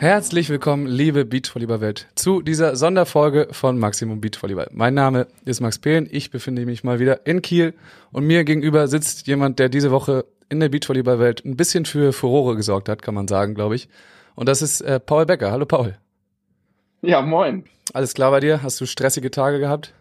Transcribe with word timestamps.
Herzlich 0.00 0.48
willkommen, 0.48 0.86
liebe 0.86 1.24
Beachvolleyball-Welt, 1.24 2.06
zu 2.14 2.40
dieser 2.40 2.76
Sonderfolge 2.76 3.48
von 3.50 3.80
Maximum 3.80 4.20
Beachvolleyball. 4.20 4.68
Mein 4.70 4.94
Name 4.94 5.26
ist 5.44 5.60
Max 5.60 5.80
Pehlen, 5.80 6.06
ich 6.08 6.30
befinde 6.30 6.64
mich 6.66 6.84
mal 6.84 7.00
wieder 7.00 7.26
in 7.26 7.42
Kiel 7.42 7.74
und 8.12 8.24
mir 8.24 8.44
gegenüber 8.44 8.86
sitzt 8.86 9.26
jemand, 9.26 9.58
der 9.58 9.68
diese 9.68 9.90
Woche 9.90 10.24
in 10.48 10.60
der 10.60 10.68
Beachvolleyball-Welt 10.68 11.44
ein 11.44 11.56
bisschen 11.56 11.84
für 11.84 12.12
Furore 12.12 12.54
gesorgt 12.54 12.88
hat, 12.88 13.02
kann 13.02 13.12
man 13.12 13.26
sagen, 13.26 13.56
glaube 13.56 13.74
ich. 13.74 13.88
Und 14.36 14.48
das 14.48 14.62
ist 14.62 14.82
äh, 14.82 15.00
Paul 15.00 15.26
Becker. 15.26 15.50
Hallo 15.50 15.66
Paul. 15.66 15.98
Ja, 17.02 17.20
moin. 17.20 17.64
Alles 17.92 18.14
klar 18.14 18.30
bei 18.30 18.38
dir? 18.38 18.62
Hast 18.62 18.80
du 18.80 18.86
stressige 18.86 19.32
Tage 19.32 19.58
gehabt? 19.58 19.94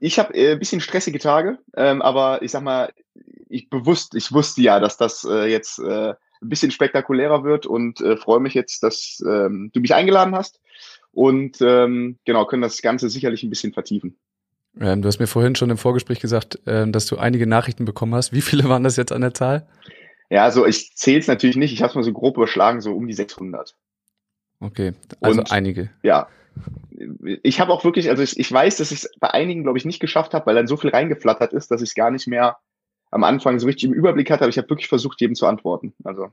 Ich 0.00 0.18
habe 0.18 0.32
äh, 0.32 0.52
ein 0.52 0.58
bisschen 0.58 0.80
stressige 0.80 1.18
Tage, 1.18 1.58
ähm, 1.76 2.00
aber 2.00 2.40
ich 2.40 2.50
sag 2.50 2.62
mal, 2.62 2.94
ich 3.50 3.68
bewusst, 3.68 4.14
ich 4.14 4.32
wusste 4.32 4.62
ja, 4.62 4.80
dass 4.80 4.96
das 4.96 5.22
äh, 5.30 5.50
jetzt 5.50 5.80
äh, 5.80 6.14
ein 6.42 6.48
bisschen 6.48 6.70
spektakulärer 6.70 7.44
wird 7.44 7.66
und 7.66 8.00
äh, 8.00 8.16
freue 8.16 8.40
mich 8.40 8.54
jetzt, 8.54 8.82
dass 8.82 9.22
ähm, 9.26 9.70
du 9.72 9.80
mich 9.80 9.94
eingeladen 9.94 10.34
hast 10.34 10.60
und 11.12 11.60
ähm, 11.60 12.18
genau 12.24 12.44
können 12.46 12.62
das 12.62 12.82
Ganze 12.82 13.08
sicherlich 13.08 13.42
ein 13.42 13.50
bisschen 13.50 13.72
vertiefen. 13.72 14.16
Ähm, 14.78 15.02
du 15.02 15.08
hast 15.08 15.18
mir 15.18 15.26
vorhin 15.26 15.54
schon 15.54 15.70
im 15.70 15.78
Vorgespräch 15.78 16.20
gesagt, 16.20 16.58
ähm, 16.66 16.92
dass 16.92 17.06
du 17.06 17.16
einige 17.16 17.46
Nachrichten 17.46 17.84
bekommen 17.84 18.14
hast. 18.14 18.32
Wie 18.32 18.42
viele 18.42 18.68
waren 18.68 18.84
das 18.84 18.96
jetzt 18.96 19.12
an 19.12 19.22
der 19.22 19.34
Zahl? 19.34 19.66
Ja, 20.28 20.44
also 20.44 20.66
ich 20.66 20.94
zähle 20.94 21.20
es 21.20 21.28
natürlich 21.28 21.56
nicht. 21.56 21.72
Ich 21.72 21.82
habe 21.82 21.90
es 21.90 21.94
mal 21.94 22.02
so 22.02 22.12
grob 22.12 22.36
überschlagen, 22.36 22.80
so 22.80 22.92
um 22.92 23.06
die 23.06 23.14
600. 23.14 23.74
Okay, 24.60 24.92
also 25.20 25.40
Und- 25.40 25.52
einige. 25.52 25.90
Ja, 26.02 26.28
ich 27.42 27.60
habe 27.60 27.72
auch 27.72 27.84
wirklich, 27.84 28.08
also 28.08 28.22
ich, 28.22 28.38
ich 28.38 28.50
weiß, 28.50 28.78
dass 28.78 28.90
ich 28.90 29.04
es 29.04 29.10
bei 29.20 29.30
einigen, 29.30 29.62
glaube 29.62 29.78
ich, 29.78 29.84
nicht 29.84 30.00
geschafft 30.00 30.32
habe, 30.34 30.46
weil 30.46 30.54
dann 30.54 30.66
so 30.66 30.76
viel 30.76 30.90
reingeflattert 30.90 31.52
ist, 31.52 31.70
dass 31.70 31.82
ich 31.82 31.90
es 31.90 31.94
gar 31.94 32.10
nicht 32.10 32.26
mehr 32.26 32.56
am 33.10 33.24
Anfang 33.24 33.58
so 33.58 33.66
richtig 33.66 33.84
im 33.88 33.94
Überblick 33.94 34.30
hatte, 34.30 34.42
aber 34.42 34.50
ich 34.50 34.58
habe 34.58 34.68
wirklich 34.70 34.88
versucht, 34.88 35.20
jedem 35.20 35.34
zu 35.34 35.46
antworten. 35.46 35.94
Also 36.04 36.28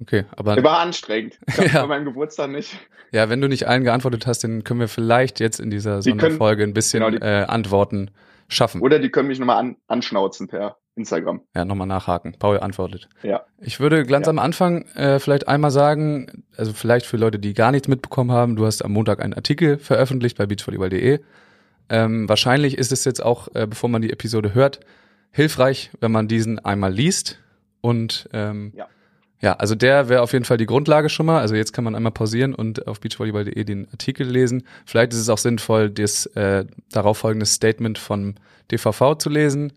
Okay, 0.00 0.24
aber 0.36 0.62
war 0.62 0.80
anstrengend. 0.80 1.38
Glaub, 1.46 1.72
Ja. 1.72 1.80
Bei 1.82 1.86
meinem 1.86 2.04
Geburtstag 2.04 2.50
nicht. 2.50 2.76
ja, 3.12 3.30
wenn 3.30 3.40
du 3.40 3.48
nicht 3.48 3.66
allen 3.66 3.82
geantwortet 3.84 4.26
hast, 4.26 4.44
dann 4.44 4.62
können 4.62 4.80
wir 4.80 4.88
vielleicht 4.88 5.40
jetzt 5.40 5.58
in 5.58 5.70
dieser 5.70 6.00
Die 6.00 6.10
können- 6.10 6.20
Sonderfolge 6.20 6.64
ein 6.64 6.74
bisschen 6.74 7.00
genau, 7.02 7.10
die- 7.16 7.22
äh, 7.24 7.44
Antworten 7.46 8.10
schaffen. 8.48 8.82
Oder 8.82 8.98
die 8.98 9.08
können 9.10 9.28
mich 9.28 9.38
nochmal 9.38 9.56
an, 9.56 9.76
anschnauzen 9.88 10.48
per 10.48 10.76
Instagram. 10.96 11.40
Ja, 11.54 11.64
nochmal 11.64 11.86
nachhaken. 11.86 12.36
Paul 12.38 12.60
antwortet. 12.60 13.08
Ja. 13.22 13.44
Ich 13.58 13.80
würde 13.80 14.04
ganz 14.04 14.26
Ja. 14.26 14.30
am 14.30 14.38
Anfang 14.38 14.82
äh, 14.96 15.18
vielleicht 15.18 15.48
einmal 15.48 15.70
sagen, 15.70 16.44
also 16.58 16.72
vielleicht 16.74 17.06
für 17.06 17.16
Leute, 17.16 17.38
die 17.38 17.54
gar 17.54 17.70
nichts 17.72 17.88
mitbekommen 17.88 18.32
haben, 18.32 18.54
du 18.56 18.66
hast 18.66 18.82
am 18.84 18.92
Montag 18.92 19.22
einen 19.22 19.32
Artikel 19.34 19.78
veröffentlicht 19.78 20.36
bei 20.36 20.44
beachvolleyball.de. 20.46 21.20
Ähm, 21.88 22.28
wahrscheinlich 22.28 22.76
ist 22.76 22.92
es 22.92 23.04
jetzt 23.06 23.22
auch, 23.24 23.48
äh, 23.54 23.66
bevor 23.66 23.88
man 23.88 24.02
die 24.02 24.12
Episode 24.12 24.52
hört, 24.54 24.80
hilfreich, 25.30 25.90
wenn 26.00 26.12
man 26.12 26.28
diesen 26.28 26.58
einmal 26.58 26.92
liest. 26.92 27.38
Und 27.80 28.28
ähm, 28.32 28.72
Ja. 28.74 28.86
ja, 29.40 29.52
also 29.54 29.74
der 29.74 30.08
wäre 30.08 30.22
auf 30.22 30.32
jeden 30.32 30.44
Fall 30.44 30.56
die 30.56 30.66
Grundlage 30.66 31.08
schon 31.08 31.26
mal. 31.26 31.40
Also 31.40 31.54
jetzt 31.54 31.72
kann 31.72 31.84
man 31.84 31.94
einmal 31.94 32.12
pausieren 32.12 32.54
und 32.54 32.86
auf 32.86 33.00
beachvolleyball.de 33.00 33.64
den 33.64 33.86
Artikel 33.90 34.26
lesen. 34.28 34.64
Vielleicht 34.86 35.12
ist 35.12 35.18
es 35.20 35.28
auch 35.28 35.38
sinnvoll, 35.38 35.90
das 35.90 36.26
äh, 36.34 36.64
darauf 36.90 37.18
folgende 37.18 37.46
Statement 37.46 37.98
vom 37.98 38.34
DVV 38.72 39.16
zu 39.18 39.28
lesen. 39.30 39.72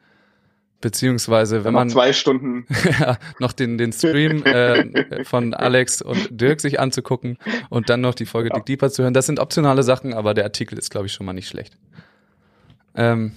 Beziehungsweise, 0.82 1.66
wenn 1.66 1.74
Noch 1.74 1.82
man 1.82 1.90
zwei 1.90 2.14
Stunden. 2.14 2.66
ja, 3.02 3.18
noch 3.40 3.52
den, 3.52 3.78
den 3.78 3.92
Stream 3.92 4.44
äh, 4.46 5.26
von 5.26 5.54
Alex 5.54 6.02
und 6.02 6.30
Dirk 6.32 6.62
sich 6.62 6.80
anzugucken 6.80 7.38
und 7.70 7.90
dann 7.90 8.00
noch 8.00 8.16
die 8.16 8.26
Folge 8.26 8.48
Ja. 8.50 8.56
Dick 8.56 8.66
Deeper 8.66 8.90
zu 8.90 9.04
hören. 9.04 9.14
Das 9.14 9.26
sind 9.26 9.42
optionale 9.42 9.84
Sachen, 9.84 10.14
aber 10.14 10.34
der 10.34 10.46
Artikel 10.46 10.80
ist, 10.80 10.90
glaube 10.90 11.08
ich, 11.08 11.12
schon 11.14 11.26
mal 11.26 11.34
nicht 11.34 11.50
schlecht. 11.50 11.78
Ähm, 12.96 13.34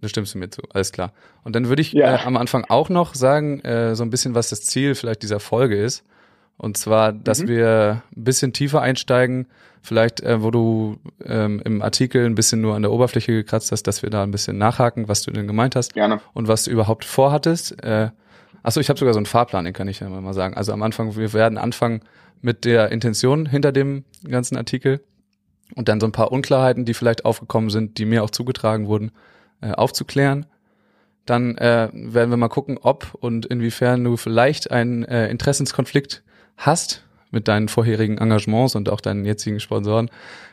da 0.00 0.08
stimmst 0.08 0.34
du 0.34 0.38
mir 0.38 0.50
zu, 0.50 0.62
alles 0.72 0.92
klar. 0.92 1.12
Und 1.42 1.54
dann 1.56 1.68
würde 1.68 1.82
ich 1.82 1.92
Ja. 1.92 2.16
äh, 2.16 2.18
am 2.24 2.36
Anfang 2.36 2.64
auch 2.68 2.88
noch 2.88 3.14
sagen, 3.14 3.60
äh, 3.60 3.94
so 3.94 4.02
ein 4.04 4.10
bisschen, 4.10 4.34
was 4.34 4.50
das 4.50 4.62
Ziel 4.62 4.94
vielleicht 4.94 5.22
dieser 5.22 5.40
Folge 5.40 5.76
ist. 5.76 6.04
Und 6.56 6.76
zwar, 6.76 7.12
dass 7.12 7.42
Mhm. 7.42 7.48
wir 7.48 8.02
ein 8.16 8.24
bisschen 8.24 8.52
tiefer 8.52 8.80
einsteigen, 8.80 9.46
vielleicht, 9.82 10.20
äh, 10.20 10.42
wo 10.42 10.50
du 10.50 10.96
ähm, 11.24 11.60
im 11.64 11.82
Artikel 11.82 12.24
ein 12.24 12.34
bisschen 12.36 12.60
nur 12.60 12.74
an 12.76 12.82
der 12.82 12.92
Oberfläche 12.92 13.32
gekratzt 13.32 13.72
hast, 13.72 13.82
dass 13.88 14.02
wir 14.02 14.10
da 14.10 14.22
ein 14.22 14.30
bisschen 14.30 14.56
nachhaken, 14.56 15.08
was 15.08 15.22
du 15.22 15.30
denn 15.30 15.46
gemeint 15.46 15.74
hast 15.76 15.94
Gerne. 15.94 16.20
und 16.32 16.46
was 16.48 16.64
du 16.64 16.70
überhaupt 16.70 17.04
vorhattest. 17.04 17.82
Äh, 17.82 18.10
achso, 18.62 18.80
ich 18.80 18.88
habe 18.88 18.98
sogar 18.98 19.12
so 19.14 19.18
einen 19.18 19.26
Fahrplan, 19.26 19.64
den 19.64 19.74
kann 19.74 19.88
ich 19.88 20.00
ja 20.00 20.08
mal 20.08 20.32
sagen. 20.32 20.54
Also 20.54 20.72
am 20.72 20.82
Anfang, 20.82 21.16
wir 21.16 21.32
werden 21.32 21.58
anfangen 21.58 22.00
mit 22.40 22.64
der 22.64 22.92
Intention 22.92 23.46
hinter 23.46 23.72
dem 23.72 24.04
ganzen 24.26 24.56
Artikel 24.56 25.00
und 25.74 25.88
dann 25.88 25.98
so 26.00 26.06
ein 26.06 26.12
paar 26.12 26.30
Unklarheiten, 26.30 26.84
die 26.84 26.94
vielleicht 26.94 27.24
aufgekommen 27.24 27.68
sind, 27.70 27.98
die 27.98 28.04
mir 28.04 28.22
auch 28.22 28.30
zugetragen 28.30 28.86
wurden, 28.86 29.10
äh, 29.64 29.72
aufzuklären. 29.72 30.46
Dann 31.26 31.56
äh, 31.56 31.88
werden 31.92 32.30
wir 32.30 32.36
mal 32.36 32.48
gucken, 32.48 32.78
ob 32.80 33.14
und 33.14 33.46
inwiefern 33.46 34.04
du 34.04 34.16
vielleicht 34.16 34.70
einen 34.70 35.04
äh, 35.04 35.28
Interessenskonflikt 35.28 36.22
hast 36.58 37.02
mit 37.30 37.48
deinen 37.48 37.68
vorherigen 37.68 38.18
Engagements 38.18 38.74
und 38.76 38.90
auch 38.90 39.00
deinen 39.00 39.24
jetzigen 39.24 39.58
Sponsoren. 39.58 40.10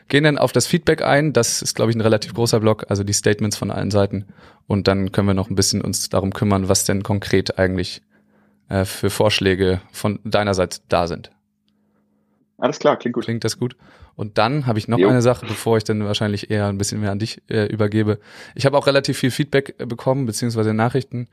Gehen 0.08 0.24
dann 0.24 0.38
auf 0.38 0.52
das 0.52 0.66
Feedback 0.66 1.02
ein. 1.02 1.32
Das 1.32 1.62
ist, 1.62 1.74
glaube 1.74 1.90
ich, 1.90 1.96
ein 1.96 2.00
relativ 2.00 2.34
großer 2.34 2.58
Block, 2.58 2.86
also 2.88 3.04
die 3.04 3.12
Statements 3.12 3.56
von 3.56 3.70
allen 3.70 3.90
Seiten. 3.90 4.26
Und 4.66 4.88
dann 4.88 5.12
können 5.12 5.28
wir 5.28 5.34
noch 5.34 5.50
ein 5.50 5.56
bisschen 5.56 5.82
uns 5.82 6.08
darum 6.08 6.32
kümmern, 6.32 6.68
was 6.68 6.84
denn 6.84 7.02
konkret 7.02 7.58
eigentlich 7.58 8.02
äh, 8.68 8.84
für 8.84 9.10
Vorschläge 9.10 9.82
von 9.92 10.20
deinerseits 10.24 10.82
da 10.88 11.06
sind. 11.06 11.30
Alles 12.58 12.78
klar, 12.78 12.96
klingt 12.96 13.14
gut. 13.14 13.24
Klingt 13.24 13.44
das 13.44 13.58
gut? 13.58 13.76
Und 14.14 14.38
dann 14.38 14.66
habe 14.66 14.78
ich 14.78 14.88
noch 14.88 14.98
Jo. 14.98 15.08
eine 15.08 15.22
Sache, 15.22 15.46
bevor 15.46 15.76
ich 15.76 15.84
dann 15.84 16.04
wahrscheinlich 16.04 16.50
eher 16.50 16.66
ein 16.66 16.78
bisschen 16.78 17.00
mehr 17.00 17.10
an 17.10 17.18
dich 17.18 17.42
äh, 17.48 17.66
übergebe. 17.66 18.18
Ich 18.54 18.66
habe 18.66 18.76
auch 18.76 18.86
relativ 18.86 19.18
viel 19.18 19.30
Feedback 19.30 19.74
äh, 19.78 19.86
bekommen, 19.86 20.26
beziehungsweise 20.26 20.74
Nachrichten. 20.74 21.28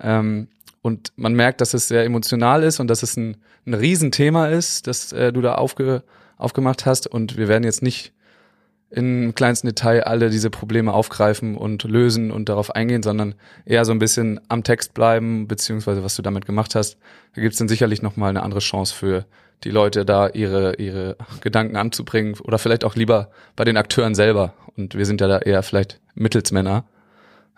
Ähm, 0.00 0.48
und 0.82 1.12
man 1.16 1.34
merkt, 1.34 1.60
dass 1.60 1.72
es 1.74 1.88
sehr 1.88 2.04
emotional 2.04 2.62
ist 2.62 2.80
und 2.80 2.88
dass 2.88 3.02
es 3.02 3.16
ein, 3.16 3.36
ein 3.66 3.74
Riesenthema 3.74 4.48
ist, 4.48 4.86
das 4.86 5.12
äh, 5.12 5.32
du 5.32 5.40
da 5.40 5.54
aufge, 5.54 6.02
aufgemacht 6.36 6.84
hast. 6.86 7.06
Und 7.06 7.36
wir 7.36 7.48
werden 7.48 7.64
jetzt 7.64 7.82
nicht 7.82 8.12
im 8.94 9.34
kleinsten 9.34 9.66
Detail 9.66 10.04
alle 10.04 10.30
diese 10.30 10.50
Probleme 10.50 10.92
aufgreifen 10.92 11.56
und 11.56 11.82
lösen 11.82 12.30
und 12.30 12.48
darauf 12.48 12.74
eingehen, 12.74 13.02
sondern 13.02 13.34
eher 13.64 13.84
so 13.84 13.90
ein 13.90 13.98
bisschen 13.98 14.40
am 14.48 14.62
Text 14.62 14.94
bleiben, 14.94 15.48
beziehungsweise 15.48 16.04
was 16.04 16.14
du 16.14 16.22
damit 16.22 16.46
gemacht 16.46 16.76
hast. 16.76 16.96
Da 17.34 17.42
gibt's 17.42 17.58
dann 17.58 17.68
sicherlich 17.68 18.02
nochmal 18.02 18.30
eine 18.30 18.44
andere 18.44 18.60
Chance 18.60 18.94
für 18.94 19.26
die 19.64 19.70
Leute 19.70 20.04
da 20.04 20.28
ihre, 20.28 20.76
ihre 20.76 21.16
Gedanken 21.40 21.76
anzubringen 21.76 22.38
oder 22.40 22.58
vielleicht 22.58 22.84
auch 22.84 22.94
lieber 22.94 23.30
bei 23.56 23.64
den 23.64 23.76
Akteuren 23.76 24.14
selber. 24.14 24.54
Und 24.76 24.94
wir 24.94 25.06
sind 25.06 25.20
ja 25.20 25.26
da 25.26 25.38
eher 25.38 25.64
vielleicht 25.64 26.00
Mittelsmänner, 26.14 26.84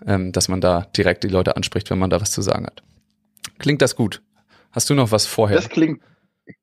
ähm, 0.07 0.33
dass 0.33 0.49
man 0.49 0.63
da 0.63 0.87
direkt 0.97 1.23
die 1.23 1.29
Leute 1.29 1.57
anspricht, 1.57 1.91
wenn 1.91 1.99
man 1.99 2.09
da 2.09 2.19
was 2.19 2.31
zu 2.31 2.41
sagen 2.41 2.65
hat. 2.65 2.83
Klingt 3.59 3.83
das 3.83 3.95
gut? 3.95 4.23
Hast 4.73 4.89
du 4.89 4.95
noch 4.95 5.13
was 5.13 5.27
vorher? 5.27 5.57
Das 5.57 5.69
klingt, 5.69 6.01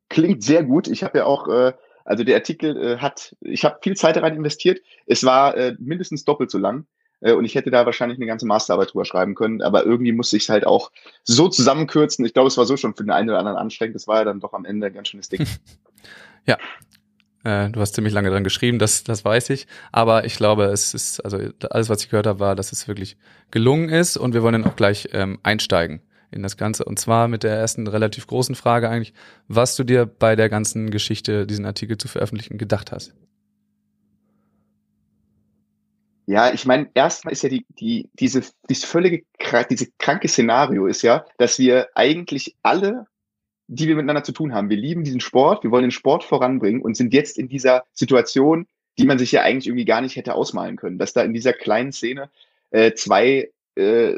klingt 0.10 0.44
sehr 0.44 0.64
gut. 0.64 0.88
Ich 0.88 1.04
habe 1.04 1.20
ja 1.20 1.26
auch, 1.26 1.48
äh, 1.48 1.74
also 2.06 2.24
der 2.24 2.36
Artikel 2.36 2.78
äh, 2.78 2.98
hat, 2.98 3.36
ich 3.42 3.64
habe 3.66 3.80
viel 3.82 3.96
Zeit 3.96 4.18
rein 4.18 4.36
investiert. 4.36 4.82
Es 5.06 5.24
war 5.24 5.56
äh, 5.56 5.76
mindestens 5.80 6.26
doppelt 6.26 6.52
so 6.52 6.58
lang. 6.58 6.86
Äh, 7.22 7.34
und 7.34 7.46
ich 7.46 7.56
hätte 7.56 7.72
da 7.72 7.86
wahrscheinlich 7.86 8.18
eine 8.18 8.28
ganze 8.28 8.46
Masterarbeit 8.46 8.94
drüber 8.94 9.06
schreiben 9.06 9.36
können. 9.36 9.62
Aber 9.62 9.86
irgendwie 9.86 10.12
musste 10.12 10.38
ich 10.38 10.44
es 10.44 10.50
halt 10.50 10.68
auch 10.68 10.92
so 11.24 11.48
zusammenkürzen. 11.48 12.26
Ich 12.26 12.34
glaube, 12.34 12.48
es 12.48 12.58
war 12.58 12.66
so 12.66 12.78
schon 12.78 12.96
für 12.96 13.04
den 13.04 13.12
einen 13.12 13.30
oder 13.30 13.40
anderen 13.40 13.58
anstrengend. 13.58 13.96
Das 13.96 14.08
war 14.08 14.20
ja 14.20 14.26
dann 14.26 14.40
doch 14.40 14.54
am 14.54 14.66
Ende 14.66 14.88
ein 14.88 14.94
ganz 14.94 15.08
schönes 15.08 15.30
Ding. 15.30 15.46
Äh, 17.46 17.72
du 17.72 17.82
hast 17.82 17.94
ziemlich 17.94 18.14
lange 18.14 18.30
dran 18.30 18.46
geschrieben, 18.46 18.80
das, 18.80 19.04
das 19.04 19.26
weiß 19.26 19.50
ich. 19.50 19.68
Aber 19.92 20.24
ich 20.24 20.38
glaube, 20.38 20.64
es 20.66 20.94
ist, 20.94 21.20
also 21.26 21.40
alles, 21.70 21.90
was 21.90 22.02
ich 22.02 22.10
gehört 22.10 22.26
habe, 22.26 22.40
war, 22.40 22.56
dass 22.56 22.72
es 22.72 22.88
wirklich 22.88 23.18
gelungen 23.52 23.90
ist 23.90 24.16
und 24.16 24.34
wir 24.34 24.44
wollen 24.44 24.54
dann 24.54 24.66
auch 24.66 24.78
gleich 24.78 25.10
ähm, 25.12 25.40
einsteigen 25.44 26.02
in 26.34 26.44
das 26.44 26.58
Ganze. 26.58 26.86
Und 26.86 27.00
zwar 27.00 27.28
mit 27.28 27.44
der 27.44 27.56
ersten 27.56 27.88
relativ 27.88 28.28
großen 28.28 28.56
Frage 28.56 28.90
eigentlich, 28.90 29.14
was 29.48 29.76
du 29.76 29.84
dir 29.84 30.06
bei 30.06 30.36
der 30.36 30.50
ganzen 30.50 30.92
Geschichte, 30.92 31.48
diesen 31.48 31.66
Artikel 31.66 31.98
zu 31.98 32.08
veröffentlichen, 32.08 32.58
gedacht 32.58 32.92
hast. 32.92 33.14
Ja, 36.26 36.54
ich 36.54 36.66
meine, 36.66 36.90
erstmal 36.94 37.34
ist 37.34 37.44
ja 37.44 37.50
die, 37.50 37.66
die, 37.80 38.10
diese, 38.14 38.44
dieses 38.70 38.86
völlige, 38.86 39.24
diese 39.70 39.88
kranke 40.00 40.28
Szenario 40.30 40.88
ist 40.88 41.02
ja, 41.02 41.26
dass 41.38 41.60
wir 41.60 41.90
eigentlich 41.96 42.56
alle, 42.64 43.08
die 43.68 43.88
wir 43.88 43.96
miteinander 43.96 44.24
zu 44.24 44.32
tun 44.32 44.54
haben, 44.54 44.70
wir 44.70 44.78
lieben 44.78 45.04
diesen 45.04 45.20
Sport, 45.20 45.64
wir 45.64 45.72
wollen 45.72 45.84
den 45.84 45.92
Sport 45.92 46.24
voranbringen 46.24 46.82
und 46.82 46.96
sind 46.96 47.14
jetzt 47.14 47.38
in 47.38 47.50
dieser 47.50 47.84
Situation, 47.92 48.68
die 48.98 49.06
man 49.06 49.18
sich 49.18 49.34
ja 49.34 49.42
eigentlich 49.42 49.68
irgendwie 49.68 49.86
gar 49.86 50.02
nicht 50.02 50.16
hätte 50.16 50.36
ausmalen 50.36 50.78
können, 50.78 50.98
dass 50.98 51.14
da 51.14 51.24
in 51.24 51.34
dieser 51.34 51.54
kleinen 51.54 51.92
Szene 51.92 52.30
äh, 52.72 52.94
zwei, 52.94 53.52
äh, 53.76 54.18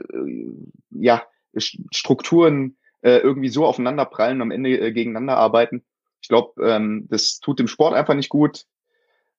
ja, 0.92 1.24
Strukturen 1.60 2.78
äh, 3.02 3.18
irgendwie 3.18 3.50
so 3.50 3.66
aufeinander 3.66 4.06
prallen 4.06 4.38
und 4.38 4.44
am 4.44 4.52
Ende 4.52 4.80
äh, 4.80 4.92
gegeneinander 4.92 5.38
arbeiten. 5.38 5.84
Ich 6.22 6.28
glaube, 6.28 6.62
ähm, 6.68 7.08
das 7.10 7.40
tut 7.40 7.60
dem 7.60 7.68
Sport 7.68 7.94
einfach 7.94 8.16
nicht 8.16 8.30
gut. 8.30 8.66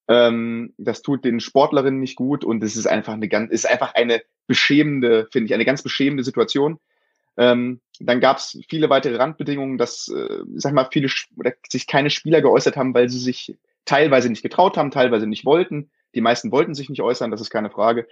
Ähm, 0.09 0.73
das 0.79 1.03
tut 1.03 1.25
den 1.25 1.41
Sportlerinnen 1.41 1.99
nicht 1.99 2.17
gut 2.17 2.45
und 2.45 2.63
es 2.63 2.77
ist 2.77 2.87
einfach 2.87 3.15
eine 3.15 3.29
ganz, 3.29 3.51
ist 3.51 3.69
einfach 3.69 3.95
eine 3.95 4.23
beschämende, 4.47 5.27
finde 5.33 5.47
ich, 5.47 5.55
eine 5.55 5.65
ganz 5.65 5.83
beschämende 5.83 6.23
Situation. 6.23 6.79
Ähm, 7.37 7.81
dann 7.99 8.21
gab 8.21 8.39
es 8.39 8.59
viele 8.69 8.89
weitere 8.89 9.17
Randbedingungen, 9.17 9.79
dass, 9.79 10.09
äh, 10.09 10.39
sag 10.55 10.73
mal, 10.73 10.89
viele 10.93 11.09
oder 11.37 11.53
sich 11.69 11.87
keine 11.87 12.11
Spieler 12.11 12.41
geäußert 12.41 12.77
haben, 12.77 12.95
weil 12.95 13.09
sie 13.09 13.19
sich 13.19 13.57
teilweise 13.85 14.29
nicht 14.29 14.43
getraut 14.43 14.77
haben, 14.77 14.91
teilweise 14.91 15.27
nicht 15.27 15.45
wollten. 15.45 15.91
Die 16.15 16.21
meisten 16.21 16.53
wollten 16.53 16.75
sich 16.75 16.89
nicht 16.89 17.03
äußern, 17.03 17.31
das 17.31 17.41
ist 17.41 17.51
keine 17.51 17.71
Frage. 17.71 18.07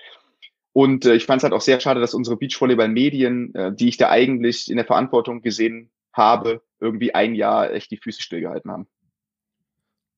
Und 0.74 1.06
äh, 1.06 1.14
ich 1.14 1.24
fand 1.24 1.38
es 1.38 1.44
halt 1.44 1.54
auch 1.54 1.60
sehr 1.60 1.78
schade, 1.78 2.00
dass 2.00 2.14
unsere 2.14 2.36
Beachvolleyball-Medien, 2.36 3.54
äh, 3.54 3.72
die 3.72 3.88
ich 3.88 3.96
da 3.96 4.10
eigentlich 4.10 4.68
in 4.68 4.76
der 4.76 4.84
Verantwortung 4.84 5.40
gesehen 5.40 5.90
habe, 6.12 6.62
irgendwie 6.80 7.14
ein 7.14 7.36
Jahr 7.36 7.72
echt 7.72 7.92
die 7.92 7.96
Füße 7.96 8.20
stillgehalten 8.20 8.72
haben. 8.72 8.88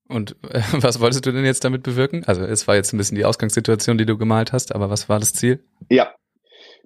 Und 0.09 0.35
äh, 0.49 0.63
was 0.73 0.99
wolltest 0.99 1.27
du 1.27 1.33
denn 1.33 1.45
jetzt 1.45 1.63
damit 1.63 1.83
bewirken? 1.83 2.25
Also 2.25 2.41
es 2.43 2.67
war 2.67 2.75
jetzt 2.75 2.95
ein 2.95 2.97
bisschen 2.97 3.17
die 3.19 3.27
Ausgangssituation, 3.27 3.99
die 3.99 4.07
du 4.07 4.17
gemalt 4.17 4.55
hast, 4.55 4.75
aber 4.75 4.89
was 4.89 5.11
war 5.11 5.21
das 5.21 5.35
Ziel? 5.35 5.63
Ja. 5.91 6.15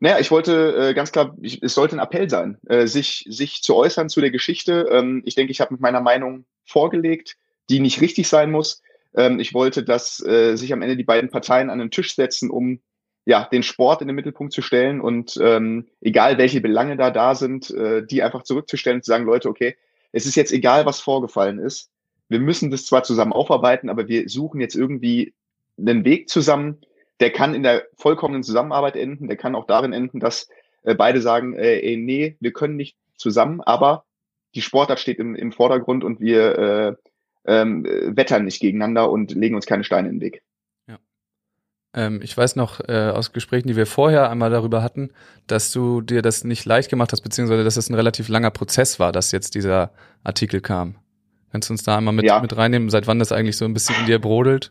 Naja, 0.01 0.19
ich 0.19 0.33
wollte 0.33 0.89
äh, 0.89 0.95
ganz 0.95 1.13
klar, 1.13 1.37
ich, 1.41 1.63
es 1.63 1.75
sollte 1.75 1.95
ein 1.95 2.01
Appell 2.01 2.29
sein, 2.29 2.59
äh, 2.67 2.89
sich, 2.89 3.25
sich 3.29 3.63
zu 3.63 3.77
äußern 3.77 4.09
zu 4.09 4.21
der 4.21 4.33
Geschichte. 4.33 4.89
Ähm, 4.91 5.23
ich 5.25 5.37
denke, 5.37 5.53
ich 5.53 5.61
habe 5.61 5.75
mit 5.75 5.81
meiner 5.81 6.01
Meinung 6.01 6.45
vorgelegt, 6.65 7.37
die 7.69 7.79
nicht 7.79 8.01
richtig 8.01 8.27
sein 8.27 8.51
muss. 8.51 8.83
Ähm, 9.15 9.39
ich 9.39 9.55
wollte, 9.55 9.85
dass 9.85 10.19
äh, 10.27 10.57
sich 10.57 10.73
am 10.73 10.83
Ende 10.83 10.97
die 10.97 11.05
beiden 11.05 11.31
Parteien 11.31 11.71
an 11.71 11.79
den 11.79 11.93
Tisch 11.93 12.17
setzen, 12.17 12.51
um 12.51 12.81
ja, 13.25 13.49
den 13.51 13.63
Sport 13.63 14.01
in 14.01 14.09
den 14.09 14.17
Mittelpunkt 14.17 14.53
zu 14.53 14.63
stellen 14.63 15.01
und 15.01 15.39
ähm, 15.43 15.87
egal 16.01 16.39
welche 16.39 16.61
Belange 16.61 16.97
da 16.97 17.11
da 17.11 17.35
sind, 17.35 17.71
äh, 17.71 18.05
die 18.05 18.23
einfach 18.23 18.43
zurückzustellen 18.43 18.99
und 18.99 19.05
zu 19.05 19.11
sagen, 19.11 19.27
Leute, 19.27 19.49
okay, 19.49 19.77
es 20.13 20.27
ist 20.27 20.35
jetzt 20.35 20.53
egal, 20.53 20.87
was 20.87 21.01
vorgefallen 21.01 21.59
ist 21.59 21.91
wir 22.31 22.39
müssen 22.39 22.71
das 22.71 22.87
zwar 22.87 23.03
zusammen 23.03 23.33
aufarbeiten, 23.33 23.91
aber 23.91 24.09
wir 24.09 24.29
suchen 24.29 24.61
jetzt 24.61 24.77
irgendwie 24.77 25.35
einen 25.77 26.05
Weg 26.05 26.31
zusammen, 26.31 26.79
der 27.19 27.33
kann 27.33 27.55
in 27.55 27.65
der 27.65 27.87
vollkommenen 27.97 28.45
Zusammenarbeit 28.45 28.97
enden, 28.97 29.27
der 29.27 29.37
kann 29.37 29.55
auch 29.55 29.67
darin 29.67 29.93
enden, 29.93 30.21
dass 30.21 30.49
äh, 30.85 30.95
beide 30.95 31.21
sagen, 31.21 31.55
äh, 31.55 31.81
ey, 31.81 31.97
nee, 31.97 32.37
wir 32.41 32.53
können 32.53 32.77
nicht 32.77 32.97
zusammen, 33.17 33.61
aber 33.61 34.05
die 34.55 34.63
Sportart 34.63 35.01
steht 35.01 35.19
im, 35.19 35.35
im 35.35 35.53
Vordergrund 35.53 36.05
und 36.05 36.21
wir 36.21 36.59
äh, 36.59 36.95
ähm, 37.47 37.85
wettern 37.85 38.45
nicht 38.45 38.61
gegeneinander 38.61 39.11
und 39.11 39.33
legen 39.33 39.57
uns 39.57 39.67
keine 39.67 39.85
Steine 39.85 40.09
in 40.09 40.15
den 40.15 40.21
Weg. 40.21 40.43
Ähm, 41.95 42.21
ich 42.23 42.37
weiß 42.37 42.57
noch 42.57 42.81
äh, 42.89 43.11
aus 43.11 43.33
Gesprächen, 43.33 43.69
die 43.69 43.77
wir 43.77 43.87
vorher 43.87 44.31
einmal 44.31 44.51
darüber 44.51 44.83
hatten, 44.83 45.11
dass 45.47 45.73
du 45.73 46.01
dir 46.01 46.23
das 46.23 46.45
nicht 46.45 46.65
leicht 46.65 46.89
gemacht 46.89 47.13
hast, 47.13 47.23
beziehungsweise 47.23 47.65
dass 47.65 47.77
es 47.77 47.89
ein 47.89 47.95
relativ 47.95 48.29
langer 48.29 48.51
Prozess 48.51 49.01
war, 49.01 49.13
dass 49.13 49.33
jetzt 49.33 49.55
dieser 49.55 49.91
Artikel 50.23 50.61
kam. 50.61 50.97
Kannst 51.51 51.69
du 51.69 51.75
uns 51.75 51.83
da 51.83 51.99
einmal 51.99 52.15
mit, 52.15 52.25
ja. 52.25 52.41
mit 52.41 52.57
reinnehmen, 52.57 52.91
seit 52.91 53.07
wann 53.07 53.19
das 53.19 53.33
eigentlich 53.33 53.57
so 53.57 53.65
ein 53.65 53.75
bisschen 53.75 53.97
in 54.01 54.07
dir 54.07 54.21
brodelt? 54.21 54.71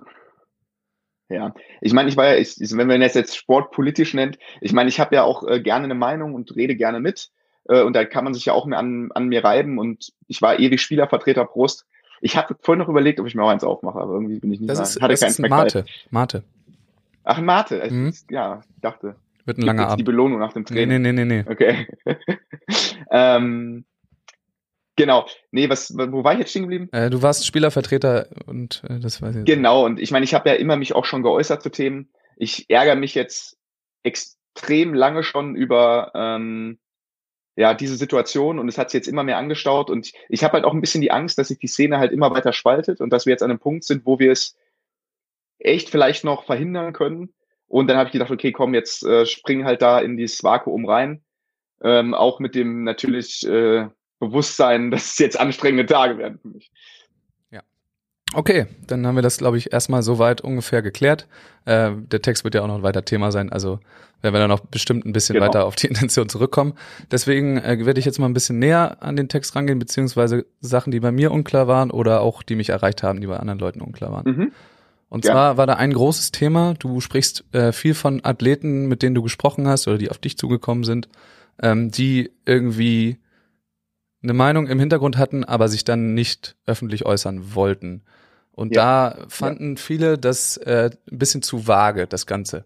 Ja, 1.28 1.54
ich 1.82 1.94
meine, 1.94 2.10
ich 2.10 2.18
war 2.18 2.28
ja, 2.28 2.36
ich, 2.36 2.56
wenn 2.58 2.88
man 2.88 3.02
das 3.02 3.14
jetzt 3.14 3.36
sportpolitisch 3.36 4.14
nennt, 4.14 4.40
ich 4.62 4.74
meine, 4.74 4.90
ich 4.90 5.00
habe 5.00 5.14
ja 5.16 5.24
auch 5.24 5.48
äh, 5.48 5.60
gerne 5.62 5.86
eine 5.86 5.96
Meinung 5.96 6.34
und 6.34 6.56
rede 6.56 6.76
gerne 6.76 7.00
mit. 7.00 7.30
Äh, 7.68 7.84
und 7.84 7.94
da 7.94 8.06
kann 8.06 8.24
man 8.24 8.34
sich 8.34 8.46
ja 8.46 8.54
auch 8.54 8.66
mehr 8.66 8.80
an, 8.80 9.12
an 9.14 9.28
mir 9.28 9.44
reiben. 9.44 9.78
Und 9.78 10.12
ich 10.28 10.42
war 10.42 10.60
ewig 10.60 10.82
Spielervertreter 10.82 11.46
Prost. 11.46 11.86
Ich 12.22 12.36
hatte 12.36 12.56
vorhin 12.62 12.80
noch 12.80 12.90
überlegt, 12.90 13.20
ob 13.20 13.28
ich 13.28 13.36
mir 13.36 13.44
auch 13.44 13.50
eins 13.50 13.64
aufmache, 13.64 14.00
aber 14.00 14.14
irgendwie 14.14 14.40
bin 14.40 14.52
ich 14.52 14.60
nicht 14.60 14.70
das 14.70 14.96
Ist, 14.96 15.02
hatte 15.02 15.14
das 15.14 15.22
ist 15.22 15.40
ein 15.40 15.50
Mate. 15.50 15.86
Mate. 16.10 16.44
Ach, 17.30 17.40
Mate. 17.40 17.88
Mhm. 17.92 18.08
Ist, 18.08 18.32
ja, 18.32 18.62
ich 18.76 18.82
dachte. 18.82 19.16
Wird 19.46 19.60
ein 19.60 19.62
langer 19.62 19.88
Abend. 19.88 20.00
Die 20.00 20.04
Belohnung 20.04 20.40
nach 20.40 20.54
dem 20.54 20.66
Training. 20.66 21.02
Nee, 21.02 21.12
nee, 21.12 21.26
nee, 21.26 21.44
nee. 21.44 21.50
Okay. 21.50 21.88
ähm, 23.12 23.86
Genau. 24.96 25.28
Nee, 25.52 25.70
was, 25.70 25.96
wo 25.96 26.26
war 26.26 26.34
ich 26.34 26.40
jetzt 26.40 26.50
stehen 26.50 26.64
geblieben? 26.64 26.90
Äh, 26.92 27.10
du 27.10 27.22
warst 27.22 27.46
Spielervertreter 27.46 28.28
und 28.48 28.84
äh, 28.90 29.00
das 29.00 29.22
weiß 29.22 29.34
ich. 29.38 29.46
Genau, 29.46 29.86
und 29.86 29.98
ich 29.98 30.12
meine, 30.12 30.26
ich 30.26 30.34
habe 30.34 30.50
ja 30.50 30.56
immer 30.56 30.76
mich 30.76 30.94
auch 30.94 31.06
schon 31.06 31.24
geäußert 31.24 31.64
zu 31.64 31.70
Themen. 31.70 32.10
Ich 32.36 32.70
ärgere 32.70 32.98
mich 32.98 33.16
jetzt 33.16 33.58
extrem 34.04 34.94
lange 34.94 35.24
schon 35.24 35.56
über 35.56 36.12
ähm, 36.16 36.80
ja 37.56 37.74
diese 37.74 37.96
Situation 37.96 38.60
und 38.60 38.68
es 38.68 38.78
hat 38.78 38.90
sich 38.90 39.00
jetzt 39.00 39.08
immer 39.08 39.24
mehr 39.24 39.38
angestaut 39.38 39.90
und 39.90 40.08
ich, 40.08 40.14
ich 40.28 40.44
habe 40.44 40.56
halt 40.56 40.66
auch 40.66 40.74
ein 40.74 40.82
bisschen 40.82 41.00
die 41.00 41.12
Angst, 41.12 41.38
dass 41.38 41.48
sich 41.48 41.60
die 41.60 41.68
Szene 41.68 41.98
halt 41.98 42.12
immer 42.12 42.32
weiter 42.32 42.52
spaltet 42.52 43.00
und 43.00 43.14
dass 43.14 43.26
wir 43.26 43.32
jetzt 43.32 43.44
an 43.44 43.52
einem 43.52 43.60
Punkt 43.60 43.86
sind, 43.86 44.06
wo 44.06 44.20
wir 44.20 44.34
es 44.34 44.58
echt 45.60 45.90
vielleicht 45.90 46.24
noch 46.24 46.46
verhindern 46.46 46.94
können. 46.94 47.34
Und 47.68 47.88
dann 47.88 47.98
habe 47.98 48.08
ich 48.08 48.14
gedacht, 48.14 48.32
okay, 48.32 48.52
komm, 48.52 48.74
jetzt 48.74 49.06
äh, 49.06 49.26
spring 49.26 49.64
halt 49.64 49.82
da 49.82 50.00
in 50.00 50.18
dieses 50.18 50.44
Vakuum 50.44 50.86
rein. 50.86 51.22
Ähm, 51.82 52.14
auch 52.14 52.40
mit 52.40 52.56
dem 52.56 52.84
natürlich 52.84 53.48
äh, 53.48 53.88
Bewusstsein, 54.20 54.92
dass 54.92 55.14
es 55.14 55.20
jetzt 55.20 55.40
anstrengende 55.40 55.86
Tage 55.86 56.18
werden 56.18 56.40
für 56.42 56.50
mich. 56.50 56.72
Ja. 57.52 57.62
Okay, 58.34 58.66
dann 58.88 59.06
haben 59.06 59.16
wir 59.16 59.22
das, 59.22 59.38
glaube 59.38 59.58
ich, 59.58 59.72
erstmal 59.72 60.02
soweit 60.02 60.42
ungefähr 60.42 60.82
geklärt. 60.82 61.28
Äh, 61.66 61.92
der 61.96 62.22
Text 62.22 62.44
wird 62.44 62.56
ja 62.56 62.62
auch 62.62 62.68
noch 62.68 62.76
ein 62.76 62.84
weiter 62.84 63.06
Thema 63.06 63.32
sein, 63.32 63.52
also 63.52 63.80
werden 64.22 64.34
wir 64.34 64.40
dann 64.40 64.50
noch 64.50 64.60
bestimmt 64.60 65.06
ein 65.06 65.14
bisschen 65.14 65.36
genau. 65.36 65.46
weiter 65.46 65.66
auf 65.66 65.76
die 65.76 65.88
Intention 65.88 66.28
zurückkommen. 66.28 66.74
Deswegen 67.12 67.58
äh, 67.58 67.86
werde 67.86 68.00
ich 68.00 68.06
jetzt 68.06 68.20
mal 68.20 68.26
ein 68.26 68.34
bisschen 68.34 68.60
näher 68.60 68.98
an 69.02 69.16
den 69.16 69.30
Text 69.30 69.56
rangehen, 69.56 69.80
beziehungsweise 69.80 70.46
Sachen, 70.60 70.92
die 70.92 71.00
bei 71.00 71.12
mir 71.12 71.32
unklar 71.32 71.68
waren 71.68 71.92
oder 71.92 72.22
auch 72.22 72.44
die 72.44 72.56
mich 72.56 72.70
erreicht 72.70 73.04
haben, 73.04 73.22
die 73.22 73.28
bei 73.28 73.38
anderen 73.38 73.60
Leuten 73.60 73.82
unklar 73.82 74.12
waren. 74.12 74.32
Mhm. 74.32 74.52
Und 75.10 75.26
ja. 75.26 75.32
zwar 75.32 75.58
war 75.58 75.68
da 75.68 75.74
ein 75.74 75.92
großes 75.92 76.32
Thema. 76.32 76.76
Du 76.76 77.02
sprichst 77.02 77.44
äh, 77.52 77.72
viel 77.72 77.96
von 77.96 78.24
Athleten, 78.24 78.88
mit 78.88 79.02
denen 79.02 79.16
du 79.16 79.24
gesprochen 79.24 79.68
hast 79.68 79.88
oder 79.88 79.98
die 79.98 80.10
auf 80.10 80.20
dich 80.20 80.38
zugekommen 80.38 80.84
sind, 80.84 81.10
ähm, 81.62 81.92
die 81.92 82.32
irgendwie 82.46 83.18
eine 84.22 84.34
Meinung 84.34 84.68
im 84.68 84.80
Hintergrund 84.80 85.18
hatten, 85.18 85.44
aber 85.44 85.68
sich 85.68 85.84
dann 85.84 86.14
nicht 86.14 86.56
öffentlich 86.66 87.06
äußern 87.06 87.56
wollten. 87.56 88.04
Und 88.52 88.76
ja. 88.76 89.12
da 89.12 89.26
fanden 89.30 89.76
ja. 89.76 89.82
viele 89.82 90.18
das 90.18 90.58
äh, 90.58 90.92
ein 91.12 91.18
bisschen 91.18 91.42
zu 91.42 91.68
vage, 91.68 92.06
das 92.08 92.26
Ganze. 92.26 92.66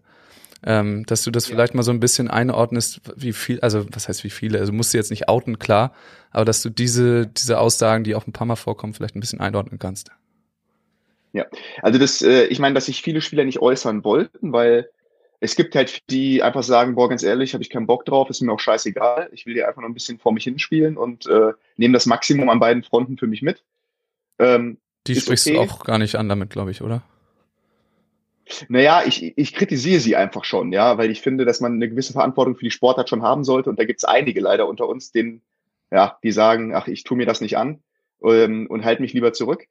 Ähm, 0.66 1.04
dass 1.06 1.22
du 1.22 1.30
das 1.30 1.46
vielleicht 1.46 1.74
mal 1.74 1.82
so 1.82 1.90
ein 1.90 2.00
bisschen 2.00 2.28
einordnest, 2.28 3.02
wie 3.16 3.34
viel, 3.34 3.60
also 3.60 3.86
was 3.92 4.08
heißt 4.08 4.24
wie 4.24 4.30
viele, 4.30 4.58
also 4.58 4.72
musst 4.72 4.94
du 4.94 4.98
jetzt 4.98 5.10
nicht 5.10 5.28
outen, 5.28 5.58
klar, 5.58 5.92
aber 6.30 6.46
dass 6.46 6.62
du 6.62 6.70
diese, 6.70 7.26
diese 7.26 7.58
Aussagen, 7.58 8.02
die 8.02 8.14
auch 8.14 8.26
ein 8.26 8.32
paar 8.32 8.46
Mal 8.46 8.56
vorkommen, 8.56 8.94
vielleicht 8.94 9.14
ein 9.14 9.20
bisschen 9.20 9.40
einordnen 9.40 9.78
kannst. 9.78 10.10
Ja, 11.34 11.46
also 11.82 11.98
das, 11.98 12.22
äh, 12.22 12.44
ich 12.44 12.60
meine, 12.60 12.74
dass 12.74 12.86
sich 12.86 13.02
viele 13.02 13.20
Spieler 13.20 13.44
nicht 13.44 13.60
äußern 13.60 14.04
wollten, 14.04 14.52
weil 14.52 14.88
es 15.40 15.56
gibt 15.56 15.74
halt 15.74 16.08
die 16.08 16.44
einfach 16.44 16.62
sagen, 16.62 16.94
boah, 16.94 17.08
ganz 17.08 17.24
ehrlich, 17.24 17.54
habe 17.54 17.62
ich 17.62 17.70
keinen 17.70 17.88
Bock 17.88 18.04
drauf, 18.04 18.30
ist 18.30 18.40
mir 18.40 18.52
auch 18.52 18.60
scheißegal. 18.60 19.30
Ich 19.32 19.44
will 19.44 19.54
hier 19.54 19.66
einfach 19.66 19.82
noch 19.82 19.88
ein 19.88 19.94
bisschen 19.94 20.20
vor 20.20 20.32
mich 20.32 20.44
hinspielen 20.44 20.96
und 20.96 21.26
äh, 21.26 21.52
nehme 21.76 21.92
das 21.92 22.06
Maximum 22.06 22.48
an 22.48 22.60
beiden 22.60 22.84
Fronten 22.84 23.18
für 23.18 23.26
mich 23.26 23.42
mit. 23.42 23.64
Ähm, 24.38 24.78
die 25.08 25.16
sprichst 25.16 25.48
okay. 25.48 25.56
du 25.56 25.62
auch 25.62 25.82
gar 25.82 25.98
nicht 25.98 26.14
an 26.14 26.28
damit, 26.28 26.50
glaube 26.50 26.70
ich, 26.70 26.82
oder? 26.82 27.02
Naja, 28.68 29.02
ich, 29.04 29.36
ich 29.36 29.54
kritisiere 29.54 30.00
sie 30.00 30.14
einfach 30.14 30.44
schon, 30.44 30.72
ja, 30.72 30.98
weil 30.98 31.10
ich 31.10 31.20
finde, 31.20 31.44
dass 31.44 31.60
man 31.60 31.72
eine 31.72 31.88
gewisse 31.88 32.12
Verantwortung 32.12 32.54
für 32.54 32.64
die 32.64 32.70
Sportart 32.70 33.08
schon 33.08 33.22
haben 33.22 33.42
sollte. 33.42 33.70
Und 33.70 33.78
da 33.80 33.84
gibt 33.84 33.98
es 33.98 34.04
einige 34.04 34.40
leider 34.40 34.68
unter 34.68 34.88
uns, 34.88 35.10
denen, 35.10 35.42
ja, 35.90 36.16
die 36.22 36.30
sagen, 36.30 36.76
ach, 36.76 36.86
ich 36.86 37.02
tue 37.02 37.16
mir 37.16 37.26
das 37.26 37.40
nicht 37.40 37.58
an 37.58 37.80
ähm, 38.24 38.66
und 38.68 38.84
halte 38.84 39.02
mich 39.02 39.12
lieber 39.12 39.32
zurück. 39.32 39.66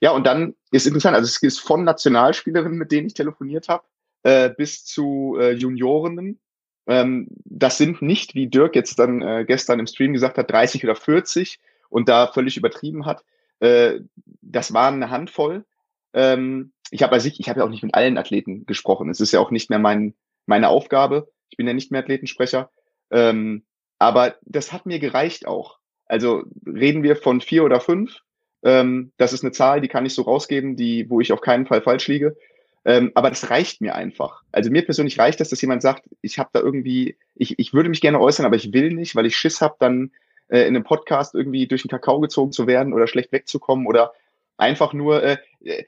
Ja, 0.00 0.12
und 0.12 0.26
dann 0.26 0.54
ist 0.70 0.86
interessant, 0.86 1.16
also 1.16 1.26
es 1.26 1.42
ist 1.42 1.60
von 1.60 1.84
Nationalspielerinnen, 1.84 2.78
mit 2.78 2.92
denen 2.92 3.06
ich 3.08 3.14
telefoniert 3.14 3.68
habe, 3.68 3.84
äh, 4.22 4.50
bis 4.50 4.84
zu 4.84 5.36
äh, 5.38 5.52
Juniorinnen. 5.52 6.40
Ähm, 6.86 7.28
das 7.44 7.78
sind 7.78 8.02
nicht, 8.02 8.34
wie 8.34 8.46
Dirk 8.46 8.76
jetzt 8.76 8.98
dann 8.98 9.22
äh, 9.22 9.44
gestern 9.46 9.80
im 9.80 9.86
Stream 9.86 10.12
gesagt 10.12 10.38
hat, 10.38 10.50
30 10.50 10.84
oder 10.84 10.94
40 10.94 11.58
und 11.88 12.08
da 12.08 12.28
völlig 12.28 12.56
übertrieben 12.56 13.06
hat. 13.06 13.24
Äh, 13.60 14.00
das 14.42 14.72
waren 14.72 14.94
eine 14.94 15.10
Handvoll. 15.10 15.64
Ähm, 16.12 16.72
ich 16.90 17.02
habe 17.02 17.12
also 17.12 17.28
ich, 17.28 17.40
ich 17.40 17.48
habe 17.48 17.60
ja 17.60 17.66
auch 17.66 17.70
nicht 17.70 17.82
mit 17.82 17.94
allen 17.94 18.18
Athleten 18.18 18.66
gesprochen. 18.66 19.10
Es 19.10 19.20
ist 19.20 19.32
ja 19.32 19.40
auch 19.40 19.50
nicht 19.50 19.70
mehr 19.70 19.78
mein, 19.78 20.14
meine 20.46 20.68
Aufgabe. 20.68 21.30
Ich 21.50 21.56
bin 21.56 21.66
ja 21.66 21.74
nicht 21.74 21.90
mehr 21.90 22.02
Athletensprecher. 22.02 22.70
Ähm, 23.10 23.64
aber 23.98 24.36
das 24.42 24.72
hat 24.72 24.86
mir 24.86 24.98
gereicht 24.98 25.46
auch. 25.46 25.78
Also 26.06 26.44
reden 26.66 27.02
wir 27.02 27.16
von 27.16 27.40
vier 27.40 27.64
oder 27.64 27.80
fünf. 27.80 28.20
Ähm, 28.62 29.12
das 29.16 29.32
ist 29.32 29.44
eine 29.44 29.52
Zahl, 29.52 29.80
die 29.80 29.88
kann 29.88 30.06
ich 30.06 30.14
so 30.14 30.22
rausgeben, 30.22 30.76
die, 30.76 31.10
wo 31.10 31.20
ich 31.20 31.32
auf 31.32 31.40
keinen 31.40 31.66
Fall 31.66 31.82
falsch 31.82 32.08
liege. 32.08 32.36
Ähm, 32.84 33.10
aber 33.14 33.30
das 33.30 33.50
reicht 33.50 33.80
mir 33.80 33.96
einfach. 33.96 34.42
Also 34.52 34.70
mir 34.70 34.84
persönlich 34.84 35.18
reicht 35.18 35.40
das, 35.40 35.48
dass 35.48 35.60
jemand 35.60 35.82
sagt, 35.82 36.04
ich 36.22 36.38
habe 36.38 36.50
da 36.52 36.60
irgendwie, 36.60 37.16
ich, 37.34 37.58
ich 37.58 37.74
würde 37.74 37.88
mich 37.88 38.00
gerne 38.00 38.20
äußern, 38.20 38.46
aber 38.46 38.56
ich 38.56 38.72
will 38.72 38.92
nicht, 38.92 39.16
weil 39.16 39.26
ich 39.26 39.36
Schiss 39.36 39.60
habe, 39.60 39.74
dann 39.80 40.12
äh, 40.48 40.60
in 40.60 40.76
einem 40.76 40.84
Podcast 40.84 41.34
irgendwie 41.34 41.66
durch 41.66 41.82
den 41.82 41.90
Kakao 41.90 42.20
gezogen 42.20 42.52
zu 42.52 42.68
werden 42.68 42.92
oder 42.92 43.08
schlecht 43.08 43.32
wegzukommen 43.32 43.86
oder 43.86 44.12
einfach 44.56 44.92
nur 44.92 45.22
äh, 45.22 45.36
äh, 45.64 45.84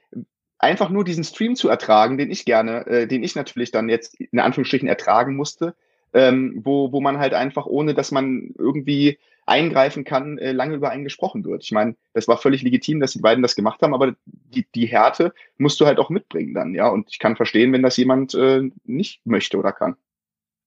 einfach 0.57 0.89
nur 0.89 1.05
diesen 1.05 1.23
Stream 1.23 1.55
zu 1.55 1.69
ertragen, 1.69 2.17
den 2.17 2.31
ich 2.31 2.43
gerne, 2.43 2.85
äh, 2.85 3.07
den 3.07 3.23
ich 3.23 3.33
natürlich 3.33 3.71
dann 3.71 3.87
jetzt 3.87 4.15
in 4.15 4.39
Anführungsstrichen 4.39 4.89
ertragen 4.89 5.35
musste, 5.37 5.75
ähm, 6.13 6.59
wo, 6.63 6.91
wo 6.91 6.99
man 6.99 7.17
halt 7.17 7.33
einfach, 7.33 7.65
ohne 7.65 7.93
dass 7.93 8.11
man 8.11 8.53
irgendwie 8.57 9.19
eingreifen 9.49 10.03
kann, 10.03 10.37
äh, 10.37 10.51
lange 10.51 10.75
über 10.75 10.89
einen 10.89 11.03
gesprochen 11.03 11.43
wird. 11.43 11.63
Ich 11.63 11.71
meine, 11.71 11.95
das 12.13 12.27
war 12.27 12.37
völlig 12.37 12.61
legitim, 12.61 12.99
dass 12.99 13.13
die 13.13 13.19
beiden 13.19 13.41
das 13.41 13.55
gemacht 13.55 13.81
haben, 13.81 13.93
aber 13.93 14.15
die, 14.25 14.65
die 14.75 14.85
Härte 14.85 15.33
musst 15.57 15.79
du 15.79 15.85
halt 15.85 15.99
auch 15.99 16.09
mitbringen 16.09 16.53
dann, 16.53 16.73
ja. 16.73 16.87
Und 16.87 17.09
ich 17.11 17.19
kann 17.19 17.35
verstehen, 17.35 17.73
wenn 17.73 17.83
das 17.83 17.97
jemand 17.97 18.33
äh, 18.35 18.69
nicht 18.85 19.25
möchte 19.25 19.57
oder 19.57 19.71
kann. 19.71 19.95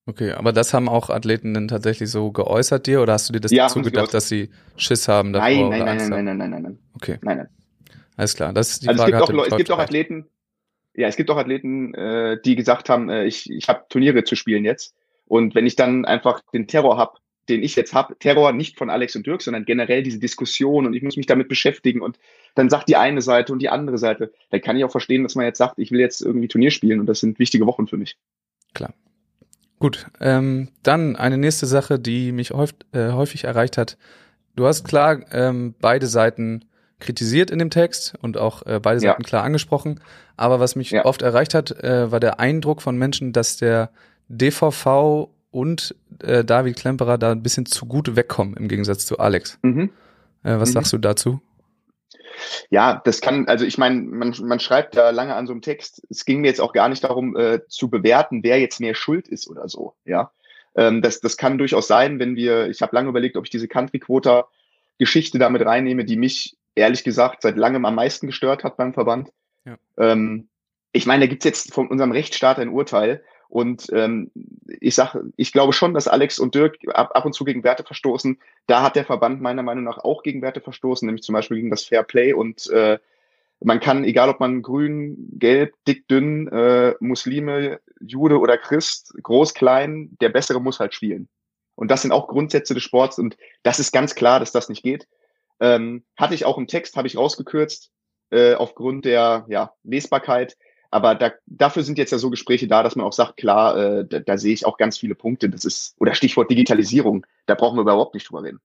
Okay, 0.04 0.32
aber 0.32 0.52
das 0.52 0.74
haben 0.74 0.88
auch 0.88 1.10
Athleten 1.10 1.54
dann 1.54 1.68
tatsächlich 1.68 2.10
so 2.10 2.32
geäußert 2.32 2.88
dir 2.88 3.02
oder 3.02 3.12
hast 3.12 3.28
du 3.28 3.32
dir 3.32 3.40
das 3.40 3.52
ja, 3.52 3.68
dazu 3.68 3.82
gedacht, 3.82 4.12
dass 4.12 4.28
sie 4.28 4.50
Schiss 4.76 5.06
haben 5.06 5.32
davor? 5.32 5.48
Nein, 5.48 5.68
nein, 5.68 5.84
nein, 5.84 5.96
nein, 5.96 6.08
nein, 6.08 6.24
nein, 6.24 6.38
nein, 6.38 6.50
nein, 6.50 6.62
nein. 6.62 6.78
Okay. 6.96 7.18
Nein, 7.22 7.36
nein. 7.38 7.48
Alles 8.16 8.34
klar, 8.34 8.52
das 8.52 8.70
ist 8.70 8.82
die 8.82 8.88
also 8.88 9.04
Frage. 9.04 9.16
Es 9.16 9.26
gibt, 9.26 9.38
auch, 9.38 9.46
es 9.46 9.56
gibt 9.56 9.70
auch 9.70 9.78
Athleten, 9.78 10.26
ja, 10.94 11.08
es 11.08 11.16
gibt 11.16 11.30
auch 11.30 11.36
Athleten, 11.36 11.94
äh, 11.94 12.38
die 12.44 12.56
gesagt 12.56 12.88
haben, 12.88 13.08
äh, 13.08 13.24
ich, 13.26 13.48
ich 13.48 13.68
habe 13.68 13.84
Turniere 13.88 14.24
zu 14.24 14.34
spielen 14.34 14.64
jetzt. 14.64 14.94
Und 15.26 15.54
wenn 15.54 15.66
ich 15.66 15.76
dann 15.76 16.04
einfach 16.04 16.42
den 16.52 16.66
Terror 16.66 16.98
habe, 16.98 17.18
den 17.48 17.62
ich 17.62 17.74
jetzt 17.76 17.92
habe, 17.92 18.16
Terror 18.18 18.52
nicht 18.52 18.78
von 18.78 18.90
Alex 18.90 19.16
und 19.16 19.26
Dirk, 19.26 19.42
sondern 19.42 19.64
generell 19.64 20.02
diese 20.02 20.18
Diskussion 20.18 20.86
und 20.86 20.94
ich 20.94 21.02
muss 21.02 21.16
mich 21.16 21.26
damit 21.26 21.48
beschäftigen 21.48 22.00
und 22.00 22.18
dann 22.54 22.70
sagt 22.70 22.88
die 22.88 22.96
eine 22.96 23.20
Seite 23.20 23.52
und 23.52 23.60
die 23.60 23.68
andere 23.68 23.98
Seite. 23.98 24.32
Dann 24.50 24.60
kann 24.60 24.76
ich 24.76 24.84
auch 24.84 24.90
verstehen, 24.90 25.22
dass 25.22 25.34
man 25.34 25.46
jetzt 25.46 25.58
sagt, 25.58 25.78
ich 25.78 25.90
will 25.90 26.00
jetzt 26.00 26.20
irgendwie 26.20 26.48
Turnier 26.48 26.70
spielen 26.70 27.00
und 27.00 27.06
das 27.06 27.20
sind 27.20 27.38
wichtige 27.38 27.66
Wochen 27.66 27.86
für 27.86 27.96
mich. 27.96 28.16
Klar. 28.74 28.94
Gut, 29.78 30.06
ähm, 30.20 30.68
dann 30.84 31.16
eine 31.16 31.38
nächste 31.38 31.66
Sache, 31.66 31.98
die 31.98 32.30
mich 32.30 32.52
häufig, 32.52 32.76
äh, 32.92 33.10
häufig 33.10 33.44
erreicht 33.44 33.76
hat. 33.76 33.98
Du 34.54 34.66
hast 34.66 34.84
klar 34.84 35.20
ähm, 35.32 35.74
beide 35.80 36.06
Seiten 36.06 36.64
kritisiert 37.00 37.50
in 37.50 37.58
dem 37.58 37.70
Text 37.70 38.14
und 38.20 38.38
auch 38.38 38.64
äh, 38.64 38.78
beide 38.80 39.00
Seiten 39.00 39.22
ja. 39.22 39.28
klar 39.28 39.42
angesprochen. 39.42 40.00
Aber 40.36 40.60
was 40.60 40.76
mich 40.76 40.92
ja. 40.92 41.04
oft 41.04 41.22
erreicht 41.22 41.54
hat, 41.54 41.72
äh, 41.82 42.12
war 42.12 42.20
der 42.20 42.38
Eindruck 42.38 42.80
von 42.80 42.96
Menschen, 42.96 43.32
dass 43.32 43.56
der 43.56 43.90
DVV 44.28 45.28
und 45.52 45.94
äh, 46.22 46.44
David 46.44 46.76
Klemperer 46.76 47.18
da 47.18 47.30
ein 47.30 47.42
bisschen 47.42 47.66
zu 47.66 47.86
gut 47.86 48.16
wegkommen 48.16 48.56
im 48.56 48.66
Gegensatz 48.66 49.06
zu 49.06 49.18
Alex. 49.18 49.58
Mhm. 49.62 49.90
Äh, 50.42 50.58
was 50.58 50.70
mhm. 50.70 50.72
sagst 50.72 50.92
du 50.92 50.98
dazu? 50.98 51.40
Ja, 52.70 53.00
das 53.04 53.20
kann, 53.20 53.46
also 53.46 53.64
ich 53.64 53.78
meine, 53.78 54.00
man, 54.00 54.34
man 54.42 54.58
schreibt 54.58 54.96
da 54.96 55.10
lange 55.10 55.34
an 55.34 55.46
so 55.46 55.52
einem 55.52 55.62
Text. 55.62 56.02
Es 56.10 56.24
ging 56.24 56.40
mir 56.40 56.48
jetzt 56.48 56.60
auch 56.60 56.72
gar 56.72 56.88
nicht 56.88 57.04
darum 57.04 57.36
äh, 57.36 57.60
zu 57.68 57.88
bewerten, 57.88 58.42
wer 58.42 58.58
jetzt 58.58 58.80
mehr 58.80 58.94
schuld 58.94 59.28
ist 59.28 59.48
oder 59.48 59.68
so. 59.68 59.94
Ja, 60.04 60.32
ähm, 60.74 61.02
das, 61.02 61.20
das 61.20 61.36
kann 61.36 61.58
durchaus 61.58 61.86
sein, 61.86 62.18
wenn 62.18 62.34
wir. 62.34 62.68
Ich 62.68 62.82
habe 62.82 62.96
lange 62.96 63.10
überlegt, 63.10 63.36
ob 63.36 63.44
ich 63.44 63.50
diese 63.50 63.68
Country-Quota-Geschichte 63.68 65.38
damit 65.38 65.64
reinnehme, 65.64 66.04
die 66.04 66.16
mich 66.16 66.56
ehrlich 66.74 67.04
gesagt 67.04 67.42
seit 67.42 67.56
langem 67.56 67.84
am 67.84 67.94
meisten 67.94 68.26
gestört 68.26 68.64
hat 68.64 68.78
beim 68.78 68.94
Verband. 68.94 69.30
Ja. 69.66 69.76
Ähm, 69.98 70.48
ich 70.92 71.06
meine, 71.06 71.24
da 71.24 71.26
gibt's 71.26 71.44
jetzt 71.44 71.74
von 71.74 71.88
unserem 71.88 72.12
Rechtsstaat 72.12 72.58
ein 72.58 72.70
Urteil 72.70 73.22
und 73.52 73.90
ähm, 73.92 74.30
ich 74.80 74.94
sage, 74.94 75.30
ich 75.36 75.52
glaube 75.52 75.74
schon, 75.74 75.92
dass 75.92 76.08
Alex 76.08 76.38
und 76.38 76.54
Dirk 76.54 76.78
ab, 76.94 77.10
ab 77.12 77.26
und 77.26 77.34
zu 77.34 77.44
gegen 77.44 77.64
Werte 77.64 77.84
verstoßen. 77.84 78.38
Da 78.66 78.82
hat 78.82 78.96
der 78.96 79.04
Verband 79.04 79.42
meiner 79.42 79.62
Meinung 79.62 79.84
nach 79.84 79.98
auch 79.98 80.22
gegen 80.22 80.40
Werte 80.40 80.62
verstoßen, 80.62 81.04
nämlich 81.04 81.22
zum 81.22 81.34
Beispiel 81.34 81.58
gegen 81.58 81.68
das 81.68 81.84
Fair 81.84 82.02
Play. 82.02 82.32
Und 82.32 82.70
äh, 82.70 82.98
man 83.60 83.78
kann, 83.78 84.04
egal 84.04 84.30
ob 84.30 84.40
man 84.40 84.62
grün, 84.62 85.28
gelb, 85.38 85.74
dick, 85.86 86.08
dünn, 86.08 86.48
äh, 86.48 86.94
Muslime, 87.00 87.78
Jude 88.00 88.38
oder 88.38 88.56
Christ, 88.56 89.12
groß, 89.22 89.52
klein, 89.52 90.16
der 90.22 90.30
Bessere 90.30 90.58
muss 90.58 90.80
halt 90.80 90.94
spielen. 90.94 91.28
Und 91.74 91.90
das 91.90 92.00
sind 92.00 92.12
auch 92.12 92.28
Grundsätze 92.28 92.72
des 92.72 92.82
Sports 92.82 93.18
und 93.18 93.36
das 93.64 93.78
ist 93.78 93.92
ganz 93.92 94.14
klar, 94.14 94.40
dass 94.40 94.52
das 94.52 94.70
nicht 94.70 94.82
geht. 94.82 95.06
Ähm, 95.60 96.04
hatte 96.16 96.34
ich 96.34 96.46
auch 96.46 96.56
im 96.56 96.68
Text, 96.68 96.96
habe 96.96 97.06
ich 97.06 97.18
rausgekürzt, 97.18 97.90
äh, 98.30 98.54
aufgrund 98.54 99.04
der 99.04 99.44
ja, 99.48 99.74
Lesbarkeit. 99.84 100.56
Aber 100.92 101.14
da, 101.14 101.32
dafür 101.46 101.82
sind 101.82 101.96
jetzt 101.96 102.10
ja 102.10 102.18
so 102.18 102.28
Gespräche 102.28 102.68
da, 102.68 102.82
dass 102.82 102.96
man 102.96 103.06
auch 103.06 103.14
sagt, 103.14 103.38
klar, 103.38 103.76
äh, 103.78 104.06
da, 104.06 104.20
da 104.20 104.36
sehe 104.36 104.52
ich 104.52 104.66
auch 104.66 104.76
ganz 104.76 104.98
viele 104.98 105.14
Punkte. 105.14 105.48
Das 105.48 105.64
ist, 105.64 105.96
oder 105.98 106.14
Stichwort 106.14 106.50
Digitalisierung, 106.50 107.26
da 107.46 107.54
brauchen 107.54 107.78
wir 107.78 107.80
überhaupt 107.80 108.12
nicht 108.12 108.28
drüber 108.28 108.42
reden. 108.42 108.60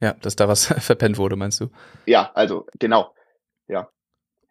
Ja, 0.00 0.14
dass 0.14 0.34
da 0.34 0.48
was 0.48 0.64
verpennt 0.78 1.18
wurde, 1.18 1.36
meinst 1.36 1.60
du? 1.60 1.68
Ja, 2.06 2.30
also 2.32 2.66
genau. 2.78 3.14
Ja. 3.68 3.90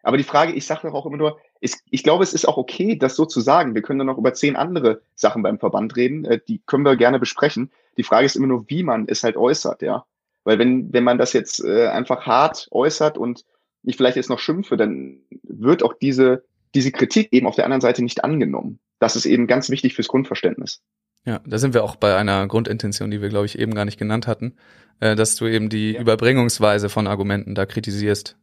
Aber 0.04 0.16
die 0.16 0.22
Frage, 0.22 0.52
ich 0.52 0.64
sage 0.64 0.82
doch 0.86 0.94
auch 0.94 1.04
immer 1.04 1.16
nur, 1.16 1.40
ist, 1.60 1.82
ich 1.90 2.04
glaube, 2.04 2.22
es 2.22 2.34
ist 2.34 2.46
auch 2.46 2.56
okay, 2.56 2.94
das 2.94 3.16
so 3.16 3.26
zu 3.26 3.40
sagen. 3.40 3.74
Wir 3.74 3.82
können 3.82 3.98
dann 3.98 4.06
noch 4.06 4.18
über 4.18 4.32
zehn 4.32 4.54
andere 4.54 5.02
Sachen 5.16 5.42
beim 5.42 5.58
Verband 5.58 5.96
reden, 5.96 6.24
äh, 6.24 6.38
die 6.46 6.62
können 6.66 6.84
wir 6.84 6.94
gerne 6.94 7.18
besprechen. 7.18 7.72
Die 7.96 8.04
Frage 8.04 8.26
ist 8.26 8.36
immer 8.36 8.46
nur, 8.46 8.64
wie 8.68 8.84
man 8.84 9.06
es 9.08 9.24
halt 9.24 9.36
äußert, 9.36 9.82
ja. 9.82 10.06
Weil 10.44 10.60
wenn, 10.60 10.92
wenn 10.92 11.04
man 11.04 11.18
das 11.18 11.32
jetzt 11.32 11.64
äh, 11.64 11.88
einfach 11.88 12.26
hart 12.26 12.68
äußert 12.70 13.18
und 13.18 13.44
ich 13.82 13.96
vielleicht 13.96 14.16
jetzt 14.16 14.30
noch 14.30 14.38
schimpfe, 14.38 14.76
dann 14.76 15.18
wird 15.42 15.82
auch 15.82 15.94
diese 15.94 16.44
diese 16.74 16.92
Kritik 16.92 17.28
eben 17.32 17.46
auf 17.46 17.56
der 17.56 17.64
anderen 17.64 17.80
Seite 17.80 18.02
nicht 18.02 18.24
angenommen. 18.24 18.78
Das 18.98 19.16
ist 19.16 19.26
eben 19.26 19.46
ganz 19.46 19.70
wichtig 19.70 19.94
fürs 19.94 20.08
Grundverständnis. 20.08 20.82
Ja, 21.24 21.40
da 21.46 21.58
sind 21.58 21.74
wir 21.74 21.84
auch 21.84 21.96
bei 21.96 22.16
einer 22.16 22.46
Grundintention, 22.48 23.10
die 23.10 23.22
wir, 23.22 23.28
glaube 23.28 23.46
ich, 23.46 23.58
eben 23.58 23.74
gar 23.74 23.84
nicht 23.84 23.98
genannt 23.98 24.26
hatten, 24.26 24.56
äh, 25.00 25.14
dass 25.14 25.36
du 25.36 25.46
eben 25.46 25.68
die 25.68 25.92
ja. 25.92 26.00
Überbringungsweise 26.00 26.88
von 26.88 27.06
Argumenten 27.06 27.54
da 27.54 27.66
kritisierst, 27.66 28.36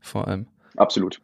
vor 0.00 0.28
allem. 0.28 0.46
Absolut. 0.76 1.20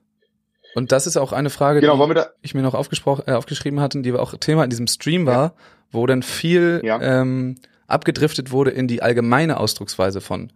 Und 0.75 0.92
das 0.92 1.06
ist 1.06 1.16
auch 1.16 1.32
eine 1.32 1.48
Frage, 1.48 1.80
genau, 1.80 2.06
die 2.06 2.20
ich 2.42 2.54
mir 2.54 2.62
noch 2.62 2.75
äh, 2.75 3.32
aufgeschrieben 3.32 3.80
hatte, 3.80 4.02
die 4.02 4.12
auch 4.12 4.36
Thema 4.36 4.64
in 4.64 4.70
diesem 4.70 4.86
Stream 4.88 5.26
war, 5.26 5.44
ja. 5.44 5.54
wo 5.90 6.06
dann 6.06 6.22
viel 6.22 6.82
ja. 6.84 7.00
ähm, 7.00 7.54
abgedriftet 7.86 8.50
wurde 8.50 8.72
in 8.72 8.88
die 8.88 9.00
allgemeine 9.00 9.58
Ausdrucksweise 9.58 10.20
von 10.20 10.52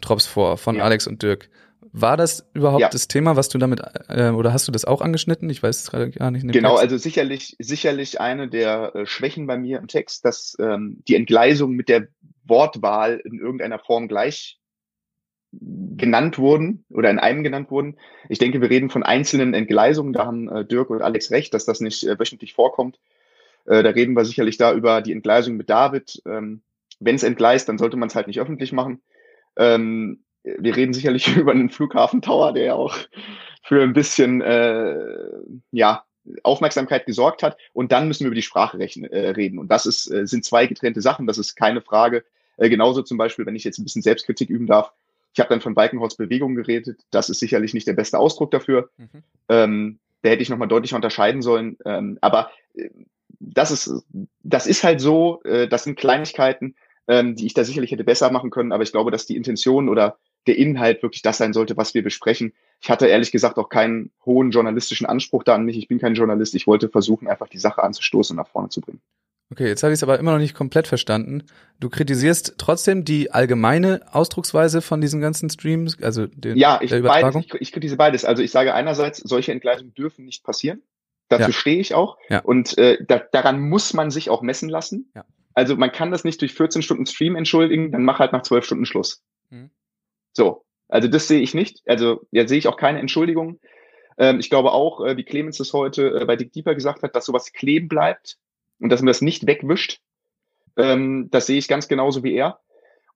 Drops 0.00 0.26
vor, 0.26 0.56
von 0.56 0.80
Alex 0.80 1.06
und 1.06 1.22
Dirk. 1.22 1.50
War 1.92 2.16
das 2.16 2.48
überhaupt 2.54 2.80
ja. 2.82 2.88
das 2.88 3.08
Thema, 3.08 3.34
was 3.34 3.48
du 3.48 3.58
damit, 3.58 3.80
äh, 4.08 4.30
oder 4.30 4.52
hast 4.52 4.68
du 4.68 4.72
das 4.72 4.84
auch 4.84 5.00
angeschnitten? 5.00 5.50
Ich 5.50 5.62
weiß 5.62 5.82
es 5.82 5.90
gerade 5.90 6.10
gar 6.10 6.30
nicht. 6.30 6.46
Genau, 6.46 6.70
Text. 6.70 6.82
also 6.82 6.96
sicherlich, 6.98 7.56
sicherlich 7.58 8.20
eine 8.20 8.48
der 8.48 8.94
äh, 8.94 9.06
Schwächen 9.06 9.46
bei 9.46 9.58
mir 9.58 9.78
im 9.78 9.88
Text, 9.88 10.24
dass 10.24 10.56
ähm, 10.60 11.02
die 11.08 11.16
Entgleisung 11.16 11.72
mit 11.72 11.88
der 11.88 12.06
Wortwahl 12.44 13.20
in 13.24 13.40
irgendeiner 13.40 13.80
Form 13.80 14.06
gleich 14.06 14.60
genannt 15.52 16.38
wurden 16.38 16.84
oder 16.90 17.10
in 17.10 17.18
einem 17.18 17.42
genannt 17.42 17.70
wurden. 17.72 17.96
Ich 18.28 18.38
denke, 18.38 18.60
wir 18.60 18.70
reden 18.70 18.88
von 18.88 19.02
einzelnen 19.02 19.52
Entgleisungen. 19.52 20.12
Da 20.12 20.26
haben 20.26 20.48
äh, 20.48 20.64
Dirk 20.64 20.90
und 20.90 21.02
Alex 21.02 21.32
recht, 21.32 21.54
dass 21.54 21.64
das 21.64 21.80
nicht 21.80 22.04
äh, 22.04 22.18
wöchentlich 22.18 22.54
vorkommt. 22.54 23.00
Äh, 23.66 23.82
da 23.82 23.90
reden 23.90 24.14
wir 24.14 24.24
sicherlich 24.24 24.58
da 24.58 24.72
über 24.72 25.02
die 25.02 25.12
Entgleisung 25.12 25.56
mit 25.56 25.68
David. 25.68 26.22
Ähm, 26.24 26.62
Wenn 27.00 27.16
es 27.16 27.24
entgleist, 27.24 27.68
dann 27.68 27.78
sollte 27.78 27.96
man 27.96 28.08
es 28.08 28.14
halt 28.14 28.28
nicht 28.28 28.40
öffentlich 28.40 28.72
machen. 28.72 29.02
Ähm, 29.56 30.22
wir 30.42 30.76
reden 30.76 30.92
sicherlich 30.92 31.26
über 31.36 31.52
einen 31.52 31.70
Flughafen 31.70 32.22
Tower, 32.22 32.52
der 32.52 32.64
ja 32.64 32.74
auch 32.74 32.96
für 33.62 33.82
ein 33.82 33.92
bisschen 33.92 34.40
äh, 34.40 34.96
ja, 35.70 36.04
Aufmerksamkeit 36.42 37.06
gesorgt 37.06 37.42
hat. 37.42 37.56
Und 37.72 37.92
dann 37.92 38.08
müssen 38.08 38.20
wir 38.20 38.28
über 38.28 38.34
die 38.34 38.42
Sprache 38.42 38.78
rechnen, 38.78 39.10
äh, 39.10 39.30
reden. 39.30 39.58
Und 39.58 39.70
das 39.70 39.86
ist, 39.86 40.10
äh, 40.10 40.26
sind 40.26 40.44
zwei 40.44 40.66
getrennte 40.66 41.00
Sachen, 41.00 41.26
das 41.26 41.38
ist 41.38 41.56
keine 41.56 41.80
Frage. 41.80 42.24
Äh, 42.56 42.68
genauso 42.68 43.02
zum 43.02 43.18
Beispiel, 43.18 43.46
wenn 43.46 43.56
ich 43.56 43.64
jetzt 43.64 43.78
ein 43.78 43.84
bisschen 43.84 44.02
Selbstkritik 44.02 44.50
üben 44.50 44.66
darf. 44.66 44.92
Ich 45.32 45.40
habe 45.40 45.48
dann 45.48 45.60
von 45.60 45.74
Balkenholz 45.74 46.16
Bewegung 46.16 46.54
geredet. 46.54 47.00
Das 47.10 47.28
ist 47.28 47.38
sicherlich 47.38 47.72
nicht 47.72 47.86
der 47.86 47.92
beste 47.92 48.18
Ausdruck 48.18 48.50
dafür. 48.50 48.90
Mhm. 48.96 49.22
Ähm, 49.48 49.98
da 50.22 50.30
hätte 50.30 50.42
ich 50.42 50.50
nochmal 50.50 50.68
deutlicher 50.68 50.96
unterscheiden 50.96 51.42
sollen. 51.42 51.78
Ähm, 51.84 52.18
aber 52.20 52.50
äh, 52.74 52.90
das 53.38 53.70
ist, 53.70 54.04
das 54.42 54.66
ist 54.66 54.84
halt 54.84 55.00
so, 55.00 55.42
äh, 55.44 55.68
das 55.68 55.84
sind 55.84 55.98
Kleinigkeiten, 55.98 56.74
ähm, 57.08 57.36
die 57.36 57.46
ich 57.46 57.54
da 57.54 57.64
sicherlich 57.64 57.90
hätte 57.92 58.04
besser 58.04 58.30
machen 58.30 58.50
können. 58.50 58.72
Aber 58.72 58.82
ich 58.82 58.92
glaube, 58.92 59.10
dass 59.10 59.26
die 59.26 59.36
Intention 59.36 59.88
oder 59.88 60.18
der 60.46 60.56
Inhalt 60.56 61.02
wirklich 61.02 61.22
das 61.22 61.38
sein 61.38 61.52
sollte, 61.52 61.76
was 61.76 61.94
wir 61.94 62.02
besprechen. 62.02 62.52
Ich 62.80 62.90
hatte 62.90 63.06
ehrlich 63.06 63.30
gesagt 63.30 63.58
auch 63.58 63.68
keinen 63.68 64.10
hohen 64.24 64.50
journalistischen 64.50 65.06
Anspruch 65.06 65.44
da 65.44 65.54
an 65.54 65.64
mich. 65.64 65.76
Ich 65.76 65.88
bin 65.88 65.98
kein 65.98 66.14
Journalist. 66.14 66.54
Ich 66.54 66.66
wollte 66.66 66.88
versuchen, 66.88 67.28
einfach 67.28 67.48
die 67.48 67.58
Sache 67.58 67.82
anzustoßen 67.82 68.34
und 68.34 68.42
nach 68.42 68.50
vorne 68.50 68.70
zu 68.70 68.80
bringen. 68.80 69.00
Okay, 69.52 69.66
jetzt 69.66 69.82
habe 69.82 69.92
ich 69.92 69.98
es 69.98 70.02
aber 70.04 70.18
immer 70.18 70.32
noch 70.32 70.38
nicht 70.38 70.54
komplett 70.54 70.86
verstanden. 70.86 71.42
Du 71.80 71.90
kritisierst 71.90 72.54
trotzdem 72.56 73.04
die 73.04 73.32
allgemeine 73.32 74.00
Ausdrucksweise 74.12 74.80
von 74.80 75.00
diesen 75.00 75.20
ganzen 75.20 75.50
Streams, 75.50 76.00
also 76.00 76.28
den, 76.28 76.56
ja, 76.56 76.78
ich, 76.80 76.90
beides, 76.90 77.34
ich, 77.34 77.54
ich 77.54 77.72
kritisiere 77.72 77.98
beides. 77.98 78.24
Also 78.24 78.44
ich 78.44 78.52
sage 78.52 78.74
einerseits, 78.74 79.18
solche 79.18 79.50
Entgleisungen 79.50 79.92
dürfen 79.92 80.24
nicht 80.24 80.44
passieren. 80.44 80.82
Dazu 81.28 81.50
ja. 81.50 81.52
stehe 81.52 81.80
ich 81.80 81.94
auch. 81.94 82.16
Ja. 82.28 82.40
Und 82.40 82.78
äh, 82.78 82.98
da, 83.04 83.18
daran 83.18 83.60
muss 83.60 83.92
man 83.92 84.12
sich 84.12 84.30
auch 84.30 84.42
messen 84.42 84.68
lassen. 84.68 85.10
Ja. 85.16 85.24
Also 85.54 85.76
man 85.76 85.90
kann 85.90 86.12
das 86.12 86.22
nicht 86.22 86.40
durch 86.40 86.54
14 86.54 86.82
Stunden 86.82 87.06
Stream 87.06 87.34
entschuldigen, 87.34 87.90
dann 87.90 88.04
mach 88.04 88.20
halt 88.20 88.32
nach 88.32 88.42
12 88.42 88.64
Stunden 88.64 88.86
Schluss. 88.86 89.22
So, 90.32 90.64
also 90.88 91.08
das 91.08 91.28
sehe 91.28 91.40
ich 91.40 91.54
nicht. 91.54 91.82
Also 91.86 92.26
ja, 92.30 92.46
sehe 92.46 92.58
ich 92.58 92.68
auch 92.68 92.76
keine 92.76 93.00
Entschuldigung. 93.00 93.60
Ähm, 94.18 94.40
ich 94.40 94.50
glaube 94.50 94.72
auch, 94.72 95.04
äh, 95.04 95.16
wie 95.16 95.24
Clemens 95.24 95.60
es 95.60 95.72
heute 95.72 96.20
äh, 96.20 96.24
bei 96.24 96.36
Dick 96.36 96.52
Deeper 96.52 96.74
gesagt 96.74 97.02
hat, 97.02 97.16
dass 97.16 97.26
sowas 97.26 97.52
kleben 97.52 97.88
bleibt 97.88 98.38
und 98.78 98.90
dass 98.90 99.00
man 99.00 99.08
das 99.08 99.22
nicht 99.22 99.46
wegwischt. 99.46 100.00
Ähm, 100.76 101.28
das 101.30 101.46
sehe 101.46 101.58
ich 101.58 101.68
ganz 101.68 101.88
genauso 101.88 102.22
wie 102.22 102.34
er. 102.34 102.60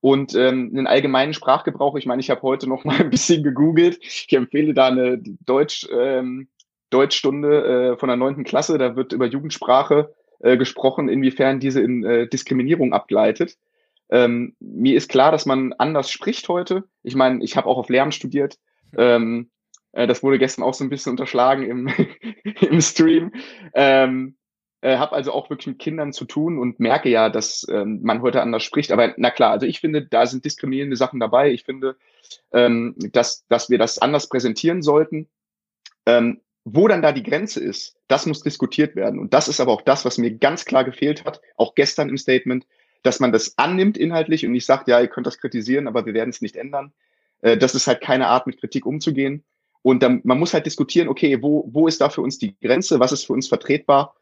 Und 0.01 0.35
ähm, 0.35 0.71
einen 0.73 0.87
allgemeinen 0.87 1.33
Sprachgebrauch, 1.33 1.95
ich 1.95 2.05
meine, 2.05 2.19
ich 2.19 2.29
habe 2.29 2.41
heute 2.43 2.69
noch 2.69 2.83
mal 2.85 2.99
ein 2.99 3.09
bisschen 3.09 3.43
gegoogelt. 3.43 3.99
Ich 4.01 4.31
empfehle 4.31 4.73
da 4.73 4.87
eine 4.87 5.21
Deutsch, 5.45 5.87
ähm, 5.91 6.47
Deutschstunde 6.89 7.93
äh, 7.93 7.97
von 7.97 8.07
der 8.07 8.15
neunten 8.15 8.43
Klasse. 8.43 8.77
Da 8.77 8.95
wird 8.95 9.13
über 9.13 9.25
Jugendsprache 9.25 10.13
äh, 10.39 10.57
gesprochen, 10.57 11.09
inwiefern 11.09 11.59
diese 11.59 11.81
in 11.81 12.03
äh, 12.03 12.27
Diskriminierung 12.27 12.93
abgleitet. 12.93 13.57
Ähm, 14.09 14.55
mir 14.59 14.95
ist 14.95 15.09
klar, 15.09 15.31
dass 15.31 15.45
man 15.45 15.73
anders 15.73 16.11
spricht 16.11 16.47
heute. 16.49 16.83
Ich 17.03 17.15
meine, 17.15 17.43
ich 17.43 17.57
habe 17.57 17.67
auch 17.67 17.77
auf 17.77 17.89
Lärm 17.89 18.11
studiert. 18.11 18.57
Ähm, 18.97 19.49
äh, 19.91 20.07
das 20.07 20.21
wurde 20.21 20.39
gestern 20.39 20.63
auch 20.63 20.73
so 20.73 20.83
ein 20.83 20.89
bisschen 20.89 21.11
unterschlagen 21.11 21.63
im, 21.63 21.87
im 22.61 22.81
Stream. 22.81 23.31
Ähm, 23.73 24.35
äh, 24.81 24.97
habe 24.97 25.13
also 25.13 25.31
auch 25.31 25.49
wirklich 25.49 25.67
mit 25.67 25.79
Kindern 25.79 26.13
zu 26.13 26.25
tun 26.25 26.59
und 26.59 26.79
merke 26.79 27.09
ja, 27.09 27.29
dass 27.29 27.65
ähm, 27.71 28.01
man 28.03 28.21
heute 28.21 28.41
anders 28.41 28.63
spricht. 28.63 28.91
Aber 28.91 29.15
na 29.17 29.31
klar, 29.31 29.51
also 29.51 29.65
ich 29.65 29.79
finde, 29.79 30.05
da 30.05 30.27
sind 30.27 30.45
diskriminierende 30.45 30.95
Sachen 30.95 31.19
dabei. 31.19 31.51
Ich 31.51 31.63
finde, 31.63 31.95
ähm, 32.51 32.95
dass, 33.11 33.47
dass 33.47 33.69
wir 33.69 33.79
das 33.79 33.97
anders 33.97 34.29
präsentieren 34.29 34.83
sollten. 34.83 35.27
Ähm, 36.05 36.41
wo 36.65 36.87
dann 36.87 37.03
da 37.03 37.11
die 37.11 37.23
Grenze 37.23 37.63
ist, 37.63 37.95
das 38.07 38.25
muss 38.25 38.41
diskutiert 38.41 38.95
werden. 38.95 39.19
Und 39.19 39.33
das 39.33 39.47
ist 39.47 39.59
aber 39.59 39.71
auch 39.71 39.81
das, 39.81 40.03
was 40.03 40.17
mir 40.17 40.35
ganz 40.35 40.65
klar 40.65 40.83
gefehlt 40.83 41.23
hat, 41.23 41.39
auch 41.57 41.75
gestern 41.75 42.09
im 42.09 42.17
Statement, 42.17 42.65
dass 43.05 43.19
man 43.19 43.31
das 43.31 43.57
annimmt 43.57 43.97
inhaltlich 43.97 44.45
und 44.45 44.51
nicht 44.51 44.65
sagt, 44.65 44.87
ja, 44.87 44.99
ihr 44.99 45.07
könnt 45.07 45.27
das 45.27 45.37
kritisieren, 45.37 45.87
aber 45.87 46.05
wir 46.05 46.13
werden 46.13 46.29
es 46.29 46.41
nicht 46.41 46.55
ändern. 46.55 46.93
Äh, 47.41 47.57
das 47.57 47.75
ist 47.75 47.87
halt 47.87 48.01
keine 48.01 48.27
Art, 48.27 48.47
mit 48.47 48.59
Kritik 48.59 48.85
umzugehen. 48.85 49.43
Und 49.81 50.01
dann, 50.01 50.21
man 50.23 50.39
muss 50.39 50.53
halt 50.53 50.65
diskutieren, 50.65 51.07
okay, 51.07 51.43
wo, 51.43 51.69
wo 51.71 51.87
ist 51.87 52.01
da 52.01 52.09
für 52.09 52.21
uns 52.21 52.39
die 52.39 52.57
Grenze, 52.59 52.99
was 52.99 53.11
ist 53.11 53.25
für 53.25 53.33
uns 53.33 53.47
vertretbar 53.47 54.15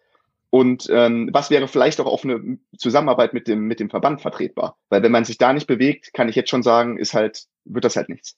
und 0.49 0.87
ähm, 0.91 1.29
was 1.31 1.49
wäre 1.49 1.67
vielleicht 1.69 2.01
auch 2.01 2.05
auf 2.05 2.25
eine 2.25 2.59
Zusammenarbeit 2.77 3.33
mit 3.33 3.47
dem, 3.47 3.61
mit 3.61 3.79
dem 3.79 3.89
Verband 3.89 4.21
vertretbar. 4.21 4.77
Weil 4.89 5.01
wenn 5.01 5.11
man 5.11 5.23
sich 5.23 5.37
da 5.37 5.53
nicht 5.53 5.67
bewegt, 5.67 6.13
kann 6.13 6.27
ich 6.27 6.35
jetzt 6.35 6.49
schon 6.49 6.63
sagen, 6.63 6.97
ist 6.97 7.13
halt, 7.13 7.45
wird 7.63 7.85
das 7.85 7.95
halt 7.95 8.09
nichts. 8.09 8.35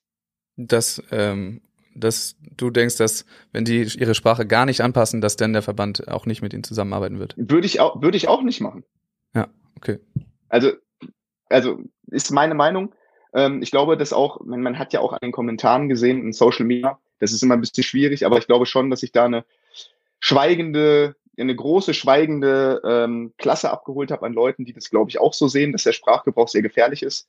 Das, 0.56 1.02
ähm, 1.12 1.62
dass 1.96 2.38
du 2.56 2.70
denkst, 2.70 2.98
dass 2.98 3.25
wenn 3.52 3.66
die 3.66 3.82
ihre 3.82 4.14
Sprache 4.14 4.46
gar 4.46 4.66
nicht 4.66 4.82
anpassen, 4.82 5.20
dass 5.20 5.36
dann 5.36 5.54
der 5.54 5.64
Verband 5.64 6.08
auch 6.08 6.28
nicht 6.28 6.42
mit 6.42 6.54
ihnen 6.54 6.64
zusammenarbeiten 6.64 7.18
wird. 7.18 7.34
Würde 7.38 7.66
ich 7.66 7.80
auch, 7.80 8.02
würde 8.02 8.18
ich 8.18 8.28
auch 8.28 8.44
nicht 8.44 8.62
machen. 8.62 8.84
Ja, 9.34 9.48
okay. 9.75 10.00
Also, 10.56 10.72
also 11.50 11.80
ist 12.08 12.32
meine 12.32 12.56
Meinung. 12.56 12.96
Ähm, 13.34 13.62
ich 13.62 13.72
glaube, 13.72 13.98
dass 13.98 14.14
auch, 14.14 14.40
man, 14.40 14.62
man 14.62 14.80
hat 14.80 14.94
ja 14.94 15.02
auch 15.02 15.12
an 15.12 15.20
den 15.22 15.34
Kommentaren 15.34 15.90
gesehen 15.90 16.22
in 16.22 16.32
Social 16.32 16.66
Media, 16.66 16.98
das 17.20 17.34
ist 17.34 17.44
immer 17.44 17.56
ein 17.56 17.60
bisschen 17.60 17.84
schwierig, 17.84 18.26
aber 18.26 18.38
ich 18.38 18.48
glaube 18.48 18.66
schon, 18.66 18.90
dass 18.90 19.04
ich 19.04 19.12
da 19.12 19.26
eine 19.26 19.44
schweigende, 20.22 21.18
eine 21.38 21.54
große 21.54 21.94
schweigende 21.94 22.82
ähm, 22.86 23.34
Klasse 23.38 23.70
abgeholt 23.70 24.12
habe 24.12 24.26
an 24.26 24.34
Leuten, 24.34 24.64
die 24.64 24.72
das, 24.72 24.90
glaube 24.90 25.10
ich, 25.10 25.20
auch 25.20 25.34
so 25.34 25.50
sehen, 25.50 25.74
dass 25.74 25.84
der 25.84 25.92
Sprachgebrauch 25.92 26.48
sehr 26.48 26.62
gefährlich 26.62 27.04
ist. 27.04 27.28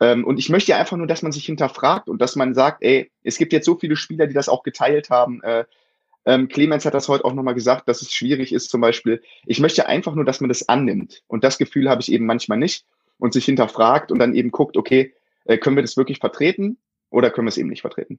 Ähm, 0.00 0.24
und 0.24 0.40
ich 0.40 0.48
möchte 0.48 0.72
ja 0.72 0.78
einfach 0.78 0.96
nur, 0.96 1.06
dass 1.06 1.22
man 1.22 1.30
sich 1.30 1.46
hinterfragt 1.46 2.08
und 2.08 2.20
dass 2.20 2.34
man 2.34 2.54
sagt, 2.54 2.82
ey, 2.82 3.12
es 3.22 3.38
gibt 3.38 3.52
jetzt 3.52 3.66
so 3.66 3.76
viele 3.76 3.94
Spieler, 3.94 4.26
die 4.26 4.34
das 4.34 4.48
auch 4.48 4.64
geteilt 4.64 5.10
haben. 5.10 5.40
Äh, 5.44 5.64
ähm, 6.24 6.48
Clemens 6.48 6.84
hat 6.84 6.94
das 6.94 7.08
heute 7.08 7.24
auch 7.24 7.34
nochmal 7.34 7.54
gesagt, 7.54 7.88
dass 7.88 8.02
es 8.02 8.12
schwierig 8.12 8.52
ist, 8.52 8.70
zum 8.70 8.80
Beispiel. 8.80 9.22
Ich 9.46 9.60
möchte 9.60 9.86
einfach 9.86 10.14
nur, 10.14 10.24
dass 10.24 10.40
man 10.40 10.48
das 10.48 10.68
annimmt. 10.68 11.22
Und 11.26 11.44
das 11.44 11.58
Gefühl 11.58 11.88
habe 11.88 12.00
ich 12.02 12.12
eben 12.12 12.26
manchmal 12.26 12.58
nicht 12.58 12.84
und 13.18 13.32
sich 13.32 13.44
hinterfragt 13.44 14.12
und 14.12 14.18
dann 14.18 14.34
eben 14.34 14.50
guckt, 14.50 14.76
okay, 14.76 15.14
äh, 15.44 15.58
können 15.58 15.76
wir 15.76 15.82
das 15.82 15.96
wirklich 15.96 16.18
vertreten 16.18 16.78
oder 17.10 17.30
können 17.30 17.46
wir 17.46 17.50
es 17.50 17.58
eben 17.58 17.68
nicht 17.68 17.80
vertreten? 17.80 18.18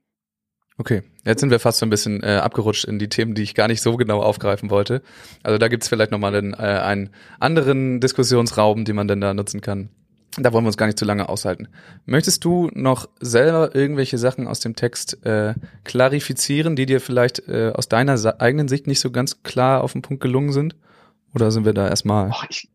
Okay, 0.78 1.04
jetzt 1.26 1.42
sind 1.42 1.50
wir 1.50 1.60
fast 1.60 1.80
so 1.80 1.86
ein 1.86 1.90
bisschen 1.90 2.24
äh, 2.24 2.38
abgerutscht 2.38 2.86
in 2.86 3.00
die 3.00 3.10
Themen, 3.10 3.36
die 3.36 3.44
ich 3.44 3.54
gar 3.54 3.68
nicht 3.68 3.82
so 3.82 3.98
genau 3.98 4.22
aufgreifen 4.22 4.70
wollte. 4.70 5.02
Also 5.44 5.58
da 5.58 5.68
gibt's 5.68 5.90
vielleicht 5.90 6.12
nochmal 6.12 6.34
einen, 6.34 6.54
äh, 6.54 6.58
einen 6.58 7.10
anderen 7.40 8.00
Diskussionsraum, 8.00 8.86
den 8.86 8.96
man 8.96 9.10
denn 9.10 9.20
da 9.20 9.34
nutzen 9.34 9.60
kann. 9.60 9.90
Da 10.38 10.54
wollen 10.54 10.64
wir 10.64 10.68
uns 10.68 10.78
gar 10.78 10.86
nicht 10.86 11.00
zu 11.00 11.06
lange 11.06 11.28
aushalten. 11.28 11.68
Möchtest 12.06 12.46
du 12.46 12.70
noch 12.74 13.10
selber 13.20 13.76
irgendwelche 13.76 14.18
Sachen 14.18 14.48
aus 14.48 14.60
dem 14.60 14.76
Text 14.76 15.26
äh, 15.26 15.56
klarifizieren, 15.84 16.76
die 16.76 16.86
dir 16.86 17.02
vielleicht 17.02 17.48
äh, 17.48 17.72
aus 17.74 17.90
deiner 17.90 18.18
eigenen 18.40 18.68
Sicht 18.68 18.86
nicht 18.86 19.00
so 19.00 19.12
ganz 19.12 19.42
klar 19.44 19.84
auf 19.84 19.94
den 19.94 20.02
Punkt 20.02 20.22
gelungen 20.22 20.52
sind? 20.52 20.76
Oder 21.34 21.52
sind 21.52 21.66
wir 21.66 21.74
da 21.74 21.88
erstmal? 21.88 22.30
Oh, 22.32 22.46
ich, 22.50 22.70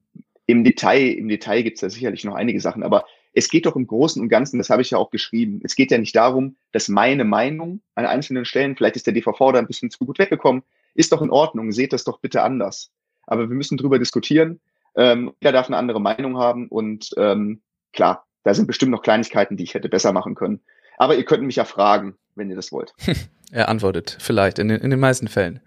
Im 0.46 0.64
Detail, 0.64 1.12
im 1.12 1.28
Detail 1.28 1.62
gibt's 1.62 1.80
da 1.80 1.90
sicherlich 1.90 2.24
noch 2.24 2.34
einige 2.34 2.60
Sachen, 2.60 2.82
aber 2.82 3.04
es 3.34 3.48
geht 3.48 3.66
doch 3.66 3.76
im 3.76 3.86
Großen 3.86 4.22
und 4.22 4.28
Ganzen, 4.28 4.58
das 4.58 4.70
habe 4.70 4.82
ich 4.82 4.90
ja 4.90 4.98
auch 4.98 5.10
geschrieben, 5.10 5.60
es 5.64 5.74
geht 5.74 5.90
ja 5.90 5.98
nicht 5.98 6.14
darum, 6.14 6.56
dass 6.72 6.88
meine 6.88 7.24
Meinung 7.24 7.80
an 7.94 8.06
einzelnen 8.06 8.44
Stellen, 8.44 8.76
vielleicht 8.76 8.96
ist 8.96 9.06
der 9.06 9.14
DVV 9.14 9.52
da 9.52 9.58
ein 9.58 9.66
bisschen 9.66 9.90
zu 9.90 10.04
gut 10.04 10.18
weggekommen, 10.18 10.62
ist 10.94 11.12
doch 11.12 11.20
in 11.20 11.30
Ordnung, 11.30 11.72
seht 11.72 11.92
das 11.92 12.04
doch 12.04 12.20
bitte 12.20 12.42
anders. 12.42 12.92
Aber 13.26 13.48
wir 13.48 13.56
müssen 13.56 13.76
drüber 13.76 13.98
diskutieren. 13.98 14.60
Ähm, 14.96 15.32
jeder 15.40 15.52
darf 15.52 15.66
eine 15.66 15.76
andere 15.76 16.00
Meinung 16.00 16.38
haben 16.38 16.68
und 16.68 17.10
ähm, 17.16 17.62
klar, 17.92 18.26
da 18.44 18.54
sind 18.54 18.66
bestimmt 18.66 18.92
noch 18.92 19.02
Kleinigkeiten, 19.02 19.56
die 19.56 19.64
ich 19.64 19.74
hätte 19.74 19.88
besser 19.88 20.12
machen 20.12 20.34
können. 20.34 20.60
Aber 20.98 21.16
ihr 21.16 21.24
könnt 21.24 21.42
mich 21.42 21.56
ja 21.56 21.64
fragen, 21.64 22.16
wenn 22.34 22.50
ihr 22.50 22.56
das 22.56 22.70
wollt. 22.72 22.94
er 23.50 23.68
antwortet, 23.68 24.16
vielleicht, 24.20 24.58
in 24.58 24.68
den, 24.68 24.80
in 24.80 24.90
den 24.90 25.00
meisten 25.00 25.28
Fällen. 25.28 25.60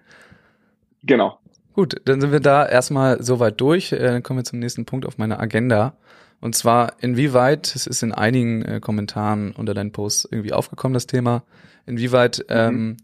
Genau. 1.03 1.39
Gut, 1.73 2.01
dann 2.05 2.21
sind 2.21 2.31
wir 2.31 2.39
da 2.39 2.65
erstmal 2.65 3.21
soweit 3.21 3.59
durch. 3.61 3.91
Äh, 3.91 3.99
dann 3.99 4.23
kommen 4.23 4.39
wir 4.39 4.43
zum 4.43 4.59
nächsten 4.59 4.85
Punkt 4.85 5.05
auf 5.05 5.17
meiner 5.17 5.39
Agenda. 5.39 5.97
Und 6.39 6.55
zwar, 6.55 6.93
inwieweit, 7.01 7.75
es 7.75 7.87
ist 7.87 8.03
in 8.03 8.13
einigen 8.13 8.61
äh, 8.63 8.79
Kommentaren 8.79 9.53
unter 9.53 9.73
deinen 9.73 9.91
Posts 9.91 10.29
irgendwie 10.31 10.53
aufgekommen, 10.53 10.93
das 10.93 11.07
Thema, 11.07 11.43
inwieweit 11.85 12.39
mhm. 12.49 12.55
ähm, 12.55 12.97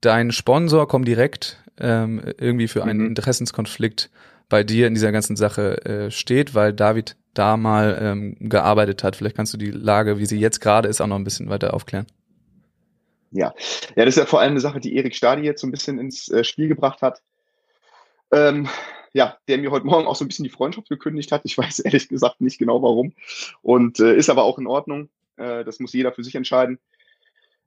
dein 0.00 0.30
Sponsor 0.30 0.86
kommt 0.86 1.08
direkt 1.08 1.62
ähm, 1.78 2.22
irgendwie 2.38 2.68
für 2.68 2.84
einen 2.84 3.00
mhm. 3.00 3.06
Interessenskonflikt 3.06 4.10
bei 4.48 4.64
dir 4.64 4.86
in 4.86 4.94
dieser 4.94 5.12
ganzen 5.12 5.36
Sache 5.36 5.84
äh, 5.84 6.10
steht, 6.10 6.54
weil 6.54 6.72
David 6.72 7.16
da 7.34 7.56
mal 7.56 7.98
ähm, 8.00 8.36
gearbeitet 8.40 9.04
hat. 9.04 9.16
Vielleicht 9.16 9.36
kannst 9.36 9.52
du 9.52 9.58
die 9.58 9.70
Lage, 9.70 10.18
wie 10.18 10.26
sie 10.26 10.38
jetzt 10.38 10.60
gerade 10.60 10.88
ist, 10.88 11.00
auch 11.00 11.06
noch 11.06 11.16
ein 11.16 11.24
bisschen 11.24 11.48
weiter 11.48 11.74
aufklären. 11.74 12.06
Ja, 13.32 13.54
ja, 13.96 14.04
das 14.04 14.16
ist 14.16 14.18
ja 14.18 14.26
vor 14.26 14.40
allem 14.40 14.52
eine 14.52 14.60
Sache, 14.60 14.80
die 14.80 14.96
Erik 14.96 15.14
Stadi 15.14 15.42
jetzt 15.42 15.60
so 15.60 15.66
ein 15.66 15.72
bisschen 15.72 15.98
ins 15.98 16.28
äh, 16.28 16.44
Spiel 16.44 16.68
gebracht 16.68 17.02
hat. 17.02 17.22
Ähm, 18.32 18.68
ja, 19.12 19.36
der 19.48 19.58
mir 19.58 19.70
heute 19.70 19.86
Morgen 19.86 20.06
auch 20.06 20.16
so 20.16 20.24
ein 20.24 20.28
bisschen 20.28 20.44
die 20.44 20.50
Freundschaft 20.50 20.88
gekündigt 20.88 21.32
hat. 21.32 21.42
Ich 21.44 21.56
weiß 21.58 21.80
ehrlich 21.80 22.08
gesagt 22.08 22.40
nicht 22.40 22.58
genau 22.58 22.82
warum. 22.82 23.12
Und 23.62 24.00
äh, 24.00 24.14
ist 24.16 24.30
aber 24.30 24.44
auch 24.44 24.58
in 24.58 24.66
Ordnung. 24.66 25.08
Äh, 25.36 25.64
das 25.64 25.80
muss 25.80 25.92
jeder 25.92 26.12
für 26.12 26.24
sich 26.24 26.34
entscheiden. 26.34 26.78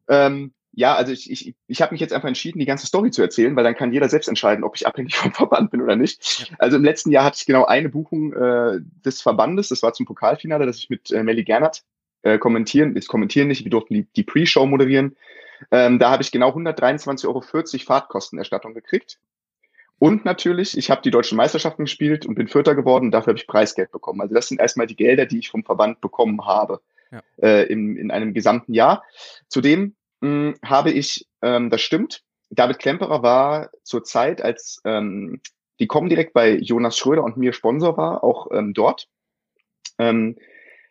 Ähm, 0.08 0.54
ja, 0.72 0.96
also 0.96 1.12
ich, 1.12 1.32
ich, 1.32 1.56
ich 1.68 1.82
habe 1.82 1.94
mich 1.94 2.02
jetzt 2.02 2.14
einfach 2.14 2.28
entschieden, 2.28 2.60
die 2.60 2.66
ganze 2.66 2.86
Story 2.86 3.12
zu 3.12 3.22
erzählen, 3.22 3.56
weil 3.56 3.64
dann 3.64 3.76
kann 3.76 3.92
jeder 3.92 4.08
selbst 4.08 4.28
entscheiden, 4.28 4.64
ob 4.64 4.76
ich 4.76 4.86
abhängig 4.86 5.16
vom 5.18 5.34
Verband 5.34 5.72
bin 5.72 5.82
oder 5.82 5.96
nicht. 5.96 6.54
Also 6.60 6.78
im 6.78 6.84
letzten 6.84 7.12
Jahr 7.12 7.26
hatte 7.26 7.38
ich 7.40 7.46
genau 7.46 7.66
eine 7.66 7.90
Buchung 7.90 8.34
äh, 8.34 8.80
des 9.06 9.22
Verbandes, 9.22 9.70
das 9.70 9.84
war 9.84 9.94
zum 9.94 10.06
Pokalfinale, 10.06 10.66
das 10.66 10.78
ich 10.78 10.90
mit 10.90 11.12
äh, 11.12 11.24
Melly 11.24 11.44
Gernert 11.44 11.84
äh, 12.22 12.38
kommentieren, 12.38 12.96
ich 12.96 13.08
kommentieren 13.08 13.48
nicht, 13.48 13.64
wir 13.64 13.72
durften 13.72 13.94
die, 13.94 14.08
die 14.16 14.24
Pre-Show 14.24 14.66
moderieren. 14.66 15.16
Ähm, 15.72 16.00
da 16.00 16.12
habe 16.12 16.24
ich 16.24 16.32
genau 16.32 16.52
123,40 16.52 17.28
Euro 17.28 17.42
Fahrtkostenerstattung 17.42 18.74
gekriegt. 18.74 19.20
Und 19.98 20.24
natürlich, 20.24 20.78
ich 20.78 20.90
habe 20.90 21.02
die 21.02 21.12
deutschen 21.12 21.36
Meisterschaften 21.36 21.84
gespielt 21.84 22.26
und 22.26 22.36
bin 22.36 22.48
Vierter 22.48 22.74
geworden. 22.74 23.12
Dafür 23.12 23.32
habe 23.32 23.40
ich 23.40 23.48
Preisgeld 23.48 23.92
bekommen. 23.92 24.22
Also 24.22 24.34
das 24.34 24.48
sind 24.48 24.62
erstmal 24.62 24.88
die 24.88 24.96
Gelder, 24.96 25.26
die 25.26 25.40
ich 25.40 25.50
vom 25.50 25.66
Verband 25.66 26.00
bekommen 26.00 26.46
habe 26.46 26.80
ja. 27.12 27.22
äh, 27.42 27.64
im, 27.64 27.98
in 27.98 28.10
einem 28.10 28.34
gesamten 28.34 28.74
Jahr. 28.74 29.04
Zudem 29.50 29.96
mh, 30.22 30.30
hm, 30.30 30.56
habe 30.64 30.92
ich, 30.92 31.28
ähm, 31.42 31.70
das 31.70 31.82
stimmt, 31.82 32.24
David 32.50 32.80
Klemperer 32.80 33.22
war 33.22 33.70
zur 33.84 34.04
Zeit, 34.04 34.42
als 34.42 34.82
ähm, 34.84 35.42
die 35.80 35.88
kommen 35.88 36.10
direkt 36.10 36.34
bei 36.34 36.56
Jonas 36.56 36.98
Schröder 36.98 37.24
und 37.24 37.38
mir 37.38 37.54
Sponsor 37.54 37.96
war, 37.98 38.24
auch 38.24 38.48
ähm, 38.52 38.74
dort. 38.74 39.08
Ähm, 39.98 40.36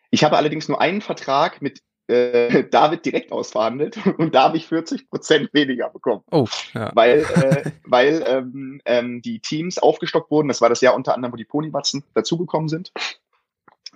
ich 0.09 0.23
habe 0.23 0.37
allerdings 0.37 0.67
nur 0.67 0.81
einen 0.81 1.01
Vertrag 1.01 1.61
mit 1.61 1.81
äh, 2.07 2.63
David 2.71 3.05
direkt 3.05 3.31
ausverhandelt 3.31 3.97
und 4.17 4.33
da 4.33 4.43
habe 4.43 4.57
ich 4.57 4.67
40 4.67 5.09
Prozent 5.09 5.53
weniger 5.53 5.89
bekommen. 5.89 6.23
Oh, 6.31 6.47
ja. 6.73 6.91
Weil, 6.95 7.19
äh, 7.19 7.71
weil 7.85 8.23
ähm, 8.25 8.81
ähm, 8.85 9.21
die 9.21 9.39
Teams 9.39 9.77
aufgestockt 9.77 10.31
wurden. 10.31 10.47
Das 10.47 10.61
war 10.61 10.69
das 10.69 10.81
Jahr 10.81 10.95
unter 10.95 11.13
anderem, 11.13 11.33
wo 11.33 11.37
die 11.37 11.45
Ponybatzen 11.45 12.03
dazugekommen 12.13 12.69
sind. 12.69 12.91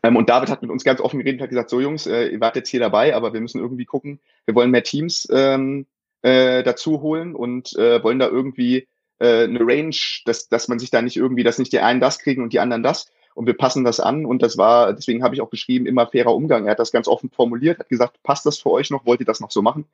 Ähm, 0.04 0.18
und 0.18 0.30
David 0.30 0.50
hat 0.50 0.62
mit 0.62 0.70
uns 0.70 0.84
ganz 0.84 1.00
offen 1.00 1.20
geredet 1.20 1.40
und 1.40 1.44
hat 1.44 1.50
gesagt, 1.50 1.70
so 1.70 1.80
Jungs, 1.80 2.06
äh, 2.06 2.28
ihr 2.28 2.42
wart 2.42 2.56
jetzt 2.56 2.70
hier 2.70 2.82
dabei, 2.82 3.16
aber 3.16 3.34
wir 3.34 3.42
müssen 3.42 3.60
irgendwie 3.60 3.86
gucken, 3.86 4.20
wir 4.46 4.54
wollen 4.54 4.72
mehr 4.72 4.84
Teams 4.84 5.28
ähm, 5.32 5.88
äh, 6.22 6.62
dazu 6.64 7.02
holen 7.02 7.36
und 7.36 7.76
äh, 7.78 8.04
wollen 8.04 8.20
da 8.20 8.28
irgendwie 8.28 8.88
äh, 9.20 9.44
eine 9.44 9.60
Range, 9.62 9.96
dass, 10.26 10.50
dass 10.50 10.68
man 10.68 10.80
sich 10.80 10.92
da 10.92 11.02
nicht 11.02 11.16
irgendwie, 11.16 11.44
dass 11.44 11.58
nicht 11.58 11.72
die 11.72 11.80
einen 11.80 12.02
das 12.02 12.20
kriegen 12.20 12.44
und 12.44 12.54
die 12.54 12.60
anderen 12.60 12.84
das 12.84 13.08
und 13.34 13.48
wir 13.48 13.56
passen 13.56 13.84
das 13.84 14.00
an 14.00 14.26
und 14.26 14.42
das 14.42 14.58
war, 14.58 14.94
deswegen 14.94 15.24
habe 15.24 15.36
ich 15.36 15.42
auch 15.42 15.50
geschrieben, 15.50 15.86
immer 15.86 16.08
fairer 16.08 16.36
Umgang. 16.36 16.66
Er 16.66 16.72
hat 16.72 16.80
das 16.80 16.92
ganz 16.92 17.08
offen 17.08 17.30
formuliert, 17.30 17.80
hat 17.80 17.90
gesagt, 17.90 18.22
passt 18.24 18.46
das 18.46 18.60
für 18.60 18.72
euch 18.72 18.90
noch, 18.90 19.06
wollt 19.06 19.22
ihr 19.22 19.26
das 19.26 19.40
noch 19.40 19.52
so 19.52 19.62
machen? 19.62 19.86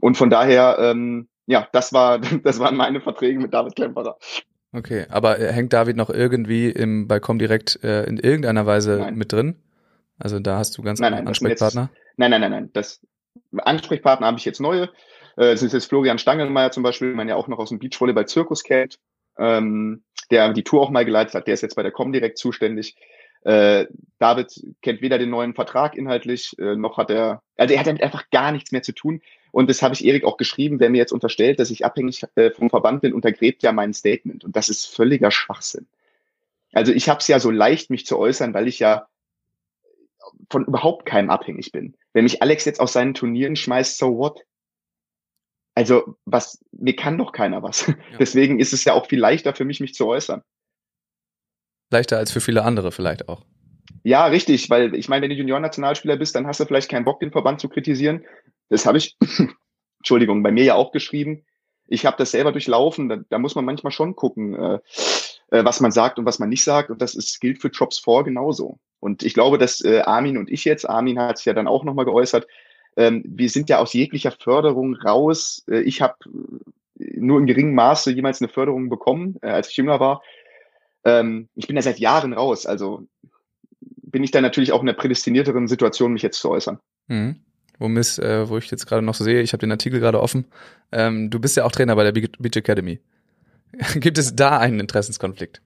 Und 0.00 0.16
von 0.16 0.30
daher, 0.30 0.78
ähm, 0.80 1.28
ja, 1.46 1.68
das 1.72 1.92
war, 1.92 2.18
das 2.42 2.58
waren 2.58 2.76
meine 2.76 3.00
Verträge 3.00 3.38
mit 3.38 3.54
David 3.54 3.76
Klemperer. 3.76 4.18
Okay, 4.76 5.06
aber 5.08 5.38
hängt 5.38 5.72
David 5.72 5.96
noch 5.96 6.10
irgendwie 6.10 6.68
im 6.68 7.08
Balkon 7.08 7.38
direkt 7.38 7.82
äh, 7.82 8.04
in 8.04 8.18
irgendeiner 8.18 8.66
Weise 8.66 8.98
nein. 8.98 9.16
mit 9.16 9.32
drin? 9.32 9.56
Also 10.18 10.38
da 10.38 10.58
hast 10.58 10.76
du 10.76 10.82
ganz 10.82 11.00
nein, 11.00 11.12
nein, 11.12 11.26
Ansprechpartner? 11.26 11.90
Jetzt, 11.92 12.18
nein, 12.18 12.30
nein, 12.30 12.40
nein, 12.42 12.50
nein. 12.50 12.70
Das 12.74 13.00
Ansprechpartner 13.56 14.26
habe 14.26 14.38
ich 14.38 14.44
jetzt 14.44 14.60
neue. 14.60 14.84
Äh, 15.36 15.52
das 15.52 15.62
ist 15.62 15.72
jetzt 15.72 15.86
Florian 15.86 16.18
Stangelmeier 16.18 16.72
zum 16.72 16.82
Beispiel, 16.82 17.14
man 17.14 17.28
ja 17.28 17.36
auch 17.36 17.48
noch 17.48 17.58
aus 17.58 17.70
dem 17.70 17.78
Beachvolleyball-Zirkus 17.78 18.64
kennt. 18.64 18.98
Ähm, 19.38 20.02
der 20.30 20.52
die 20.52 20.64
Tour 20.64 20.82
auch 20.82 20.90
mal 20.90 21.04
geleitet 21.04 21.34
hat, 21.34 21.46
der 21.46 21.54
ist 21.54 21.62
jetzt 21.62 21.76
bei 21.76 21.82
der 21.82 21.92
Comdirect 21.92 22.36
zuständig. 22.36 22.96
Äh, 23.42 23.86
David 24.18 24.52
kennt 24.82 25.00
weder 25.02 25.18
den 25.18 25.30
neuen 25.30 25.54
Vertrag 25.54 25.94
inhaltlich, 25.94 26.54
äh, 26.58 26.74
noch 26.74 26.98
hat 26.98 27.10
er, 27.10 27.42
also 27.56 27.72
er 27.72 27.80
hat 27.80 27.86
damit 27.86 28.02
einfach 28.02 28.28
gar 28.30 28.50
nichts 28.50 28.72
mehr 28.72 28.82
zu 28.82 28.92
tun. 28.92 29.22
Und 29.56 29.70
das 29.70 29.80
habe 29.80 29.94
ich 29.94 30.04
Erik 30.04 30.24
auch 30.24 30.36
geschrieben, 30.36 30.80
wer 30.80 30.90
mir 30.90 30.98
jetzt 30.98 31.14
unterstellt, 31.14 31.60
dass 31.60 31.70
ich 31.70 31.82
abhängig 31.82 32.22
äh, 32.34 32.50
vom 32.50 32.68
Verband 32.68 33.00
bin, 33.00 33.14
untergräbt 33.14 33.62
ja 33.62 33.72
mein 33.72 33.94
Statement. 33.94 34.44
Und 34.44 34.54
das 34.54 34.68
ist 34.68 34.84
völliger 34.84 35.30
Schwachsinn. 35.30 35.86
Also 36.74 36.92
ich 36.92 37.08
habe 37.08 37.20
es 37.20 37.28
ja 37.28 37.40
so 37.40 37.50
leicht, 37.50 37.88
mich 37.88 38.04
zu 38.04 38.18
äußern, 38.18 38.52
weil 38.52 38.68
ich 38.68 38.80
ja 38.80 39.08
von 40.50 40.66
überhaupt 40.66 41.06
keinem 41.06 41.30
abhängig 41.30 41.72
bin. 41.72 41.96
Wenn 42.12 42.24
mich 42.24 42.42
Alex 42.42 42.66
jetzt 42.66 42.80
aus 42.80 42.92
seinen 42.92 43.14
Turnieren 43.14 43.56
schmeißt, 43.56 43.96
so 43.96 44.18
what? 44.18 44.42
Also, 45.74 46.18
was, 46.26 46.62
mir 46.72 46.94
kann 46.94 47.16
doch 47.16 47.32
keiner 47.32 47.62
was. 47.62 47.86
Ja. 47.86 47.94
Deswegen 48.18 48.60
ist 48.60 48.74
es 48.74 48.84
ja 48.84 48.92
auch 48.92 49.06
viel 49.06 49.20
leichter 49.20 49.54
für 49.54 49.64
mich, 49.64 49.80
mich 49.80 49.94
zu 49.94 50.06
äußern. 50.06 50.42
Leichter 51.90 52.18
als 52.18 52.30
für 52.30 52.42
viele 52.42 52.62
andere 52.62 52.92
vielleicht 52.92 53.30
auch. 53.30 53.42
Ja, 54.02 54.26
richtig, 54.26 54.68
weil 54.68 54.94
ich 54.94 55.08
meine, 55.08 55.22
wenn 55.22 55.30
du 55.30 55.36
Junior-Nationalspieler 55.36 56.18
bist, 56.18 56.34
dann 56.34 56.46
hast 56.46 56.60
du 56.60 56.66
vielleicht 56.66 56.90
keinen 56.90 57.06
Bock, 57.06 57.20
den 57.20 57.32
Verband 57.32 57.58
zu 57.58 57.70
kritisieren. 57.70 58.22
Das 58.68 58.86
habe 58.86 58.98
ich, 58.98 59.16
Entschuldigung, 59.98 60.42
bei 60.42 60.52
mir 60.52 60.64
ja 60.64 60.74
auch 60.74 60.92
geschrieben. 60.92 61.44
Ich 61.88 62.04
habe 62.04 62.16
das 62.16 62.32
selber 62.32 62.52
durchlaufen. 62.52 63.08
Da, 63.08 63.18
da, 63.28 63.38
muss 63.38 63.54
man 63.54 63.64
manchmal 63.64 63.92
schon 63.92 64.16
gucken, 64.16 64.54
äh, 64.54 64.78
äh, 65.50 65.64
was 65.64 65.80
man 65.80 65.92
sagt 65.92 66.18
und 66.18 66.24
was 66.24 66.38
man 66.38 66.48
nicht 66.48 66.64
sagt. 66.64 66.90
Und 66.90 67.00
das 67.00 67.14
ist, 67.14 67.40
gilt 67.40 67.60
für 67.60 67.70
Drops 67.70 67.98
4 67.98 68.24
genauso. 68.24 68.78
Und 69.00 69.22
ich 69.22 69.34
glaube, 69.34 69.58
dass 69.58 69.84
äh, 69.84 70.00
Armin 70.00 70.38
und 70.38 70.50
ich 70.50 70.64
jetzt, 70.64 70.88
Armin 70.88 71.18
hat 71.18 71.38
sich 71.38 71.46
ja 71.46 71.52
dann 71.52 71.68
auch 71.68 71.84
nochmal 71.84 72.04
geäußert, 72.04 72.46
ähm, 72.96 73.22
wir 73.26 73.50
sind 73.50 73.68
ja 73.68 73.78
aus 73.78 73.92
jeglicher 73.92 74.32
Förderung 74.32 74.94
raus. 74.94 75.64
Äh, 75.68 75.80
ich 75.80 76.00
habe 76.00 76.16
nur 76.98 77.38
in 77.38 77.46
geringem 77.46 77.74
Maße 77.74 78.10
jemals 78.10 78.40
eine 78.40 78.48
Förderung 78.48 78.88
bekommen, 78.88 79.36
äh, 79.42 79.48
als 79.48 79.68
ich 79.70 79.76
jünger 79.76 80.00
war. 80.00 80.22
Ähm, 81.04 81.48
ich 81.54 81.66
bin 81.66 81.76
ja 81.76 81.82
seit 81.82 81.98
Jahren 81.98 82.32
raus, 82.32 82.66
also 82.66 83.06
bin 83.80 84.24
ich 84.24 84.30
da 84.30 84.40
natürlich 84.40 84.72
auch 84.72 84.82
in 84.82 84.88
einer 84.88 84.96
prädestinierteren 84.96 85.68
Situation, 85.68 86.14
mich 86.14 86.22
jetzt 86.22 86.40
zu 86.40 86.50
äußern. 86.50 86.80
Mhm. 87.08 87.45
Wo, 87.78 87.88
miss, 87.88 88.18
äh, 88.18 88.48
wo 88.48 88.56
ich 88.58 88.70
jetzt 88.70 88.86
gerade 88.86 89.02
noch 89.02 89.14
sehe, 89.14 89.42
ich 89.42 89.52
habe 89.52 89.60
den 89.60 89.70
Artikel 89.70 90.00
gerade 90.00 90.20
offen. 90.20 90.46
Ähm, 90.92 91.30
du 91.30 91.38
bist 91.38 91.56
ja 91.56 91.64
auch 91.64 91.72
Trainer 91.72 91.96
bei 91.96 92.04
der 92.04 92.12
Beach 92.12 92.56
Academy. 92.56 93.00
Gibt 93.96 94.18
es 94.18 94.34
da 94.34 94.58
einen 94.58 94.80
Interessenskonflikt? 94.80 95.60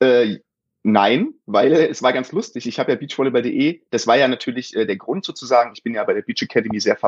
Äh, 0.00 0.38
Nein, 0.82 1.34
weil 1.44 1.72
es 1.74 2.02
war 2.02 2.12
ganz 2.12 2.32
lustig. 2.32 2.66
Ich 2.66 2.78
habe 2.78 2.92
ja 2.92 2.96
beachvolleyball.de, 2.96 3.82
das 3.90 4.06
war 4.06 4.16
ja 4.16 4.28
natürlich 4.28 4.74
äh, 4.74 4.86
der 4.86 4.96
Grund 4.96 5.26
sozusagen. 5.26 5.72
Ich 5.74 5.82
bin 5.82 5.94
ja 5.94 6.04
bei 6.04 6.14
der 6.14 6.22
Beach 6.22 6.40
Academy 6.40 6.80
sehr 6.80 6.98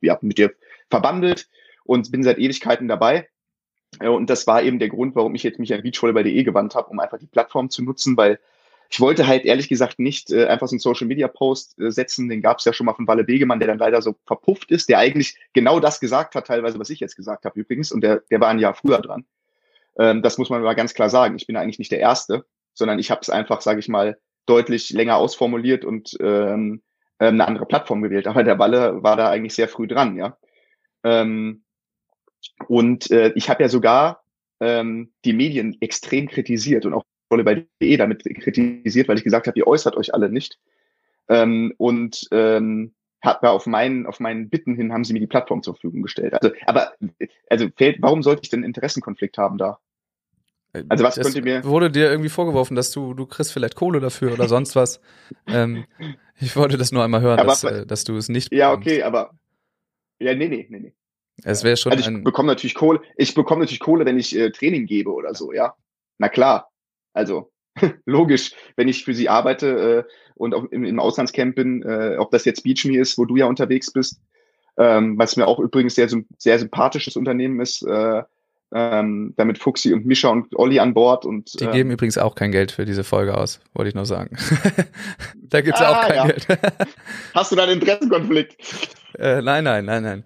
ja, 0.00 0.18
mit 0.22 0.38
dir 0.38 0.54
verbandelt 0.88 1.48
und 1.84 2.10
bin 2.10 2.22
seit 2.22 2.38
Ewigkeiten 2.38 2.88
dabei. 2.88 3.28
Äh, 4.00 4.08
und 4.08 4.30
das 4.30 4.46
war 4.46 4.62
eben 4.62 4.78
der 4.78 4.88
Grund, 4.88 5.16
warum 5.16 5.34
ich 5.34 5.42
jetzt 5.42 5.58
mich 5.58 5.74
an 5.74 5.82
beachvolleyball.de 5.82 6.42
gewandt 6.44 6.74
habe, 6.74 6.88
um 6.88 6.98
einfach 6.98 7.18
die 7.18 7.26
Plattform 7.26 7.68
zu 7.68 7.82
nutzen, 7.82 8.16
weil 8.16 8.40
ich 8.90 9.00
wollte 9.00 9.26
halt 9.26 9.44
ehrlich 9.44 9.68
gesagt 9.68 9.98
nicht 9.98 10.30
äh, 10.30 10.46
einfach 10.46 10.68
so 10.68 10.74
einen 10.74 10.80
Social 10.80 11.06
Media 11.06 11.28
Post 11.28 11.78
äh, 11.78 11.90
setzen. 11.90 12.28
Den 12.28 12.42
gab 12.42 12.58
es 12.58 12.64
ja 12.64 12.72
schon 12.72 12.86
mal 12.86 12.94
von 12.94 13.06
Walle 13.06 13.24
Begemann, 13.24 13.60
der 13.60 13.68
dann 13.68 13.78
leider 13.78 14.02
so 14.02 14.16
verpufft 14.26 14.70
ist, 14.70 14.88
der 14.88 14.98
eigentlich 14.98 15.36
genau 15.52 15.80
das 15.80 16.00
gesagt 16.00 16.34
hat, 16.34 16.48
teilweise, 16.48 16.78
was 16.78 16.90
ich 16.90 17.00
jetzt 17.00 17.16
gesagt 17.16 17.44
habe 17.44 17.58
übrigens. 17.58 17.92
Und 17.92 18.02
der, 18.02 18.22
der 18.30 18.40
war 18.40 18.48
ein 18.48 18.58
Jahr 18.58 18.74
früher 18.74 19.00
dran. 19.00 19.24
Ähm, 19.98 20.22
das 20.22 20.38
muss 20.38 20.50
man 20.50 20.62
mal 20.62 20.74
ganz 20.74 20.92
klar 20.94 21.08
sagen. 21.08 21.36
Ich 21.36 21.46
bin 21.46 21.56
eigentlich 21.56 21.78
nicht 21.78 21.92
der 21.92 22.00
Erste 22.00 22.44
sondern 22.74 22.98
ich 22.98 23.10
habe 23.10 23.20
es 23.20 23.30
einfach, 23.30 23.60
sage 23.60 23.80
ich 23.80 23.88
mal, 23.88 24.18
deutlich 24.46 24.90
länger 24.90 25.16
ausformuliert 25.16 25.84
und 25.84 26.16
ähm, 26.20 26.82
ähm, 27.20 27.34
eine 27.34 27.46
andere 27.46 27.66
Plattform 27.66 28.02
gewählt. 28.02 28.26
Aber 28.26 28.42
der 28.42 28.54
Balle 28.56 29.02
war 29.02 29.16
da 29.16 29.30
eigentlich 29.30 29.54
sehr 29.54 29.68
früh 29.68 29.86
dran, 29.86 30.16
ja. 30.16 30.36
Ähm, 31.04 31.62
und 32.68 33.10
äh, 33.10 33.32
ich 33.34 33.48
habe 33.48 33.62
ja 33.62 33.68
sogar 33.68 34.24
ähm, 34.60 35.12
die 35.24 35.32
Medien 35.32 35.76
extrem 35.80 36.28
kritisiert 36.28 36.86
und 36.86 36.94
auch 36.94 37.04
volleyball.de 37.30 37.96
damit 37.96 38.24
kritisiert, 38.24 39.08
weil 39.08 39.16
ich 39.16 39.24
gesagt 39.24 39.46
habe, 39.46 39.58
ihr 39.58 39.66
äußert 39.66 39.96
euch 39.96 40.12
alle 40.12 40.30
nicht. 40.30 40.58
Ähm, 41.28 41.72
und 41.78 42.28
ähm, 42.32 42.92
hat 43.22 43.42
auf 43.42 43.66
meinen, 43.66 44.06
auf 44.06 44.18
meinen 44.20 44.48
Bitten 44.48 44.74
hin 44.74 44.92
haben 44.92 45.04
sie 45.04 45.12
mir 45.12 45.20
die 45.20 45.26
Plattform 45.26 45.62
zur 45.62 45.74
Verfügung 45.74 46.02
gestellt. 46.02 46.34
Also, 46.34 46.54
aber 46.66 46.92
also 47.48 47.68
warum 48.00 48.22
sollte 48.22 48.42
ich 48.42 48.50
denn 48.50 48.64
Interessenkonflikt 48.64 49.38
haben 49.38 49.58
da? 49.58 49.78
Also 50.88 51.02
was 51.02 51.16
könnte 51.16 51.42
mir 51.42 51.64
wurde 51.64 51.90
dir 51.90 52.08
irgendwie 52.08 52.28
vorgeworfen, 52.28 52.76
dass 52.76 52.92
du 52.92 53.12
du 53.12 53.26
kriegst 53.26 53.52
vielleicht 53.52 53.74
Kohle 53.74 53.98
dafür 53.98 54.32
oder 54.32 54.48
sonst 54.48 54.76
was? 54.76 55.00
ähm, 55.48 55.84
ich 56.38 56.54
wollte 56.56 56.78
das 56.78 56.92
nur 56.92 57.02
einmal 57.02 57.20
hören, 57.20 57.40
aber, 57.40 57.48
dass, 57.48 57.64
äh, 57.64 57.84
dass 57.86 58.04
du 58.04 58.16
es 58.16 58.28
nicht. 58.28 58.52
Ja, 58.52 58.70
bekommst. 58.70 58.88
okay, 58.88 59.02
aber 59.02 59.32
ja, 60.20 60.34
nee, 60.34 60.48
nee, 60.48 60.66
nee, 60.70 60.78
nee. 60.78 60.94
Es 61.42 61.64
wäre 61.64 61.76
schon. 61.76 61.92
Also 61.92 62.10
ich 62.10 62.24
bekomme 62.24 62.48
natürlich 62.48 62.74
Kohle. 62.74 63.00
Ich 63.16 63.34
bekomme 63.34 63.62
natürlich 63.62 63.80
Kohle, 63.80 64.04
wenn 64.06 64.18
ich 64.18 64.36
äh, 64.36 64.50
Training 64.50 64.86
gebe 64.86 65.12
oder 65.12 65.34
so, 65.34 65.52
ja. 65.52 65.74
Na 66.18 66.28
klar. 66.28 66.69
Also 67.12 67.50
logisch, 68.06 68.52
wenn 68.76 68.88
ich 68.88 69.04
für 69.04 69.14
sie 69.14 69.28
arbeite 69.28 70.06
äh, 70.08 70.12
und 70.34 70.54
auch 70.54 70.64
im, 70.70 70.84
im 70.84 71.00
Auslandscamp 71.00 71.54
bin, 71.54 71.82
äh, 71.82 72.16
ob 72.18 72.30
das 72.30 72.44
jetzt 72.44 72.62
Beach 72.62 72.84
Me 72.84 72.98
ist, 72.98 73.18
wo 73.18 73.24
du 73.24 73.36
ja 73.36 73.46
unterwegs 73.46 73.92
bist, 73.92 74.20
ähm, 74.78 75.18
was 75.18 75.36
mir 75.36 75.46
auch 75.46 75.58
übrigens 75.58 75.94
sehr 75.94 76.08
sehr 76.38 76.58
sympathisches 76.58 77.16
Unternehmen 77.16 77.60
ist. 77.60 77.82
Äh, 77.82 78.22
ähm, 78.72 79.34
damit 79.36 79.58
Fuxi 79.58 79.92
und 79.92 80.06
Mischa 80.06 80.28
und 80.28 80.56
Olli 80.56 80.78
an 80.78 80.94
Bord 80.94 81.24
und 81.24 81.60
die 81.60 81.64
äh, 81.64 81.72
geben 81.72 81.90
übrigens 81.90 82.18
auch 82.18 82.34
kein 82.34 82.52
Geld 82.52 82.70
für 82.70 82.84
diese 82.84 83.02
Folge 83.02 83.36
aus, 83.36 83.60
wollte 83.74 83.88
ich 83.88 83.94
nur 83.94 84.06
sagen. 84.06 84.36
da 85.34 85.60
gibt's 85.60 85.80
ah, 85.80 85.90
auch 85.90 86.06
kein 86.06 86.16
ja. 86.16 86.26
Geld. 86.26 86.46
Hast 87.34 87.50
du 87.50 87.56
da 87.56 87.64
einen 87.64 87.80
Interessenkonflikt? 87.80 88.56
Äh, 89.18 89.42
nein, 89.42 89.64
nein, 89.64 89.84
nein, 89.84 90.02
nein. 90.02 90.24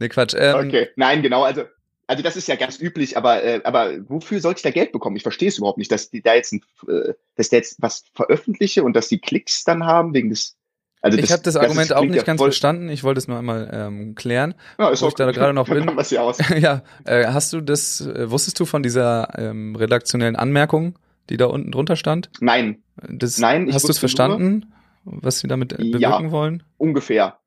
Nee, 0.00 0.08
Quatsch. 0.08 0.34
Ähm, 0.36 0.66
okay, 0.66 0.88
nein, 0.96 1.22
genau, 1.22 1.44
also 1.44 1.62
also 2.06 2.22
das 2.22 2.36
ist 2.36 2.48
ja 2.48 2.56
ganz 2.56 2.80
üblich, 2.80 3.16
aber 3.16 3.42
äh, 3.42 3.60
aber 3.64 3.92
wofür 4.08 4.40
sollte 4.40 4.58
ich 4.58 4.62
da 4.62 4.70
Geld 4.70 4.92
bekommen? 4.92 5.16
Ich 5.16 5.22
verstehe 5.22 5.48
es 5.48 5.58
überhaupt 5.58 5.78
nicht, 5.78 5.90
dass 5.90 6.10
die 6.10 6.22
da 6.22 6.34
jetzt 6.34 6.52
ein, 6.52 6.62
äh, 6.88 7.14
dass 7.36 7.48
der 7.48 7.60
jetzt 7.60 7.80
was 7.80 8.04
veröffentliche 8.14 8.82
und 8.82 8.94
dass 8.94 9.08
die 9.08 9.18
Klicks 9.18 9.64
dann 9.64 9.84
haben 9.84 10.14
wegen 10.14 10.30
des 10.30 10.56
also 11.04 11.18
ich 11.18 11.30
habe 11.32 11.42
das 11.42 11.56
Argument 11.56 11.92
auch 11.92 12.02
nicht 12.02 12.24
ganz 12.24 12.40
verstanden. 12.40 12.88
Ich 12.88 13.04
wollte 13.04 13.18
es 13.18 13.28
nur 13.28 13.36
einmal 13.36 13.68
ähm, 13.74 14.14
klären, 14.14 14.54
ja, 14.78 14.88
ist 14.88 15.02
wo 15.02 15.08
ich 15.08 15.14
da 15.14 15.30
gerade 15.32 15.52
noch 15.52 15.68
bin. 15.68 15.86
ja, 16.58 16.82
äh, 17.04 17.26
hast 17.26 17.52
du 17.52 17.60
das? 17.60 18.00
Äh, 18.00 18.30
wusstest 18.30 18.58
du 18.58 18.64
von 18.64 18.82
dieser 18.82 19.38
ähm, 19.38 19.76
redaktionellen 19.76 20.34
Anmerkung, 20.34 20.98
die 21.28 21.36
da 21.36 21.44
unten 21.44 21.72
drunter 21.72 21.96
stand? 21.96 22.30
Nein. 22.40 22.82
Das, 22.96 23.38
Nein. 23.38 23.70
Hast 23.70 23.86
du 23.86 23.92
es 23.92 23.98
verstanden, 23.98 24.72
nur, 25.04 25.22
was 25.22 25.40
sie 25.40 25.46
damit 25.46 25.76
bewirken 25.76 26.00
ja, 26.00 26.30
wollen? 26.30 26.62
Ungefähr. 26.78 27.38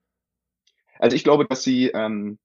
Also 0.99 1.15
ich 1.15 1.23
glaube, 1.23 1.45
dass 1.45 1.63
sie, 1.63 1.87
ähm, 1.87 2.37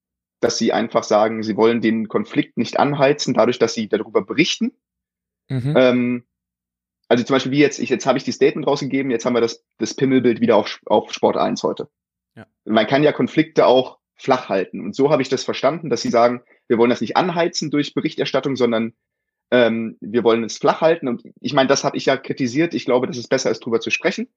dass 0.42 0.58
sie 0.58 0.72
einfach 0.72 1.04
sagen, 1.04 1.42
sie 1.42 1.56
wollen 1.56 1.80
den 1.80 2.08
Konflikt 2.08 2.58
nicht 2.58 2.78
anheizen, 2.78 3.32
dadurch, 3.32 3.58
dass 3.58 3.74
sie 3.74 3.88
darüber 3.88 4.22
berichten. 4.22 4.72
Mhm. 5.48 5.74
Ähm, 5.76 6.24
also 7.08 7.24
zum 7.24 7.34
Beispiel 7.34 7.52
wie 7.52 7.60
jetzt, 7.60 7.78
ich, 7.78 7.90
jetzt 7.90 8.06
habe 8.06 8.18
ich 8.18 8.24
die 8.24 8.32
Statement 8.32 8.66
rausgegeben, 8.66 9.10
jetzt 9.10 9.24
haben 9.24 9.34
wir 9.34 9.40
das, 9.40 9.64
das 9.78 9.94
Pimmelbild 9.94 10.40
wieder 10.40 10.56
auf, 10.56 10.80
auf 10.86 11.12
Sport 11.12 11.36
1 11.36 11.62
heute. 11.62 11.88
Ja. 12.34 12.46
Man 12.64 12.86
kann 12.86 13.02
ja 13.02 13.12
Konflikte 13.12 13.66
auch 13.66 13.98
flach 14.16 14.48
halten. 14.48 14.80
Und 14.80 14.96
so 14.96 15.10
habe 15.10 15.22
ich 15.22 15.28
das 15.28 15.44
verstanden, 15.44 15.90
dass 15.90 16.02
sie 16.02 16.10
sagen, 16.10 16.42
wir 16.68 16.78
wollen 16.78 16.90
das 16.90 17.00
nicht 17.00 17.16
anheizen 17.16 17.70
durch 17.70 17.94
Berichterstattung, 17.94 18.56
sondern 18.56 18.94
ähm, 19.50 19.96
wir 20.00 20.24
wollen 20.24 20.42
es 20.42 20.58
flach 20.58 20.80
halten. 20.80 21.06
Und 21.06 21.22
ich 21.40 21.52
meine, 21.52 21.68
das 21.68 21.84
habe 21.84 21.96
ich 21.96 22.06
ja 22.06 22.16
kritisiert. 22.16 22.74
Ich 22.74 22.84
glaube, 22.84 23.06
dass 23.06 23.16
es 23.16 23.28
besser 23.28 23.50
ist, 23.50 23.60
drüber 23.60 23.80
zu 23.80 23.90
sprechen. 23.90 24.28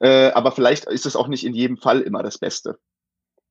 Äh, 0.00 0.30
aber 0.30 0.52
vielleicht 0.52 0.86
ist 0.86 1.06
es 1.06 1.16
auch 1.16 1.28
nicht 1.28 1.44
in 1.44 1.54
jedem 1.54 1.76
Fall 1.76 2.00
immer 2.00 2.22
das 2.22 2.38
Beste. 2.38 2.78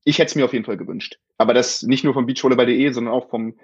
Ich 0.05 0.19
hätte 0.19 0.29
es 0.29 0.35
mir 0.35 0.45
auf 0.45 0.53
jeden 0.53 0.65
Fall 0.65 0.77
gewünscht. 0.77 1.17
Aber 1.37 1.53
das 1.53 1.81
nicht 1.83 2.03
nur 2.03 2.13
vom 2.13 2.27
Beachvolleyball.de, 2.27 2.91
sondern 2.91 3.13
auch 3.13 3.29
vom 3.29 3.55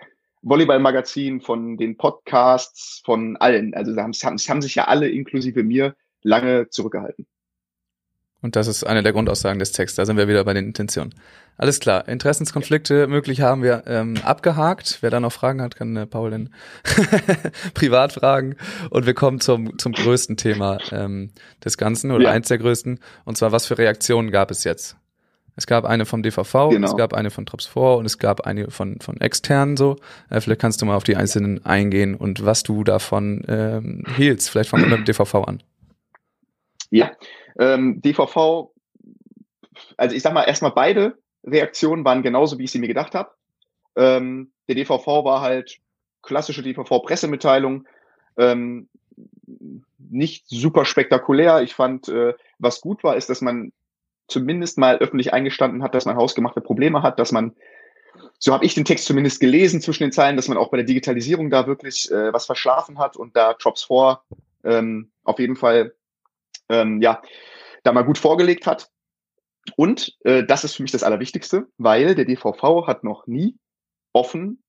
Volleyball-Magazin, 0.42 1.40
von 1.40 1.78
den 1.78 1.98
Podcasts, 1.98 3.02
von 3.06 3.38
allen. 3.38 3.74
Also 3.76 3.92
es 3.92 4.24
haben, 4.24 4.38
haben 4.38 4.62
sich 4.62 4.76
ja 4.76 4.86
alle, 4.86 5.08
inklusive 5.08 5.64
mir, 5.64 5.96
lange 6.24 6.68
zurückgehalten. 6.70 7.28
Und 8.42 8.56
das 8.56 8.66
ist 8.66 8.84
eine 8.84 9.04
der 9.04 9.14
Grundaussagen 9.14 9.60
des 9.60 9.72
Texts. 9.72 9.98
Da 9.98 10.06
sind 10.06 10.18
wir 10.18 10.28
wieder 10.28 10.44
bei 10.44 10.56
den 10.56 10.66
Intentionen. 10.66 11.14
Alles 11.58 11.80
klar. 11.80 12.08
Interessenskonflikte 12.08 13.06
möglich 13.06 13.42
haben 13.42 13.62
wir 13.62 13.84
ähm, 13.86 14.16
abgehakt. 14.24 14.98
Wer 15.02 15.12
da 15.12 15.20
noch 15.20 15.32
Fragen 15.32 15.62
hat, 15.62 15.76
kann 15.76 15.96
äh, 15.96 16.08
Paul 16.08 16.32
dann 16.32 16.50
privat 17.76 18.14
fragen. 18.14 18.56
Und 18.90 19.06
wir 19.06 19.14
kommen 19.14 19.40
zum, 19.40 19.78
zum 19.78 19.94
größten 19.94 20.38
Thema 20.38 20.80
ähm, 20.92 21.30
des 21.64 21.78
Ganzen 21.78 22.10
oder 22.10 22.26
ja. 22.26 22.32
eins 22.32 22.48
der 22.48 22.58
größten. 22.58 23.00
Und 23.26 23.38
zwar, 23.38 23.52
was 23.52 23.68
für 23.68 23.78
Reaktionen 23.78 24.32
gab 24.32 24.50
es 24.50 24.64
jetzt? 24.64 24.98
Es 25.56 25.68
gab 25.68 25.86
eine 25.86 26.06
vom 26.06 26.24
DVV, 26.24 26.70
genau. 26.70 26.88
es 26.88 26.96
gab 26.96 27.14
eine 27.14 27.30
von 27.30 27.46
Trops 27.46 27.68
4 27.68 27.82
und 27.98 28.06
es 28.06 28.18
gab 28.18 28.42
eine 28.42 28.72
von, 28.72 29.00
von 29.02 29.20
externen 29.20 29.76
so. 29.76 29.98
Äh, 30.30 30.40
vielleicht 30.40 30.62
kannst 30.62 30.82
du 30.82 30.86
mal 30.86 30.96
auf 30.96 31.04
die 31.04 31.16
einzelnen 31.16 31.66
eingehen 31.66 32.16
und 32.16 32.46
was 32.46 32.64
du 32.64 32.84
davon 32.84 33.44
ähm, 33.48 34.04
hielst. 34.16 34.50
Vielleicht 34.50 34.70
fangen 34.70 34.84
wir 34.84 34.98
mit 34.98 35.08
dem 35.08 35.14
DVV 35.14 35.36
an. 35.36 35.64
Ja, 36.90 37.12
ähm, 37.60 38.02
DVV, 38.02 38.72
also 39.98 40.16
ich 40.16 40.22
sag 40.22 40.34
mal, 40.34 40.44
erstmal 40.44 40.72
beide 40.72 41.18
Reaktionen 41.44 42.06
waren 42.06 42.24
genauso, 42.24 42.58
wie 42.58 42.66
ich 42.66 42.72
sie 42.72 42.80
mir 42.80 42.88
gedacht 42.88 43.16
habe. 43.16 43.32
Ähm, 43.96 44.52
der 44.68 44.76
DVV 44.76 45.06
war 45.26 45.42
halt 45.42 45.80
klassische 46.22 46.62
DVV-Pressemitteilung, 46.62 47.88
ähm, 48.38 48.88
nicht 49.98 50.46
super 50.48 50.86
spektakulär. 50.86 51.62
Ich 51.62 51.74
fand, 51.74 52.08
äh, 52.10 52.34
was 52.60 52.82
gut 52.82 53.04
war, 53.04 53.16
ist, 53.16 53.30
dass 53.30 53.42
man 53.42 53.72
zumindest 54.32 54.78
mal 54.78 54.98
öffentlich 54.98 55.34
eingestanden 55.34 55.84
hat, 55.84 55.94
dass 55.94 56.06
man 56.06 56.16
hausgemachte 56.16 56.62
Probleme 56.62 57.04
hat, 57.04 57.20
dass 57.20 57.32
man, 57.32 57.56
so 58.40 58.54
habe 58.54 58.66
ich 58.66 58.74
den 58.74 58.86
Text 58.86 59.06
zumindest 59.06 59.40
gelesen 59.40 59.82
zwischen 59.82 60.04
den 60.04 60.12
Zeilen, 60.12 60.36
dass 60.36 60.48
man 60.48 60.58
auch 60.58 60.70
bei 60.70 60.78
der 60.78 60.86
Digitalisierung 60.86 61.50
da 61.50 61.68
wirklich 61.68 62.10
äh, 62.12 62.34
was 62.34 62.46
verschlafen 62.46 62.98
hat 62.98 63.18
und 63.18 63.36
da 63.36 63.54
Drops 63.54 63.84
vor 63.84 64.24
ähm, 64.64 65.12
auf 65.24 65.40
jeden 65.40 65.56
Fall 65.56 65.94
ähm, 66.70 67.02
ja 67.02 67.22
da 67.84 67.92
mal 67.94 68.04
gut 68.04 68.18
vorgelegt 68.18 68.68
hat. 68.68 68.90
Und 69.76 70.18
äh, 70.24 70.44
das 70.44 70.64
ist 70.64 70.76
für 70.76 70.82
mich 70.82 70.92
das 70.92 71.04
Allerwichtigste, 71.04 71.68
weil 71.78 72.16
der 72.16 72.26
DVV 72.26 72.88
hat 72.88 73.04
noch 73.04 73.28
nie 73.28 73.58
offen 74.14 74.64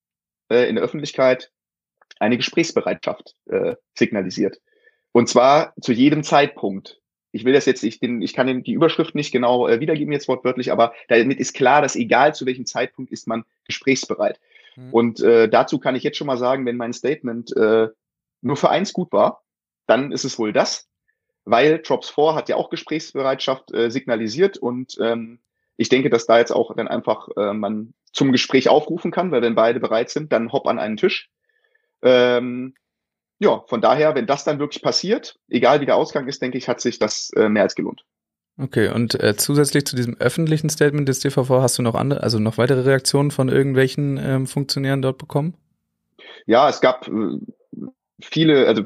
äh, 0.50 0.68
in 0.68 0.76
der 0.76 0.84
Öffentlichkeit 0.84 1.50
eine 2.18 2.36
Gesprächsbereitschaft 2.36 3.34
äh, 3.46 3.74
signalisiert. 3.94 4.58
Und 5.12 5.28
zwar 5.28 5.74
zu 5.80 5.92
jedem 5.92 6.22
Zeitpunkt 6.22 7.01
ich 7.32 7.44
will 7.44 7.54
das 7.54 7.64
jetzt, 7.64 7.82
ich, 7.82 7.98
den, 7.98 8.20
ich 8.20 8.34
kann 8.34 8.62
die 8.62 8.72
Überschrift 8.72 9.14
nicht 9.14 9.32
genau 9.32 9.66
äh, 9.66 9.80
wiedergeben 9.80 10.12
jetzt 10.12 10.28
wortwörtlich, 10.28 10.70
aber 10.70 10.92
damit 11.08 11.40
ist 11.40 11.54
klar, 11.54 11.82
dass 11.82 11.96
egal 11.96 12.34
zu 12.34 12.46
welchem 12.46 12.66
Zeitpunkt 12.66 13.10
ist 13.10 13.26
man 13.26 13.44
gesprächsbereit. 13.64 14.38
Mhm. 14.76 14.90
Und 14.92 15.20
äh, 15.20 15.48
dazu 15.48 15.78
kann 15.78 15.96
ich 15.96 16.02
jetzt 16.02 16.18
schon 16.18 16.26
mal 16.26 16.36
sagen, 16.36 16.66
wenn 16.66 16.76
mein 16.76 16.92
Statement 16.92 17.56
äh, 17.56 17.88
nur 18.42 18.56
für 18.56 18.70
eins 18.70 18.92
gut 18.92 19.12
war, 19.12 19.42
dann 19.86 20.12
ist 20.12 20.24
es 20.24 20.38
wohl 20.38 20.52
das, 20.52 20.88
weil 21.44 21.78
Drops 21.78 22.10
4 22.10 22.34
hat 22.34 22.48
ja 22.48 22.56
auch 22.56 22.70
Gesprächsbereitschaft 22.70 23.72
äh, 23.74 23.90
signalisiert 23.90 24.58
und 24.58 24.96
ähm, 25.00 25.40
ich 25.76 25.88
denke, 25.88 26.10
dass 26.10 26.26
da 26.26 26.38
jetzt 26.38 26.52
auch 26.52 26.76
dann 26.76 26.86
einfach 26.86 27.28
äh, 27.36 27.54
man 27.54 27.94
zum 28.12 28.30
Gespräch 28.30 28.68
aufrufen 28.68 29.10
kann, 29.10 29.32
weil 29.32 29.42
wenn 29.42 29.54
beide 29.54 29.80
bereit 29.80 30.10
sind, 30.10 30.32
dann 30.32 30.52
hopp 30.52 30.66
an 30.68 30.78
einen 30.78 30.98
Tisch. 30.98 31.30
Ähm, 32.02 32.74
ja, 33.42 33.64
von 33.66 33.80
daher, 33.80 34.14
wenn 34.14 34.26
das 34.26 34.44
dann 34.44 34.60
wirklich 34.60 34.82
passiert, 34.82 35.36
egal 35.48 35.80
wie 35.80 35.86
der 35.86 35.96
Ausgang 35.96 36.28
ist, 36.28 36.40
denke 36.40 36.58
ich, 36.58 36.68
hat 36.68 36.80
sich 36.80 37.00
das 37.00 37.30
äh, 37.34 37.48
mehr 37.48 37.64
als 37.64 37.74
gelohnt. 37.74 38.04
Okay, 38.56 38.88
und 38.88 39.20
äh, 39.20 39.34
zusätzlich 39.36 39.84
zu 39.84 39.96
diesem 39.96 40.16
öffentlichen 40.18 40.70
Statement 40.70 41.08
des 41.08 41.18
DVV 41.20 41.48
hast 41.60 41.76
du 41.78 41.82
noch 41.82 41.96
andere, 41.96 42.22
also 42.22 42.38
noch 42.38 42.56
weitere 42.56 42.82
Reaktionen 42.82 43.32
von 43.32 43.48
irgendwelchen 43.48 44.20
ähm, 44.22 44.46
Funktionären 44.46 45.02
dort 45.02 45.18
bekommen? 45.18 45.54
Ja, 46.46 46.68
es 46.68 46.80
gab 46.80 47.08
äh, 47.08 47.38
viele, 48.20 48.68
also 48.68 48.84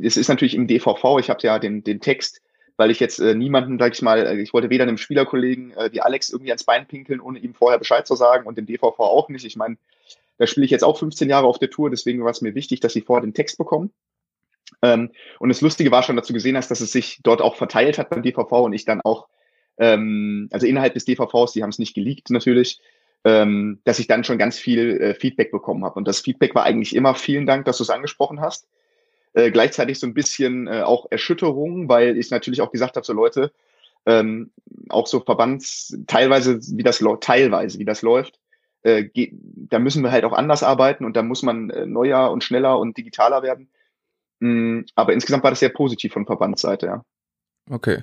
es 0.00 0.16
ist 0.16 0.28
natürlich 0.28 0.54
im 0.54 0.66
DVV, 0.66 1.18
ich 1.18 1.28
habe 1.28 1.40
ja 1.42 1.58
den, 1.58 1.84
den 1.84 2.00
Text, 2.00 2.40
weil 2.78 2.90
ich 2.90 3.00
jetzt 3.00 3.18
äh, 3.18 3.34
niemanden, 3.34 3.78
sag 3.78 3.92
ich 3.92 4.00
mal, 4.00 4.26
äh, 4.26 4.40
ich 4.40 4.54
wollte 4.54 4.70
weder 4.70 4.84
einem 4.84 4.96
Spielerkollegen 4.96 5.72
äh, 5.72 5.90
wie 5.92 6.00
Alex 6.00 6.30
irgendwie 6.30 6.52
ans 6.52 6.64
Bein 6.64 6.86
pinkeln, 6.86 7.20
ohne 7.20 7.38
ihm 7.38 7.52
vorher 7.52 7.78
Bescheid 7.78 8.06
zu 8.06 8.14
sagen 8.14 8.46
und 8.46 8.56
dem 8.56 8.64
DVV 8.64 8.98
auch 8.98 9.28
nicht. 9.28 9.44
Ich 9.44 9.56
meine, 9.56 9.76
da 10.40 10.46
spiele 10.46 10.64
ich 10.64 10.70
jetzt 10.70 10.84
auch 10.84 10.98
15 10.98 11.28
Jahre 11.28 11.46
auf 11.46 11.58
der 11.58 11.68
Tour, 11.68 11.90
deswegen 11.90 12.24
war 12.24 12.30
es 12.30 12.40
mir 12.40 12.54
wichtig, 12.54 12.80
dass 12.80 12.94
sie 12.94 13.02
vorher 13.02 13.20
den 13.20 13.34
Text 13.34 13.58
bekommen. 13.58 13.92
Ähm, 14.80 15.10
und 15.38 15.50
das 15.50 15.60
Lustige 15.60 15.90
war 15.90 16.02
schon, 16.02 16.16
dass 16.16 16.28
du 16.28 16.32
gesehen 16.32 16.56
hast, 16.56 16.70
dass 16.70 16.80
es 16.80 16.92
sich 16.92 17.20
dort 17.22 17.42
auch 17.42 17.56
verteilt 17.56 17.98
hat 17.98 18.08
beim 18.08 18.22
DVV 18.22 18.50
und 18.52 18.72
ich 18.72 18.86
dann 18.86 19.02
auch, 19.02 19.28
ähm, 19.76 20.48
also 20.50 20.66
innerhalb 20.66 20.94
des 20.94 21.04
DVVs, 21.04 21.52
die 21.52 21.62
haben 21.62 21.68
es 21.68 21.78
nicht 21.78 21.94
geleakt 21.94 22.30
natürlich, 22.30 22.80
ähm, 23.24 23.80
dass 23.84 23.98
ich 23.98 24.06
dann 24.06 24.24
schon 24.24 24.38
ganz 24.38 24.58
viel 24.58 24.98
äh, 25.02 25.14
Feedback 25.14 25.52
bekommen 25.52 25.84
habe. 25.84 25.96
Und 25.96 26.08
das 26.08 26.20
Feedback 26.20 26.54
war 26.54 26.64
eigentlich 26.64 26.96
immer, 26.96 27.14
vielen 27.14 27.44
Dank, 27.44 27.66
dass 27.66 27.76
du 27.76 27.82
es 27.82 27.90
angesprochen 27.90 28.40
hast. 28.40 28.66
Äh, 29.34 29.50
gleichzeitig 29.50 29.98
so 29.98 30.06
ein 30.06 30.14
bisschen 30.14 30.68
äh, 30.68 30.80
auch 30.80 31.06
Erschütterung, 31.10 31.90
weil 31.90 32.16
ich 32.16 32.30
natürlich 32.30 32.62
auch 32.62 32.72
gesagt 32.72 32.96
habe, 32.96 33.04
so 33.04 33.12
Leute, 33.12 33.52
ähm, 34.06 34.52
auch 34.88 35.06
so 35.06 35.20
Verbands, 35.20 35.98
teilweise, 36.06 36.60
wie 36.78 36.82
das 36.82 37.04
teilweise, 37.20 37.78
wie 37.78 37.84
das 37.84 38.00
läuft, 38.00 38.39
äh, 38.82 39.08
da 39.68 39.78
müssen 39.78 40.02
wir 40.02 40.10
halt 40.10 40.24
auch 40.24 40.32
anders 40.32 40.62
arbeiten 40.62 41.04
und 41.04 41.16
da 41.16 41.22
muss 41.22 41.42
man 41.42 41.70
äh, 41.70 41.86
neuer 41.86 42.30
und 42.30 42.44
schneller 42.44 42.78
und 42.78 42.96
digitaler 42.96 43.42
werden. 43.42 43.68
Mm, 44.40 44.80
aber 44.94 45.12
insgesamt 45.12 45.44
war 45.44 45.50
das 45.50 45.60
sehr 45.60 45.68
positiv 45.68 46.12
von 46.12 46.26
Verbandsseite, 46.26 46.86
ja. 46.86 47.04
Okay. 47.68 48.02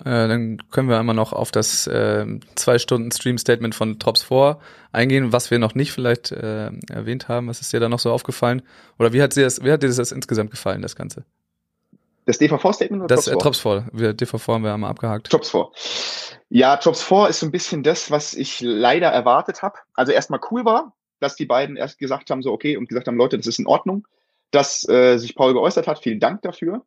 Äh, 0.00 0.28
dann 0.28 0.58
können 0.70 0.88
wir 0.90 0.98
einmal 0.98 1.14
noch 1.14 1.32
auf 1.32 1.52
das 1.52 1.86
äh, 1.86 2.26
zwei 2.54 2.78
Stunden 2.78 3.10
Stream-Statement 3.10 3.74
von 3.74 3.98
Tops 3.98 4.22
4 4.22 4.58
eingehen, 4.92 5.32
was 5.32 5.50
wir 5.50 5.58
noch 5.58 5.74
nicht 5.74 5.92
vielleicht 5.92 6.32
äh, 6.32 6.70
erwähnt 6.90 7.28
haben. 7.28 7.48
Was 7.48 7.60
ist 7.60 7.72
dir 7.72 7.80
da 7.80 7.88
noch 7.88 7.98
so 7.98 8.12
aufgefallen? 8.12 8.62
Oder 8.98 9.12
wie 9.12 9.22
hat 9.22 9.36
dir 9.36 9.44
das, 9.44 9.64
wie 9.64 9.72
hat 9.72 9.82
dir 9.82 9.88
das 9.88 10.12
insgesamt 10.12 10.50
gefallen, 10.50 10.82
das 10.82 10.96
Ganze? 10.96 11.24
Das 12.26 12.38
DVV-Statement 12.38 13.04
oder 13.04 13.14
das, 13.14 13.24
Tops 13.24 13.60
4? 13.60 13.86
Das 13.92 14.02
äh, 14.02 14.14
DVV 14.14 14.48
haben 14.48 14.64
wir 14.64 14.74
einmal 14.74 14.90
abgehakt. 14.90 15.30
Tops 15.30 15.50
4. 15.50 15.70
Ja, 16.48 16.76
Tops 16.76 17.02
4 17.02 17.28
ist 17.28 17.40
so 17.40 17.46
ein 17.46 17.52
bisschen 17.52 17.82
das, 17.82 18.10
was 18.10 18.34
ich 18.34 18.60
leider 18.60 19.08
erwartet 19.08 19.62
habe. 19.62 19.78
Also 19.94 20.12
erstmal 20.12 20.40
cool 20.50 20.64
war, 20.64 20.94
dass 21.18 21.36
die 21.36 21.46
beiden 21.46 21.76
erst 21.76 21.98
gesagt 21.98 22.30
haben, 22.30 22.42
so 22.42 22.52
okay, 22.52 22.76
und 22.76 22.88
gesagt 22.88 23.08
haben, 23.08 23.16
Leute, 23.16 23.36
das 23.36 23.46
ist 23.46 23.58
in 23.58 23.66
Ordnung 23.66 24.06
dass 24.50 24.88
äh, 24.88 25.18
sich 25.18 25.34
Paul 25.34 25.52
geäußert 25.52 25.86
hat. 25.86 25.98
Vielen 25.98 26.20
Dank 26.20 26.42
dafür. 26.42 26.84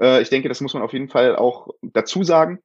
Äh, 0.00 0.22
ich 0.22 0.30
denke, 0.30 0.48
das 0.48 0.60
muss 0.60 0.74
man 0.74 0.82
auf 0.82 0.92
jeden 0.92 1.08
Fall 1.08 1.36
auch 1.36 1.68
dazu 1.82 2.22
sagen. 2.24 2.60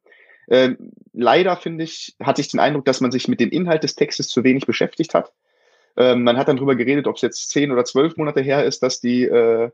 Äh, 0.47 0.75
leider 1.13 1.57
finde 1.57 1.83
ich, 1.83 2.15
hatte 2.21 2.41
ich 2.41 2.49
den 2.49 2.59
Eindruck, 2.59 2.85
dass 2.85 3.01
man 3.01 3.11
sich 3.11 3.27
mit 3.27 3.39
dem 3.39 3.49
Inhalt 3.49 3.83
des 3.83 3.95
Textes 3.95 4.29
zu 4.29 4.43
wenig 4.43 4.65
beschäftigt 4.65 5.13
hat. 5.13 5.33
Ähm, 5.97 6.23
man 6.23 6.37
hat 6.37 6.47
dann 6.47 6.57
drüber 6.57 6.75
geredet, 6.75 7.07
ob 7.07 7.15
es 7.15 7.21
jetzt 7.21 7.49
zehn 7.49 7.71
oder 7.71 7.83
zwölf 7.83 8.15
Monate 8.17 8.41
her 8.41 8.63
ist, 8.63 8.83
dass 8.83 9.01
die, 9.01 9.23
äh, 9.23 9.71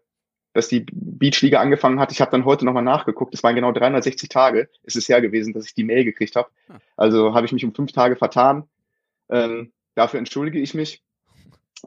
dass 0.53 0.67
die 0.67 0.85
Beachliga 0.91 1.59
angefangen 1.59 1.99
hat. 1.99 2.11
Ich 2.11 2.21
habe 2.21 2.31
dann 2.31 2.45
heute 2.45 2.65
nochmal 2.65 2.83
nachgeguckt. 2.83 3.33
Es 3.33 3.43
waren 3.43 3.55
genau 3.55 3.71
360 3.71 4.29
Tage. 4.29 4.69
ist 4.83 4.95
Es 4.95 5.09
her 5.09 5.21
gewesen, 5.21 5.53
dass 5.53 5.65
ich 5.65 5.73
die 5.73 5.83
Mail 5.83 6.05
gekriegt 6.05 6.35
habe. 6.35 6.49
Ah. 6.69 6.79
Also 6.95 7.33
habe 7.33 7.45
ich 7.45 7.51
mich 7.51 7.65
um 7.65 7.73
fünf 7.73 7.91
Tage 7.91 8.15
vertan. 8.15 8.63
Ähm, 9.29 9.71
dafür 9.95 10.19
entschuldige 10.19 10.59
ich 10.59 10.73
mich. 10.73 11.01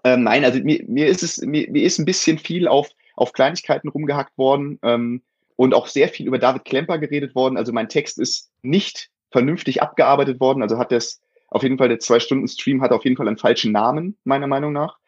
Ähm, 0.05 0.25
nein, 0.25 0.45
also 0.45 0.59
mir, 0.61 0.85
mir 0.87 1.07
ist 1.07 1.23
es, 1.23 1.39
mir, 1.39 1.71
mir 1.71 1.85
ist 1.85 1.99
ein 1.99 2.05
bisschen 2.05 2.39
viel 2.39 2.69
auf, 2.69 2.91
auf 3.15 3.33
Kleinigkeiten 3.33 3.89
rumgehackt 3.89 4.37
worden 4.37 4.79
ähm, 4.83 5.23
und 5.55 5.73
auch 5.73 5.87
sehr 5.87 6.09
viel 6.09 6.27
über 6.27 6.39
David 6.39 6.65
Klemper 6.65 6.99
geredet 6.99 7.35
worden. 7.35 7.57
Also 7.57 7.73
mein 7.73 7.89
Text 7.89 8.19
ist 8.19 8.51
nicht 8.63 9.11
vernünftig 9.31 9.81
abgearbeitet 9.81 10.41
worden. 10.41 10.63
Also 10.63 10.77
hat 10.79 10.93
das 10.93 11.21
auf 11.49 11.63
jeden 11.63 11.79
Fall 11.79 11.89
der 11.89 12.01
Zwei-Stunden-Stream 12.01 12.83
hat 12.83 12.91
auf 12.91 13.05
jeden 13.05 13.17
Fall 13.17 13.29
einen 13.29 13.39
falschen 13.39 13.73
Namen, 13.73 14.17
meiner 14.25 14.49
Meinung 14.49 14.73
nach. 14.73 14.99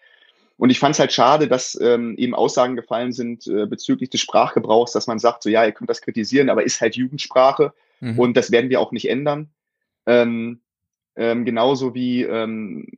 Und 0.58 0.70
ich 0.70 0.80
fand 0.80 0.94
es 0.94 0.98
halt 0.98 1.12
schade, 1.12 1.46
dass 1.46 1.78
ähm, 1.80 2.16
eben 2.18 2.34
Aussagen 2.34 2.76
gefallen 2.76 3.12
sind 3.12 3.46
äh, 3.46 3.66
bezüglich 3.66 4.10
des 4.10 4.20
Sprachgebrauchs, 4.20 4.92
dass 4.92 5.06
man 5.06 5.20
sagt, 5.20 5.44
so 5.44 5.48
ja, 5.48 5.64
ihr 5.64 5.72
könnt 5.72 5.88
das 5.88 6.02
kritisieren, 6.02 6.50
aber 6.50 6.64
ist 6.64 6.80
halt 6.80 6.96
Jugendsprache 6.96 7.72
mhm. 8.00 8.18
und 8.18 8.36
das 8.36 8.50
werden 8.50 8.68
wir 8.68 8.80
auch 8.80 8.90
nicht 8.90 9.08
ändern. 9.08 9.50
Ähm, 10.04 10.60
ähm, 11.14 11.44
genauso 11.44 11.94
wie 11.94 12.22
ähm, 12.24 12.88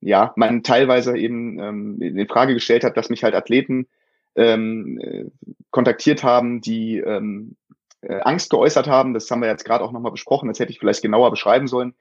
ja, 0.00 0.32
man 0.36 0.62
teilweise 0.62 1.16
eben 1.16 1.58
ähm, 1.60 2.02
in 2.02 2.28
Frage 2.28 2.54
gestellt 2.54 2.84
hat, 2.84 2.96
dass 2.96 3.08
mich 3.08 3.24
halt 3.24 3.34
Athleten 3.34 3.86
ähm, 4.34 4.98
äh, 5.00 5.24
kontaktiert 5.70 6.22
haben, 6.22 6.60
die 6.60 6.98
ähm, 6.98 7.56
äh, 8.02 8.20
Angst 8.20 8.50
geäußert 8.50 8.86
haben. 8.86 9.14
Das 9.14 9.30
haben 9.30 9.40
wir 9.40 9.48
jetzt 9.48 9.64
gerade 9.64 9.82
auch 9.82 9.92
nochmal 9.92 10.12
besprochen, 10.12 10.48
das 10.48 10.58
hätte 10.58 10.72
ich 10.72 10.78
vielleicht 10.78 11.02
genauer 11.02 11.30
beschreiben 11.30 11.68
sollen. 11.68 11.94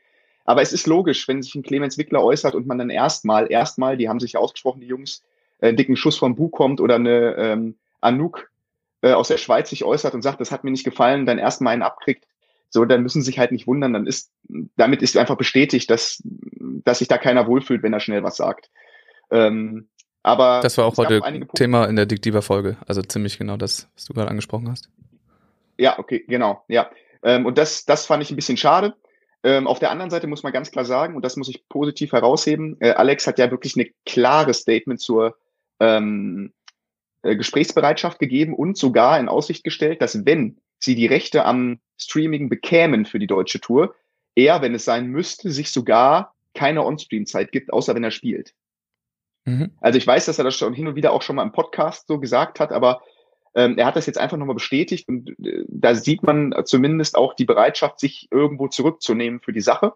Aber 0.45 0.61
es 0.61 0.73
ist 0.73 0.87
logisch, 0.87 1.27
wenn 1.27 1.41
sich 1.41 1.55
ein 1.55 1.63
Clemens 1.63 1.97
Wickler 1.97 2.23
äußert 2.23 2.55
und 2.55 2.67
man 2.67 2.77
dann 2.77 2.89
erstmal, 2.89 3.51
erstmal, 3.51 3.97
die 3.97 4.09
haben 4.09 4.19
sich 4.19 4.33
ja 4.33 4.39
ausgesprochen, 4.39 4.81
die 4.81 4.87
Jungs, 4.87 5.23
äh, 5.59 5.69
einen 5.69 5.77
dicken 5.77 5.95
Schuss 5.95 6.17
vom 6.17 6.35
Bug 6.35 6.51
kommt 6.51 6.81
oder 6.81 6.95
eine 6.95 7.35
ähm, 7.37 7.75
Anouk 8.01 8.49
äh, 9.01 9.13
aus 9.13 9.27
der 9.27 9.37
Schweiz 9.37 9.69
sich 9.69 9.83
äußert 9.83 10.13
und 10.13 10.21
sagt, 10.21 10.41
das 10.41 10.51
hat 10.51 10.63
mir 10.63 10.71
nicht 10.71 10.83
gefallen, 10.83 11.25
dann 11.25 11.37
erstmal 11.37 11.73
einen 11.73 11.83
abkriegt, 11.83 12.25
so, 12.69 12.85
dann 12.85 13.03
müssen 13.03 13.21
sie 13.21 13.25
sich 13.25 13.39
halt 13.39 13.51
nicht 13.51 13.67
wundern, 13.67 13.93
dann 13.93 14.07
ist, 14.07 14.31
damit 14.77 15.01
ist 15.01 15.17
einfach 15.17 15.35
bestätigt, 15.35 15.89
dass, 15.89 16.23
dass 16.23 16.99
sich 16.99 17.09
da 17.09 17.17
keiner 17.17 17.45
wohlfühlt, 17.45 17.83
wenn 17.83 17.91
er 17.91 17.99
schnell 17.99 18.23
was 18.23 18.37
sagt. 18.37 18.69
Ähm, 19.29 19.89
aber 20.23 20.61
das 20.61 20.77
war 20.77 20.85
auch 20.85 20.95
heute 20.97 21.21
Thema 21.55 21.85
in 21.85 21.95
der 21.97 22.05
Diktiva-Folge, 22.05 22.77
also 22.87 23.01
ziemlich 23.01 23.37
genau 23.37 23.57
das, 23.57 23.89
was 23.95 24.05
du 24.05 24.13
gerade 24.13 24.29
angesprochen 24.29 24.69
hast. 24.69 24.89
Ja, 25.77 25.99
okay, 25.99 26.23
genau, 26.27 26.63
ja. 26.67 26.89
Ähm, 27.23 27.45
und 27.45 27.57
das, 27.57 27.85
das 27.85 28.05
fand 28.05 28.23
ich 28.23 28.31
ein 28.31 28.35
bisschen 28.35 28.57
schade. 28.57 28.95
Ähm, 29.43 29.67
auf 29.67 29.79
der 29.79 29.91
anderen 29.91 30.11
Seite 30.11 30.27
muss 30.27 30.43
man 30.43 30.53
ganz 30.53 30.71
klar 30.71 30.85
sagen, 30.85 31.15
und 31.15 31.25
das 31.25 31.35
muss 31.35 31.49
ich 31.49 31.67
positiv 31.67 32.11
herausheben, 32.11 32.77
äh, 32.79 32.91
Alex 32.91 33.25
hat 33.25 33.39
ja 33.39 33.49
wirklich 33.49 33.75
eine 33.75 33.89
klare 34.05 34.53
Statement 34.53 34.99
zur 34.99 35.35
ähm, 35.79 36.53
äh, 37.23 37.35
Gesprächsbereitschaft 37.35 38.19
gegeben 38.19 38.53
und 38.53 38.77
sogar 38.77 39.19
in 39.19 39.29
Aussicht 39.29 39.63
gestellt, 39.63 40.01
dass 40.01 40.25
wenn 40.25 40.57
sie 40.77 40.95
die 40.95 41.07
Rechte 41.07 41.45
am 41.45 41.79
Streaming 41.97 42.49
bekämen 42.49 43.05
für 43.05 43.19
die 43.19 43.27
deutsche 43.27 43.59
Tour, 43.59 43.95
er, 44.35 44.61
wenn 44.61 44.75
es 44.75 44.85
sein 44.85 45.07
müsste, 45.07 45.51
sich 45.51 45.71
sogar 45.71 46.33
keine 46.53 46.85
On-Stream-Zeit 46.85 47.51
gibt, 47.51 47.73
außer 47.73 47.95
wenn 47.95 48.03
er 48.03 48.11
spielt. 48.11 48.53
Mhm. 49.45 49.71
Also 49.79 49.97
ich 49.97 50.05
weiß, 50.05 50.25
dass 50.25 50.37
er 50.37 50.43
das 50.43 50.55
schon 50.55 50.73
hin 50.73 50.87
und 50.87 50.95
wieder 50.95 51.13
auch 51.13 51.21
schon 51.21 51.35
mal 51.35 51.43
im 51.43 51.51
Podcast 51.51 52.07
so 52.07 52.19
gesagt 52.19 52.59
hat, 52.59 52.71
aber 52.71 53.01
ähm, 53.53 53.77
er 53.77 53.85
hat 53.85 53.95
das 53.95 54.05
jetzt 54.05 54.17
einfach 54.17 54.37
nochmal 54.37 54.55
bestätigt 54.55 55.07
und 55.07 55.29
äh, 55.45 55.65
da 55.67 55.95
sieht 55.95 56.23
man 56.23 56.53
zumindest 56.65 57.15
auch 57.15 57.33
die 57.33 57.45
Bereitschaft, 57.45 57.99
sich 57.99 58.27
irgendwo 58.31 58.67
zurückzunehmen 58.67 59.41
für 59.41 59.51
die 59.51 59.61
Sache. 59.61 59.93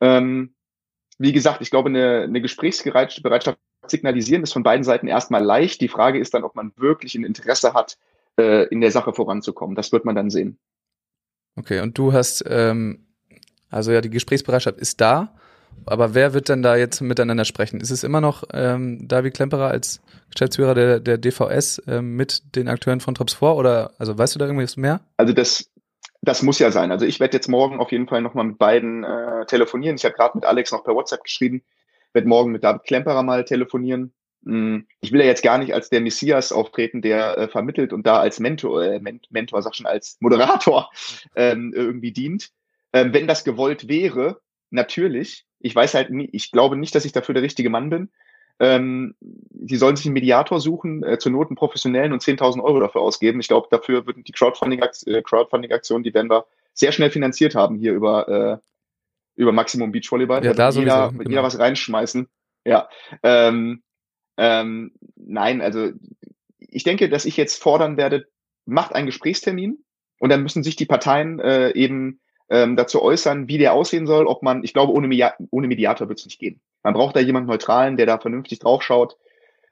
Ähm, 0.00 0.54
wie 1.18 1.32
gesagt, 1.32 1.60
ich 1.62 1.70
glaube, 1.70 1.88
eine, 1.88 2.22
eine 2.22 2.40
Gesprächsbereitschaft 2.40 3.58
signalisieren 3.86 4.42
ist 4.42 4.52
von 4.52 4.62
beiden 4.62 4.84
Seiten 4.84 5.08
erstmal 5.08 5.42
leicht. 5.42 5.80
Die 5.80 5.88
Frage 5.88 6.18
ist 6.18 6.34
dann, 6.34 6.44
ob 6.44 6.54
man 6.54 6.72
wirklich 6.76 7.14
ein 7.14 7.24
Interesse 7.24 7.74
hat, 7.74 7.98
äh, 8.38 8.66
in 8.68 8.80
der 8.80 8.90
Sache 8.90 9.12
voranzukommen. 9.12 9.74
Das 9.74 9.92
wird 9.92 10.04
man 10.04 10.14
dann 10.14 10.30
sehen. 10.30 10.58
Okay, 11.56 11.80
und 11.80 11.98
du 11.98 12.12
hast, 12.12 12.44
ähm, 12.46 13.06
also 13.68 13.90
ja, 13.90 14.00
die 14.00 14.10
Gesprächsbereitschaft 14.10 14.78
ist 14.78 15.00
da, 15.00 15.34
aber 15.86 16.14
wer 16.14 16.34
wird 16.34 16.48
denn 16.48 16.62
da 16.62 16.76
jetzt 16.76 17.00
miteinander 17.00 17.44
sprechen? 17.44 17.80
Ist 17.80 17.90
es 17.90 18.04
immer 18.04 18.20
noch 18.20 18.44
ähm, 18.52 19.06
David 19.08 19.34
Klemperer 19.34 19.68
als 19.68 20.00
Geschäftsführer 20.32 20.74
der, 20.74 21.00
der 21.00 21.18
DVS 21.18 21.82
ähm, 21.86 22.16
mit 22.16 22.56
den 22.56 22.68
Akteuren 22.68 23.00
von 23.00 23.14
Trops 23.14 23.34
vor 23.34 23.56
oder 23.56 23.92
also 23.98 24.16
weißt 24.16 24.34
du 24.34 24.38
da 24.38 24.46
irgendwas 24.46 24.76
mehr? 24.76 25.00
Also 25.16 25.32
das, 25.32 25.70
das 26.22 26.42
muss 26.42 26.58
ja 26.58 26.70
sein. 26.70 26.92
Also 26.92 27.06
ich 27.06 27.20
werde 27.20 27.36
jetzt 27.36 27.48
morgen 27.48 27.80
auf 27.80 27.92
jeden 27.92 28.08
Fall 28.08 28.22
nochmal 28.22 28.44
mit 28.44 28.58
beiden 28.58 29.04
äh, 29.04 29.46
telefonieren. 29.46 29.96
Ich 29.96 30.04
habe 30.04 30.14
gerade 30.14 30.36
mit 30.36 30.44
Alex 30.44 30.72
noch 30.72 30.84
per 30.84 30.94
WhatsApp 30.94 31.24
geschrieben, 31.24 31.62
werde 32.12 32.28
morgen 32.28 32.52
mit 32.52 32.64
David 32.64 32.84
Klemperer 32.84 33.22
mal 33.22 33.44
telefonieren. 33.44 34.12
Hm, 34.44 34.86
ich 35.00 35.12
will 35.12 35.20
ja 35.20 35.26
jetzt 35.26 35.42
gar 35.42 35.58
nicht 35.58 35.74
als 35.74 35.90
der 35.90 36.00
Messias 36.00 36.52
auftreten, 36.52 37.02
der 37.02 37.36
äh, 37.38 37.48
vermittelt 37.48 37.92
und 37.92 38.06
da 38.06 38.18
als 38.20 38.40
Mentor, 38.40 38.82
äh, 38.84 39.00
Mentor, 39.00 39.62
sag 39.62 39.74
schon, 39.74 39.86
als 39.86 40.16
Moderator 40.20 40.90
ähm, 41.34 41.72
irgendwie 41.74 42.12
dient. 42.12 42.50
Ähm, 42.92 43.12
wenn 43.12 43.26
das 43.26 43.44
gewollt 43.44 43.88
wäre, 43.88 44.40
natürlich. 44.70 45.47
Ich 45.60 45.74
weiß 45.74 45.94
halt 45.94 46.10
nie, 46.10 46.28
ich 46.32 46.50
glaube 46.52 46.76
nicht, 46.76 46.94
dass 46.94 47.04
ich 47.04 47.12
dafür 47.12 47.34
der 47.34 47.42
richtige 47.42 47.70
Mann 47.70 47.90
bin. 47.90 48.10
Ähm, 48.60 49.14
die 49.20 49.76
sollen 49.76 49.96
sich 49.96 50.06
einen 50.06 50.14
Mediator 50.14 50.60
suchen, 50.60 51.04
äh, 51.04 51.18
zur 51.18 51.32
Not 51.32 51.48
einen 51.48 51.56
professionellen 51.56 52.12
und 52.12 52.22
10.000 52.22 52.62
Euro 52.62 52.80
dafür 52.80 53.02
ausgeben. 53.02 53.40
Ich 53.40 53.48
glaube, 53.48 53.68
dafür 53.70 54.06
würden 54.06 54.24
die 54.24 54.32
Crowdfunding-Aktionen, 54.32 55.16
äh, 55.16 55.22
Crowdfunding 55.22 55.70
die 56.02 56.14
werden 56.14 56.30
wir 56.30 56.46
sehr 56.74 56.92
schnell 56.92 57.10
finanziert 57.10 57.54
haben 57.54 57.76
hier 57.78 57.92
über, 57.92 58.28
äh, 58.28 59.40
über 59.40 59.52
Maximum 59.52 59.92
Beach 59.92 60.10
Volleyball. 60.10 60.44
Ja, 60.44 60.54
da 60.54 60.72
sowieso, 60.72 60.90
jeder, 60.90 61.10
genau. 61.10 61.30
jeder 61.30 61.42
was 61.44 61.58
reinschmeißen. 61.58 62.28
Ja. 62.64 62.88
Ähm, 63.22 63.82
ähm, 64.36 64.92
nein, 65.16 65.60
also 65.60 65.90
ich 66.58 66.82
denke, 66.84 67.08
dass 67.08 67.24
ich 67.24 67.36
jetzt 67.36 67.62
fordern 67.62 67.96
werde, 67.96 68.26
macht 68.66 68.92
einen 68.92 69.06
Gesprächstermin 69.06 69.84
und 70.18 70.30
dann 70.30 70.42
müssen 70.42 70.62
sich 70.62 70.76
die 70.76 70.86
Parteien 70.86 71.38
äh, 71.38 71.70
eben 71.72 72.20
ähm, 72.50 72.76
dazu 72.76 73.02
äußern, 73.02 73.48
wie 73.48 73.58
der 73.58 73.72
aussehen 73.72 74.06
soll, 74.06 74.26
ob 74.26 74.42
man, 74.42 74.64
ich 74.64 74.72
glaube, 74.72 74.92
ohne, 74.92 75.08
Media 75.08 75.34
ohne 75.50 75.68
Mediator 75.68 76.08
wird 76.08 76.18
es 76.18 76.26
nicht 76.26 76.38
gehen. 76.38 76.60
Man 76.82 76.94
braucht 76.94 77.16
da 77.16 77.20
jemanden 77.20 77.48
Neutralen, 77.48 77.96
der 77.96 78.06
da 78.06 78.18
vernünftig 78.18 78.58
draufschaut, 78.60 79.16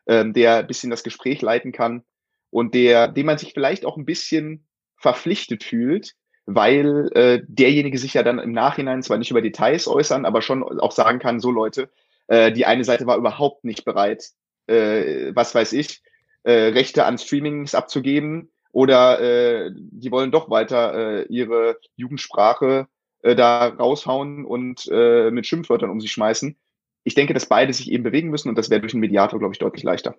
ähm, 0.07 0.33
der 0.33 0.59
ein 0.59 0.67
bisschen 0.67 0.91
das 0.91 1.03
Gespräch 1.03 1.41
leiten 1.43 1.73
kann 1.73 2.03
und 2.51 2.75
der, 2.75 3.09
dem 3.09 3.27
man 3.27 3.39
sich 3.39 3.55
vielleicht 3.55 3.85
auch 3.85 3.97
ein 3.97 4.05
bisschen 4.05 4.67
verpflichtet 4.99 5.65
fühlt, 5.65 6.15
weil 6.47 7.11
äh, 7.15 7.43
derjenige 7.47 7.99
sich 7.99 8.15
ja 8.15 8.23
dann 8.23 8.39
im 8.39 8.53
Nachhinein 8.53 9.03
zwar 9.03 9.19
nicht 9.19 9.31
über 9.31 9.43
Details 9.43 9.89
äußern, 9.89 10.25
aber 10.25 10.43
schon 10.43 10.63
auch 10.63 10.93
sagen 10.93 11.19
kann, 11.19 11.41
so 11.41 11.51
Leute, 11.51 11.91
äh, 12.29 12.53
die 12.53 12.67
eine 12.67 12.85
Seite 12.85 13.07
war 13.07 13.17
überhaupt 13.17 13.65
nicht 13.65 13.85
bereit, 13.85 14.31
äh, 14.67 15.33
was 15.35 15.55
weiß 15.55 15.73
ich, 15.73 16.03
äh, 16.45 16.53
Rechte 16.53 17.05
an 17.05 17.19
Streamings 17.19 17.75
abzugeben 17.75 18.51
oder 18.77 19.21
äh, 19.23 19.71
die 19.75 20.11
wollen 20.11 20.31
doch 20.31 20.51
weiter 20.51 20.93
äh, 20.93 21.23
ihre 21.31 21.79
Jugendsprache 21.97 22.87
äh, 23.23 23.35
da 23.35 23.69
raushauen 23.69 24.45
und 24.45 24.87
äh, 24.93 25.31
mit 25.31 25.47
Schimpfwörtern 25.47 25.89
um 25.89 25.99
sich 25.99 26.13
schmeißen. 26.13 26.57
Ich 27.03 27.15
denke, 27.15 27.33
dass 27.33 27.47
beide 27.47 27.73
sich 27.73 27.91
eben 27.91 28.05
bewegen 28.05 28.29
müssen 28.29 28.51
und 28.51 28.59
das 28.59 28.69
wäre 28.69 28.83
durch 28.83 28.93
einen 28.93 29.01
Mediator, 29.01 29.39
glaube 29.39 29.55
ich, 29.55 29.59
deutlich 29.59 29.83
leichter. 29.83 30.15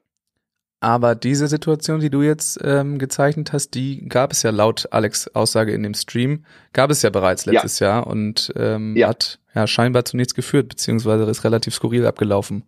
Aber 0.79 1.13
diese 1.13 1.47
Situation, 1.47 1.99
die 1.99 2.09
du 2.09 2.23
jetzt 2.23 2.59
ähm, 2.63 2.97
gezeichnet 2.97 3.53
hast, 3.53 3.75
die 3.75 4.07
gab 4.09 4.31
es 4.31 4.41
ja 4.41 4.49
laut 4.49 4.87
Alex 4.89 5.27
Aussage 5.35 5.71
in 5.71 5.83
dem 5.83 5.93
Stream, 5.93 6.43
gab 6.73 6.89
es 6.89 7.03
ja 7.03 7.11
bereits 7.11 7.45
letztes 7.45 7.77
ja. 7.77 7.87
Jahr 7.89 8.07
und 8.07 8.51
ähm, 8.55 8.95
ja. 8.97 9.09
hat 9.09 9.39
ja 9.53 9.67
scheinbar 9.67 10.03
zu 10.05 10.17
nichts 10.17 10.33
geführt, 10.33 10.67
beziehungsweise 10.69 11.29
ist 11.29 11.43
relativ 11.43 11.75
skurril 11.75 12.07
abgelaufen. 12.07 12.63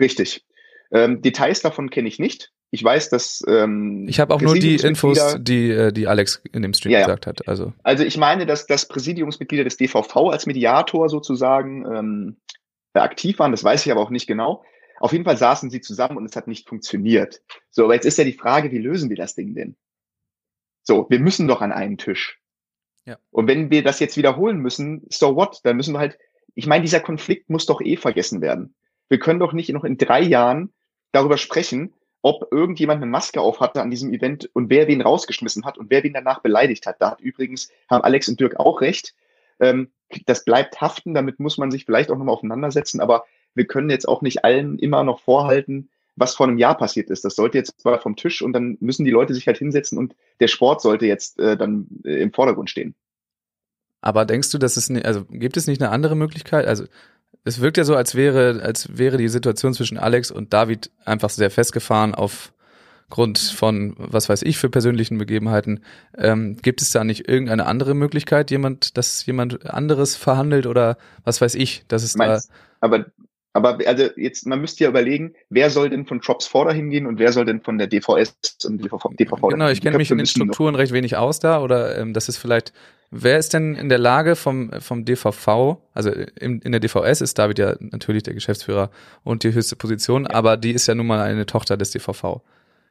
Richtig. 0.00 0.42
Ähm, 0.90 1.20
Details 1.20 1.60
davon 1.60 1.90
kenne 1.90 2.08
ich 2.08 2.18
nicht. 2.18 2.50
Ich 2.72 2.84
weiß, 2.84 3.08
dass 3.10 3.42
ähm, 3.48 4.06
ich 4.08 4.20
habe 4.20 4.32
auch 4.32 4.40
nur 4.40 4.54
die 4.54 4.76
Infos, 4.76 5.36
die 5.40 5.70
äh, 5.70 5.92
die 5.92 6.06
Alex 6.06 6.40
in 6.52 6.62
dem 6.62 6.72
Stream 6.72 6.92
ja, 6.92 7.00
gesagt 7.00 7.26
hat. 7.26 7.48
Also 7.48 7.72
also 7.82 8.04
ich 8.04 8.16
meine, 8.16 8.46
dass 8.46 8.66
das 8.66 8.86
Präsidiumsmitglieder 8.86 9.64
des 9.64 9.76
DVV 9.76 10.16
als 10.30 10.46
Mediator 10.46 11.08
sozusagen 11.08 11.84
ähm, 11.92 12.36
aktiv 12.94 13.38
waren. 13.40 13.50
Das 13.50 13.64
weiß 13.64 13.84
ich 13.84 13.92
aber 13.92 14.00
auch 14.00 14.10
nicht 14.10 14.28
genau. 14.28 14.64
Auf 15.00 15.12
jeden 15.12 15.24
Fall 15.24 15.36
saßen 15.36 15.70
sie 15.70 15.80
zusammen 15.80 16.16
und 16.16 16.26
es 16.26 16.36
hat 16.36 16.46
nicht 16.46 16.68
funktioniert. 16.68 17.42
So, 17.70 17.84
aber 17.84 17.94
jetzt 17.94 18.04
ist 18.04 18.18
ja 18.18 18.24
die 18.24 18.34
Frage, 18.34 18.70
wie 18.70 18.78
lösen 18.78 19.08
wir 19.08 19.16
das 19.16 19.34
Ding 19.34 19.54
denn? 19.54 19.76
So, 20.82 21.06
wir 21.08 21.18
müssen 21.18 21.48
doch 21.48 21.62
an 21.62 21.72
einen 21.72 21.98
Tisch. 21.98 22.40
Ja. 23.06 23.18
Und 23.30 23.48
wenn 23.48 23.70
wir 23.70 23.82
das 23.82 23.98
jetzt 23.98 24.16
wiederholen 24.16 24.58
müssen, 24.58 25.06
so 25.08 25.34
what? 25.36 25.60
Dann 25.64 25.76
müssen 25.76 25.94
wir 25.94 25.98
halt, 25.98 26.18
ich 26.54 26.66
meine, 26.66 26.82
dieser 26.82 27.00
Konflikt 27.00 27.48
muss 27.48 27.66
doch 27.66 27.80
eh 27.80 27.96
vergessen 27.96 28.40
werden. 28.40 28.74
Wir 29.08 29.18
können 29.18 29.40
doch 29.40 29.52
nicht 29.52 29.70
noch 29.70 29.84
in 29.84 29.96
drei 29.96 30.20
Jahren 30.20 30.72
darüber 31.12 31.38
sprechen, 31.38 31.94
ob 32.22 32.52
irgendjemand 32.52 33.02
eine 33.02 33.10
Maske 33.10 33.40
auf 33.40 33.60
hatte 33.60 33.80
an 33.80 33.90
diesem 33.90 34.12
Event 34.12 34.48
und 34.52 34.70
wer 34.70 34.88
wen 34.88 35.00
rausgeschmissen 35.00 35.64
hat 35.64 35.78
und 35.78 35.90
wer 35.90 36.02
wen 36.02 36.12
danach 36.12 36.40
beleidigt 36.40 36.86
hat. 36.86 36.96
Da 37.00 37.12
hat 37.12 37.20
übrigens, 37.20 37.70
haben 37.88 38.04
Alex 38.04 38.28
und 38.28 38.40
Dirk 38.40 38.58
auch 38.58 38.80
recht. 38.80 39.14
Ähm, 39.58 39.90
das 40.26 40.44
bleibt 40.44 40.80
haften, 40.80 41.14
damit 41.14 41.40
muss 41.40 41.58
man 41.58 41.70
sich 41.70 41.84
vielleicht 41.84 42.10
auch 42.10 42.16
nochmal 42.16 42.34
auseinandersetzen, 42.34 43.00
aber 43.00 43.24
wir 43.54 43.66
können 43.66 43.90
jetzt 43.90 44.08
auch 44.08 44.22
nicht 44.22 44.44
allen 44.44 44.78
immer 44.78 45.04
noch 45.04 45.20
vorhalten, 45.20 45.90
was 46.16 46.34
vor 46.34 46.46
einem 46.46 46.58
Jahr 46.58 46.76
passiert 46.76 47.10
ist. 47.10 47.24
Das 47.24 47.36
sollte 47.36 47.58
jetzt 47.58 47.84
mal 47.84 47.98
vom 47.98 48.16
Tisch 48.16 48.42
und 48.42 48.52
dann 48.52 48.76
müssen 48.80 49.04
die 49.04 49.10
Leute 49.10 49.34
sich 49.34 49.46
halt 49.46 49.58
hinsetzen 49.58 49.98
und 49.98 50.14
der 50.40 50.48
Sport 50.48 50.82
sollte 50.82 51.06
jetzt 51.06 51.38
äh, 51.38 51.56
dann 51.56 51.86
äh, 52.04 52.20
im 52.20 52.32
Vordergrund 52.32 52.70
stehen. 52.70 52.94
Aber 54.00 54.24
denkst 54.24 54.50
du, 54.50 54.58
dass 54.58 54.76
es 54.76 54.88
ne, 54.88 55.04
also 55.04 55.24
gibt 55.26 55.56
es 55.56 55.66
nicht 55.66 55.82
eine 55.82 55.90
andere 55.90 56.16
Möglichkeit? 56.16 56.66
Also 56.66 56.84
es 57.44 57.60
wirkt 57.60 57.76
ja 57.76 57.84
so, 57.84 57.96
als 57.96 58.14
wäre, 58.14 58.60
als 58.62 58.96
wäre 58.96 59.16
die 59.16 59.28
Situation 59.28 59.74
zwischen 59.74 59.98
Alex 59.98 60.30
und 60.30 60.52
David 60.52 60.90
einfach 61.04 61.30
sehr 61.30 61.50
festgefahren 61.50 62.14
auf 62.14 62.52
Grund 63.08 63.38
von, 63.38 63.94
was 63.98 64.28
weiß 64.28 64.42
ich, 64.42 64.56
für 64.56 64.70
persönlichen 64.70 65.18
Begebenheiten. 65.18 65.80
Ähm, 66.16 66.56
gibt 66.62 66.80
es 66.80 66.90
da 66.90 67.02
nicht 67.02 67.28
irgendeine 67.28 67.66
andere 67.66 67.94
Möglichkeit, 67.94 68.50
jemand, 68.50 68.96
dass 68.96 69.26
jemand 69.26 69.68
anderes 69.68 70.16
verhandelt 70.16 70.66
oder 70.66 70.96
was 71.24 71.40
weiß 71.40 71.56
ich, 71.56 71.84
dass 71.88 72.04
es 72.04 72.14
Meinst, 72.14 72.50
da. 72.50 72.54
Aber, 72.80 73.06
aber 73.52 73.78
also 73.86 74.08
jetzt, 74.16 74.46
man 74.46 74.60
müsste 74.60 74.84
ja 74.84 74.90
überlegen, 74.90 75.34
wer 75.48 75.70
soll 75.70 75.90
denn 75.90 76.06
von 76.06 76.20
Drops 76.20 76.46
Vorder 76.46 76.72
hingehen 76.72 77.06
und 77.06 77.18
wer 77.18 77.32
soll 77.32 77.44
denn 77.44 77.60
von 77.60 77.78
der 77.78 77.88
DVS 77.88 78.36
und 78.64 78.78
DVV, 78.84 79.08
DVV 79.18 79.48
Genau, 79.48 79.68
ich 79.68 79.80
kenne 79.80 79.96
mich 79.96 80.10
in 80.10 80.18
den 80.18 80.26
Strukturen 80.26 80.76
recht 80.76 80.92
wenig 80.92 81.16
aus 81.16 81.40
da 81.40 81.60
oder 81.60 81.98
ähm, 81.98 82.12
das 82.12 82.28
ist 82.28 82.36
vielleicht, 82.36 82.72
wer 83.10 83.38
ist 83.38 83.52
denn 83.52 83.74
in 83.74 83.88
der 83.88 83.98
Lage 83.98 84.36
vom, 84.36 84.70
vom 84.80 85.04
DVV, 85.04 85.78
also 85.94 86.10
in, 86.10 86.60
in 86.60 86.70
der 86.70 86.80
DVS 86.80 87.20
ist 87.20 87.38
David 87.38 87.58
ja 87.58 87.74
natürlich 87.80 88.22
der 88.22 88.34
Geschäftsführer 88.34 88.90
und 89.24 89.42
die 89.42 89.52
höchste 89.52 89.74
Position, 89.74 90.24
ja. 90.24 90.30
aber 90.30 90.56
die 90.56 90.70
ist 90.70 90.86
ja 90.86 90.94
nun 90.94 91.08
mal 91.08 91.20
eine 91.20 91.46
Tochter 91.46 91.76
des 91.76 91.90
DVV. 91.90 92.42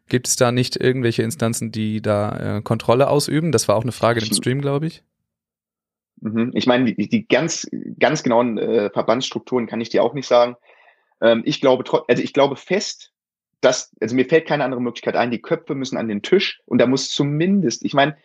Gibt 0.09 0.27
es 0.27 0.35
da 0.35 0.51
nicht 0.51 0.75
irgendwelche 0.75 1.21
Instanzen, 1.21 1.71
die 1.71 2.01
da 2.01 2.57
äh, 2.57 2.61
Kontrolle 2.63 3.09
ausüben? 3.09 3.51
Das 3.51 3.67
war 3.67 3.75
auch 3.75 3.83
eine 3.83 3.91
Frage 3.91 4.19
im 4.19 4.33
Stream, 4.33 4.59
glaube 4.59 4.87
ich. 4.87 5.03
Mhm. 6.21 6.51
Ich 6.53 6.67
meine, 6.67 6.93
die, 6.93 7.07
die 7.07 7.27
ganz, 7.27 7.67
ganz 7.99 8.23
genauen 8.23 8.57
äh, 8.57 8.89
Verbandsstrukturen 8.89 9.67
kann 9.67 9.81
ich 9.81 9.89
dir 9.89 10.03
auch 10.03 10.13
nicht 10.13 10.27
sagen. 10.27 10.55
Ähm, 11.21 11.43
ich 11.45 11.61
glaube, 11.61 11.83
also 12.07 12.23
ich 12.23 12.33
glaube 12.33 12.55
fest, 12.55 13.11
dass, 13.61 13.93
also 13.99 14.15
mir 14.15 14.25
fällt 14.25 14.47
keine 14.47 14.63
andere 14.63 14.81
Möglichkeit 14.81 15.15
ein, 15.15 15.31
die 15.31 15.41
Köpfe 15.41 15.75
müssen 15.75 15.97
an 15.97 16.07
den 16.07 16.21
Tisch 16.21 16.61
und 16.65 16.79
da 16.79 16.87
muss 16.87 17.09
zumindest, 17.09 17.83
ich 17.83 17.93
meine, 17.93 18.17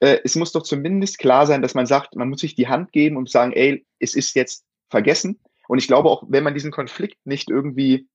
äh, 0.00 0.18
es 0.24 0.36
muss 0.36 0.52
doch 0.52 0.62
zumindest 0.62 1.18
klar 1.18 1.46
sein, 1.46 1.62
dass 1.62 1.74
man 1.74 1.86
sagt, 1.86 2.14
man 2.16 2.28
muss 2.28 2.40
sich 2.40 2.54
die 2.54 2.68
Hand 2.68 2.92
geben 2.92 3.16
und 3.16 3.30
sagen, 3.30 3.52
ey, 3.52 3.84
es 3.98 4.14
ist 4.14 4.34
jetzt 4.34 4.64
vergessen. 4.88 5.40
Und 5.68 5.78
ich 5.78 5.88
glaube 5.88 6.08
auch, 6.08 6.24
wenn 6.28 6.44
man 6.44 6.54
diesen 6.54 6.70
Konflikt 6.70 7.18
nicht 7.24 7.50
irgendwie 7.50 8.08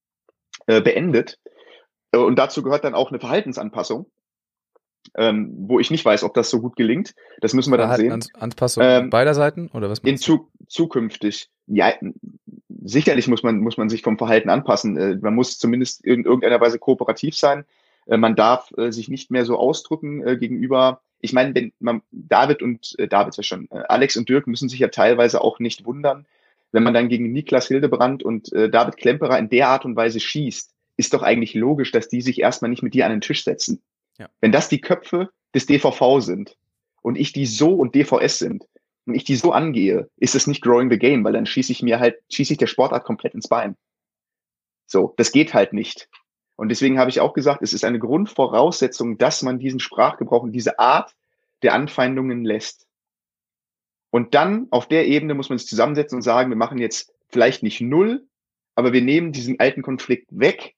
äh, 0.67 0.81
beendet, 0.81 1.39
äh, 2.11 2.17
und 2.17 2.37
dazu 2.37 2.63
gehört 2.63 2.83
dann 2.83 2.95
auch 2.95 3.09
eine 3.09 3.19
Verhaltensanpassung, 3.19 4.09
ähm, 5.15 5.53
wo 5.67 5.79
ich 5.79 5.91
nicht 5.91 6.05
weiß, 6.05 6.23
ob 6.23 6.33
das 6.33 6.49
so 6.49 6.61
gut 6.61 6.75
gelingt. 6.75 7.15
Das 7.41 7.53
müssen 7.53 7.71
wir 7.71 7.77
dann 7.77 7.95
sehen. 7.95 8.23
Anpassung 8.33 8.83
ähm, 8.85 9.09
beider 9.09 9.33
Seiten 9.33 9.69
oder 9.73 9.89
was? 9.89 9.99
In 9.99 10.17
zu, 10.17 10.49
zukünftig. 10.67 11.49
Ja, 11.67 11.93
sicherlich 12.83 13.27
muss 13.27 13.43
man 13.43 13.59
muss 13.59 13.77
man 13.77 13.89
sich 13.89 14.01
vom 14.01 14.17
Verhalten 14.17 14.49
anpassen. 14.49 14.97
Äh, 14.97 15.17
man 15.21 15.35
muss 15.35 15.57
zumindest 15.57 16.05
in 16.05 16.25
irgendeiner 16.25 16.61
Weise 16.61 16.79
kooperativ 16.79 17.35
sein. 17.35 17.65
Äh, 18.07 18.17
man 18.17 18.35
darf 18.35 18.71
äh, 18.77 18.91
sich 18.91 19.09
nicht 19.09 19.31
mehr 19.31 19.45
so 19.45 19.57
ausdrücken 19.57 20.25
äh, 20.25 20.37
gegenüber. 20.37 21.01
Ich 21.19 21.33
meine, 21.33 21.53
wenn 21.53 21.71
man 21.79 22.01
David 22.11 22.61
und 22.63 22.97
äh, 22.97 23.07
David 23.07 23.35
ja 23.37 23.43
schon, 23.43 23.67
äh, 23.71 23.83
Alex 23.87 24.17
und 24.17 24.29
Dirk 24.29 24.47
müssen 24.47 24.69
sich 24.69 24.79
ja 24.79 24.87
teilweise 24.87 25.41
auch 25.41 25.59
nicht 25.59 25.85
wundern, 25.85 26.25
wenn 26.71 26.83
man 26.83 26.93
dann 26.93 27.09
gegen 27.09 27.31
Niklas 27.31 27.67
Hildebrand 27.67 28.23
und 28.23 28.49
David 28.53 28.95
Klemperer 28.95 29.37
in 29.37 29.49
der 29.49 29.67
Art 29.67 29.83
und 29.83 29.97
Weise 29.97 30.21
schießt 30.21 30.73
ist 31.01 31.13
doch 31.13 31.23
eigentlich 31.23 31.53
logisch, 31.55 31.91
dass 31.91 32.09
die 32.09 32.21
sich 32.21 32.39
erstmal 32.39 32.69
nicht 32.69 32.83
mit 32.83 32.93
dir 32.93 33.05
an 33.05 33.11
den 33.11 33.21
Tisch 33.21 33.43
setzen. 33.43 33.81
Wenn 34.39 34.51
das 34.51 34.69
die 34.69 34.81
Köpfe 34.81 35.29
des 35.53 35.65
DVV 35.65 36.19
sind 36.19 36.57
und 37.01 37.17
ich 37.17 37.33
die 37.33 37.45
so 37.45 37.73
und 37.73 37.95
DVS 37.95 38.39
sind 38.39 38.67
und 39.05 39.15
ich 39.15 39.23
die 39.23 39.35
so 39.35 39.51
angehe, 39.51 40.09
ist 40.17 40.35
es 40.35 40.47
nicht 40.47 40.61
growing 40.61 40.89
the 40.89 40.99
game, 40.99 41.23
weil 41.23 41.33
dann 41.33 41.45
schieße 41.45 41.71
ich 41.71 41.81
mir 41.81 41.99
halt, 41.99 42.15
schieße 42.31 42.53
ich 42.53 42.59
der 42.59 42.67
Sportart 42.67 43.03
komplett 43.03 43.33
ins 43.33 43.47
Bein. 43.47 43.75
So, 44.85 45.13
das 45.17 45.31
geht 45.31 45.53
halt 45.53 45.73
nicht. 45.73 46.09
Und 46.55 46.69
deswegen 46.69 46.99
habe 46.99 47.09
ich 47.09 47.19
auch 47.19 47.33
gesagt, 47.33 47.61
es 47.63 47.73
ist 47.73 47.83
eine 47.83 47.97
Grundvoraussetzung, 47.97 49.17
dass 49.17 49.41
man 49.41 49.57
diesen 49.57 49.79
Sprachgebrauch 49.79 50.43
und 50.43 50.51
diese 50.51 50.77
Art 50.79 51.15
der 51.63 51.73
Anfeindungen 51.73 52.45
lässt. 52.45 52.87
Und 54.11 54.35
dann 54.35 54.67
auf 54.69 54.87
der 54.87 55.07
Ebene 55.07 55.33
muss 55.33 55.49
man 55.49 55.57
sich 55.57 55.67
zusammensetzen 55.67 56.17
und 56.17 56.21
sagen, 56.21 56.49
wir 56.49 56.57
machen 56.57 56.77
jetzt 56.77 57.13
vielleicht 57.29 57.63
nicht 57.63 57.81
null, 57.81 58.27
aber 58.75 58.93
wir 58.93 59.01
nehmen 59.01 59.31
diesen 59.31 59.59
alten 59.59 59.81
Konflikt 59.81 60.27
weg 60.37 60.75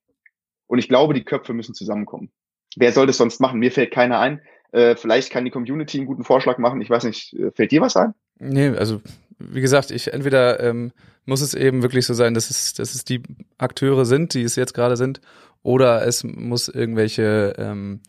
und 0.67 0.79
ich 0.79 0.87
glaube, 0.87 1.13
die 1.13 1.25
Köpfe 1.25 1.53
müssen 1.53 1.73
zusammenkommen. 1.73 2.31
Wer 2.77 2.91
soll 2.91 3.07
das 3.07 3.17
sonst 3.17 3.39
machen? 3.39 3.59
Mir 3.59 3.71
fällt 3.71 3.91
keiner 3.91 4.19
ein. 4.19 4.41
Äh, 4.71 4.95
vielleicht 4.95 5.31
kann 5.31 5.45
die 5.45 5.51
Community 5.51 5.97
einen 5.97 6.07
guten 6.07 6.23
Vorschlag 6.23 6.57
machen. 6.57 6.81
Ich 6.81 6.89
weiß 6.89 7.03
nicht, 7.03 7.33
äh, 7.33 7.51
fällt 7.51 7.71
dir 7.71 7.81
was 7.81 7.95
ein? 7.95 8.13
Nee, 8.39 8.69
also 8.69 9.01
wie 9.39 9.61
gesagt, 9.61 9.91
ich 9.91 10.13
entweder 10.13 10.59
ähm, 10.59 10.91
muss 11.25 11.41
es 11.41 11.53
eben 11.53 11.83
wirklich 11.83 12.05
so 12.05 12.13
sein, 12.13 12.33
dass 12.33 12.49
es, 12.49 12.73
dass 12.73 12.95
es 12.95 13.05
die 13.05 13.21
Akteure 13.57 14.05
sind, 14.05 14.33
die 14.33 14.43
es 14.43 14.55
jetzt 14.55 14.73
gerade 14.73 14.97
sind, 14.97 15.21
oder 15.61 16.05
es 16.05 16.23
muss 16.23 16.67
irgendwelche 16.67 17.53
ähm, 17.57 18.01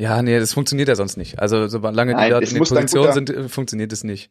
ja, 0.00 0.22
nee, 0.22 0.38
das 0.38 0.54
funktioniert 0.54 0.88
ja 0.88 0.96
sonst 0.96 1.18
nicht. 1.18 1.38
Also 1.40 1.68
solange 1.68 2.12
Nein, 2.12 2.24
die 2.24 2.30
dort 2.30 2.44
in 2.44 2.54
der 2.54 2.58
Position 2.60 3.12
sind, 3.12 3.28
äh, 3.28 3.48
funktioniert 3.50 3.92
es 3.92 4.02
nicht. 4.02 4.30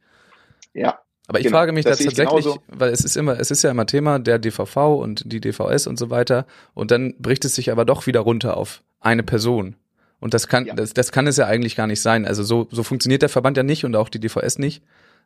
Ja, 0.74 1.00
aber 1.30 1.38
ich 1.38 1.46
genau, 1.46 1.58
frage 1.60 1.74
mich 1.74 1.86
da 1.86 1.92
tatsächlich, 1.92 2.48
weil 2.70 2.90
es 2.90 3.06
ist 3.06 3.16
immer, 3.16 3.40
es 3.40 3.52
ist 3.52 3.62
ja 3.62 3.70
immer 3.70 3.86
Thema 3.86 4.18
der 4.18 4.40
DVV 4.40 4.96
und 5.00 5.32
die 5.32 5.40
DVS 5.40 5.86
und 5.86 6.00
so 6.00 6.10
weiter. 6.10 6.48
Und 6.74 6.90
dann 6.90 7.14
bricht 7.20 7.46
es 7.46 7.54
sich 7.54 7.72
aber 7.72 7.86
doch 7.86 8.08
wieder 8.08 8.22
runter 8.22 8.58
auf 8.58 8.82
eine 9.00 9.22
Person. 9.22 9.76
Und 10.20 10.34
das 10.34 10.48
kann, 10.48 10.66
ja. 10.66 10.74
das, 10.74 10.96
das 10.96 11.12
kann 11.12 11.28
es 11.28 11.38
ja 11.38 11.46
eigentlich 11.46 11.76
gar 11.76 11.86
nicht 11.86 12.02
sein. 12.02 12.26
Also 12.26 12.42
so, 12.42 12.68
so 12.72 12.82
funktioniert 12.82 13.22
der 13.22 13.30
Verband 13.30 13.58
ja 13.58 13.62
nicht 13.62 13.86
und 13.86 13.96
auch 13.96 14.10
die 14.10 14.20
DVS 14.20 14.58
nicht, 14.58 14.82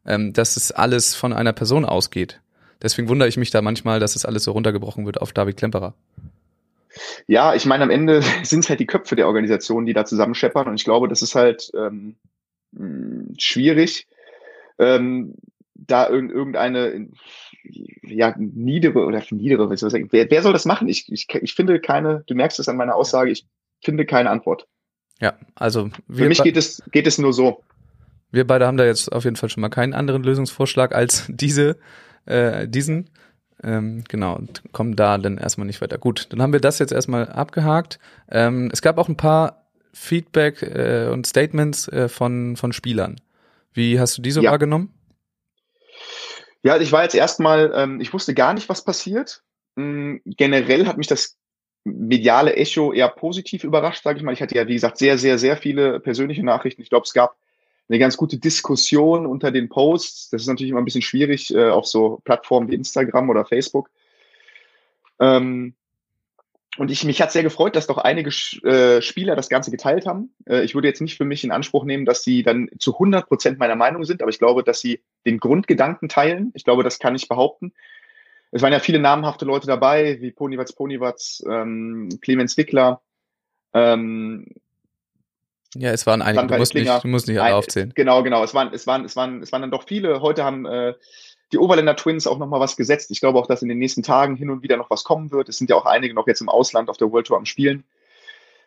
ähm, 0.06 0.34
dass 0.34 0.58
es 0.58 0.74
alles 0.74 1.16
von 1.16 1.32
einer 1.32 1.54
Person 1.54 1.86
ausgeht. 1.86 2.42
Deswegen 2.82 3.08
wundere 3.08 3.30
ich 3.30 3.38
mich 3.38 3.50
da 3.50 3.62
manchmal, 3.62 4.02
dass 4.02 4.18
es 4.18 4.26
alles 4.26 4.44
so 4.44 4.52
runtergebrochen 4.52 5.06
wird 5.06 5.22
auf 5.22 5.32
David 5.32 5.56
Klemperer. 5.56 5.94
Ja, 7.28 7.56
ich 7.56 7.66
meine, 7.66 7.86
am 7.86 7.89
Ende 7.89 8.22
sind 8.44 8.66
es 8.66 8.70
halt 8.70 8.82
die 8.82 8.88
Köpfe 8.88 9.16
der 9.16 9.28
Organisation, 9.28 9.86
die 9.86 9.94
da 9.94 10.04
zusammenscheppern. 10.04 10.68
Und 10.68 10.76
ich 10.76 10.84
glaube, 10.84 11.08
das 11.08 11.22
ist 11.22 11.34
halt 11.34 11.72
ähm, 11.78 12.18
schwierig. 13.38 14.06
Ähm, 14.80 15.36
da 15.88 16.10
irgendeine 16.10 17.10
ja, 18.04 18.36
niedere 18.38 19.06
oder 19.06 19.24
niedere, 19.32 19.69
was 19.69 19.80
soll 19.80 19.96
ich 19.96 20.12
wer, 20.12 20.30
wer 20.30 20.41
soll 20.41 20.54
das 20.54 20.65
machen? 20.65 20.88
Ich, 20.88 21.12
ich, 21.12 21.28
ich 21.30 21.54
finde 21.54 21.80
keine, 21.80 22.24
du 22.28 22.36
merkst 22.36 22.60
es 22.60 22.69
an 22.69 22.78
meiner 22.78 22.96
Aussage, 22.96 23.31
ich 23.31 23.46
finde 23.81 24.06
keine 24.06 24.29
Antwort. 24.29 24.67
Ja, 25.21 25.34
also 25.56 25.90
für 26.10 26.27
mich 26.27 26.42
geht 26.44 26.58
es, 26.58 26.81
geht 26.92 27.08
es 27.08 27.17
nur 27.17 27.34
so. 27.34 27.63
Wir 28.31 28.48
beide 28.48 28.65
haben 28.65 28.77
da 28.77 28.86
jetzt 28.86 29.12
auf 29.12 29.23
jeden 29.25 29.36
Fall 29.36 29.50
schon 29.50 29.62
mal 29.62 29.69
keinen 29.69 29.94
anderen 29.94 30.23
Lösungsvorschlag 30.23 30.94
als 30.94 31.25
diese, 31.29 31.77
äh, 32.25 32.67
diesen. 32.67 33.10
Ähm, 33.63 34.04
genau, 34.10 34.36
und 34.36 34.63
kommen 34.73 34.96
da 34.96 35.17
dann 35.17 35.38
erstmal 35.38 35.67
nicht 35.67 35.79
weiter. 35.79 35.98
Gut, 35.98 36.27
dann 36.29 36.42
haben 36.42 36.52
wir 36.52 36.60
das 36.60 36.79
jetzt 36.79 36.92
erstmal 36.92 37.29
abgehakt. 37.29 38.00
Ähm, 38.29 38.69
es 38.73 38.81
gab 38.81 38.98
auch 38.98 39.08
ein 39.08 39.15
paar 39.15 39.67
Feedback 39.94 40.63
äh, 40.63 41.08
und 41.10 41.27
Statements 41.27 41.88
äh, 41.88 42.10
von, 42.10 42.58
von 42.58 42.73
Spielern. 42.73 43.21
Wie 43.73 44.00
hast 44.00 44.17
du 44.17 44.21
diese 44.21 44.42
ja. 44.42 44.52
wahrgenommen? 44.52 44.90
Ja, 46.64 46.78
ich 46.78 46.92
war 46.92 47.04
jetzt 47.04 47.16
erstmal, 47.16 47.72
ähm, 47.76 48.00
ich 48.02 48.14
wusste 48.14 48.34
gar 48.34 48.54
nicht, 48.54 48.70
was 48.70 48.84
passiert. 48.84 49.44
Ähm, 49.78 50.22
generell 50.26 50.88
hat 50.88 50.98
mich 50.98 51.08
das 51.08 51.38
mediale 51.84 52.56
Echo 52.56 52.94
eher 52.94 53.10
positiv 53.10 53.64
überrascht, 53.66 54.04
sage 54.04 54.18
ich 54.18 54.24
mal. 54.24 54.34
Ich 54.34 54.42
hatte 54.42 54.56
ja, 54.56 54.68
wie 54.68 54.74
gesagt, 54.74 54.98
sehr, 54.98 55.18
sehr, 55.18 55.38
sehr 55.38 55.58
viele 55.58 56.00
persönliche 56.00 56.44
Nachrichten. 56.44 56.82
Ich 56.82 56.90
glaube, 56.90 57.04
es 57.04 57.14
gab 57.14 57.36
eine 57.90 58.00
ganz 58.00 58.16
gute 58.16 58.38
Diskussion 58.38 59.26
unter 59.26 59.52
den 59.52 59.68
Posts. 59.68 60.30
Das 60.30 60.42
ist 60.42 60.48
natürlich 60.48 60.72
immer 60.72 60.82
ein 60.82 60.86
bisschen 60.86 61.02
schwierig 61.02 61.54
äh, 61.54 61.70
auf 61.70 61.86
so 61.86 62.22
Plattformen 62.24 62.70
wie 62.70 62.76
Instagram 62.76 63.30
oder 63.30 63.44
Facebook. 63.44 63.90
Ähm, 65.20 65.76
und 66.78 66.90
ich, 66.90 67.04
mich 67.04 67.21
hat 67.21 67.32
sehr 67.32 67.44
gefreut, 67.44 67.76
dass 67.76 67.88
doch 67.88 68.00
einige 68.00 68.30
äh, 68.63 69.02
Spieler 69.02 69.36
das 69.36 69.50
Ganze 69.50 69.69
geteilt 69.69 70.08
haben. 70.08 70.34
Äh, 70.46 70.63
ich 70.63 70.74
würde 70.74 70.88
jetzt 70.88 71.02
nicht 71.02 71.17
für 71.17 71.26
mich 71.26 71.44
in 71.44 71.52
Anspruch 71.52 71.86
nehmen, 71.86 72.06
dass 72.06 72.24
sie 72.24 72.42
dann 72.42 72.69
zu 72.80 72.94
100 72.94 73.28
Prozent 73.28 73.60
meiner 73.60 73.76
Meinung 73.76 74.06
sind, 74.06 74.21
aber 74.21 74.30
ich 74.30 74.40
glaube, 74.40 74.63
dass 74.63 74.80
sie 74.80 75.02
den 75.26 75.40
Grundgedanken 75.40 76.10
teilen. 76.10 76.52
Ich 76.56 76.63
glaube, 76.63 76.84
das 76.84 77.00
kann 77.00 77.15
ich 77.15 77.28
behaupten. 77.28 77.74
Es 78.52 78.62
waren 78.62 78.74
ja 78.74 78.80
viele 78.80 79.00
namhafte 79.00 79.46
Leute 79.46 79.67
dabei, 79.67 80.19
wie 80.21 80.32
Ponywatz 80.32 80.74
Ponywatz, 80.74 81.44
ähm, 81.48 82.10
Clemens 82.21 82.58
Wickler. 82.58 83.02
Ähm, 83.74 84.48
ja, 85.76 85.92
es 85.92 86.06
waren 86.06 86.21
einige. 86.21 86.48
Du 86.48 86.58
musst, 86.58 86.76
nicht, 86.76 87.04
du 87.04 87.08
musst 87.08 87.28
nicht 87.28 87.40
alle 87.40 87.56
aufzählen. 87.56 87.92
Genau, 87.96 88.21
genau. 88.24 88.44
Es 88.44 88.54
waren, 88.54 88.71
es 88.74 88.86
waren, 88.86 89.06
es 89.06 89.15
waren, 89.15 89.42
es 89.42 89.52
waren 89.52 89.62
dann 89.62 89.71
doch 89.71 89.88
viele. 89.88 90.21
Heute 90.21 90.44
haben 90.44 90.65
äh, 90.65 90.94
die 91.54 91.58
Oberländer 91.60 91.95
Twins 91.95 92.27
auch 92.27 92.39
nochmal 92.39 92.60
was 92.60 92.75
gesetzt. 92.75 93.12
Ich 93.12 93.19
glaube 93.19 93.39
auch, 93.39 93.47
dass 93.47 93.62
in 93.62 93.69
den 93.69 93.77
nächsten 93.77 94.04
Tagen 94.04 94.35
hin 94.35 94.49
und 94.49 94.63
wieder 94.63 94.77
noch 94.77 94.89
was 94.89 95.04
kommen 95.04 95.31
wird. 95.31 95.49
Es 95.49 95.58
sind 95.58 95.69
ja 95.69 95.75
auch 95.75 95.85
einige 95.85 96.13
noch 96.13 96.27
jetzt 96.27 96.41
im 96.41 96.49
Ausland 96.49 96.89
auf 96.89 96.97
der 96.97 97.12
World 97.12 97.27
Tour 97.27 97.37
am 97.37 97.45
Spielen. 97.45 97.83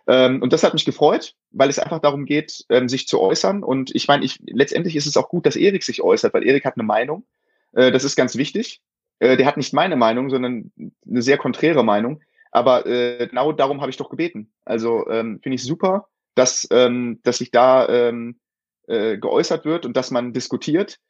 Ähm, 0.07 0.41
und 0.41 0.53
das 0.53 0.63
hat 0.63 0.73
mich 0.73 0.85
gefreut, 0.85 1.35
weil 1.51 1.69
es 1.69 1.79
einfach 1.79 1.99
darum 1.99 2.25
geht, 2.27 2.65
ähm, 2.69 2.89
sich 2.89 3.09
zu 3.09 3.21
äußern. 3.21 3.63
Und 3.63 3.95
ich 3.95 4.07
meine, 4.09 4.25
ich, 4.25 4.39
letztendlich 4.47 4.95
ist 4.95 5.07
es 5.07 5.17
auch 5.17 5.29
gut, 5.29 5.47
dass 5.47 5.57
Erik 5.57 5.83
sich 5.83 6.03
äußert, 6.03 6.33
weil 6.33 6.47
Erik 6.47 6.65
hat 6.65 6.77
eine 6.77 6.85
Meinung. 6.85 7.27
Äh, 7.73 7.91
das 7.91 8.05
ist 8.05 8.17
ganz 8.17 8.37
wichtig. 8.37 8.81
Äh, 9.19 9.37
der 9.37 9.47
hat 9.47 9.57
nicht 9.57 9.73
meine 9.73 9.97
Meinung, 9.97 10.31
sondern 10.31 10.71
eine 10.79 11.23
sehr 11.23 11.39
konträre 11.39 11.85
Meinung. 11.85 12.23
Aber 12.53 12.87
äh, 12.87 13.27
genau 13.27 13.53
darum 13.53 13.81
habe 13.81 13.91
ich 13.91 13.97
doch 13.97 14.11
gebeten. 14.11 14.53
Also 14.65 15.09
ähm, 15.09 15.41
finde 15.43 15.57
ich 15.57 15.65
super, 15.65 16.09
dass, 16.35 16.67
ähm, 16.71 17.21
dass 17.25 17.39
sich 17.39 17.51
da 17.51 17.89
ähm, 17.89 18.39
äh, 18.87 19.19
geäußert 19.19 19.65
wird 19.65 19.85
und 19.87 19.97
dass 19.97 20.13
man 20.13 20.33
diskutiert. 20.33 21.01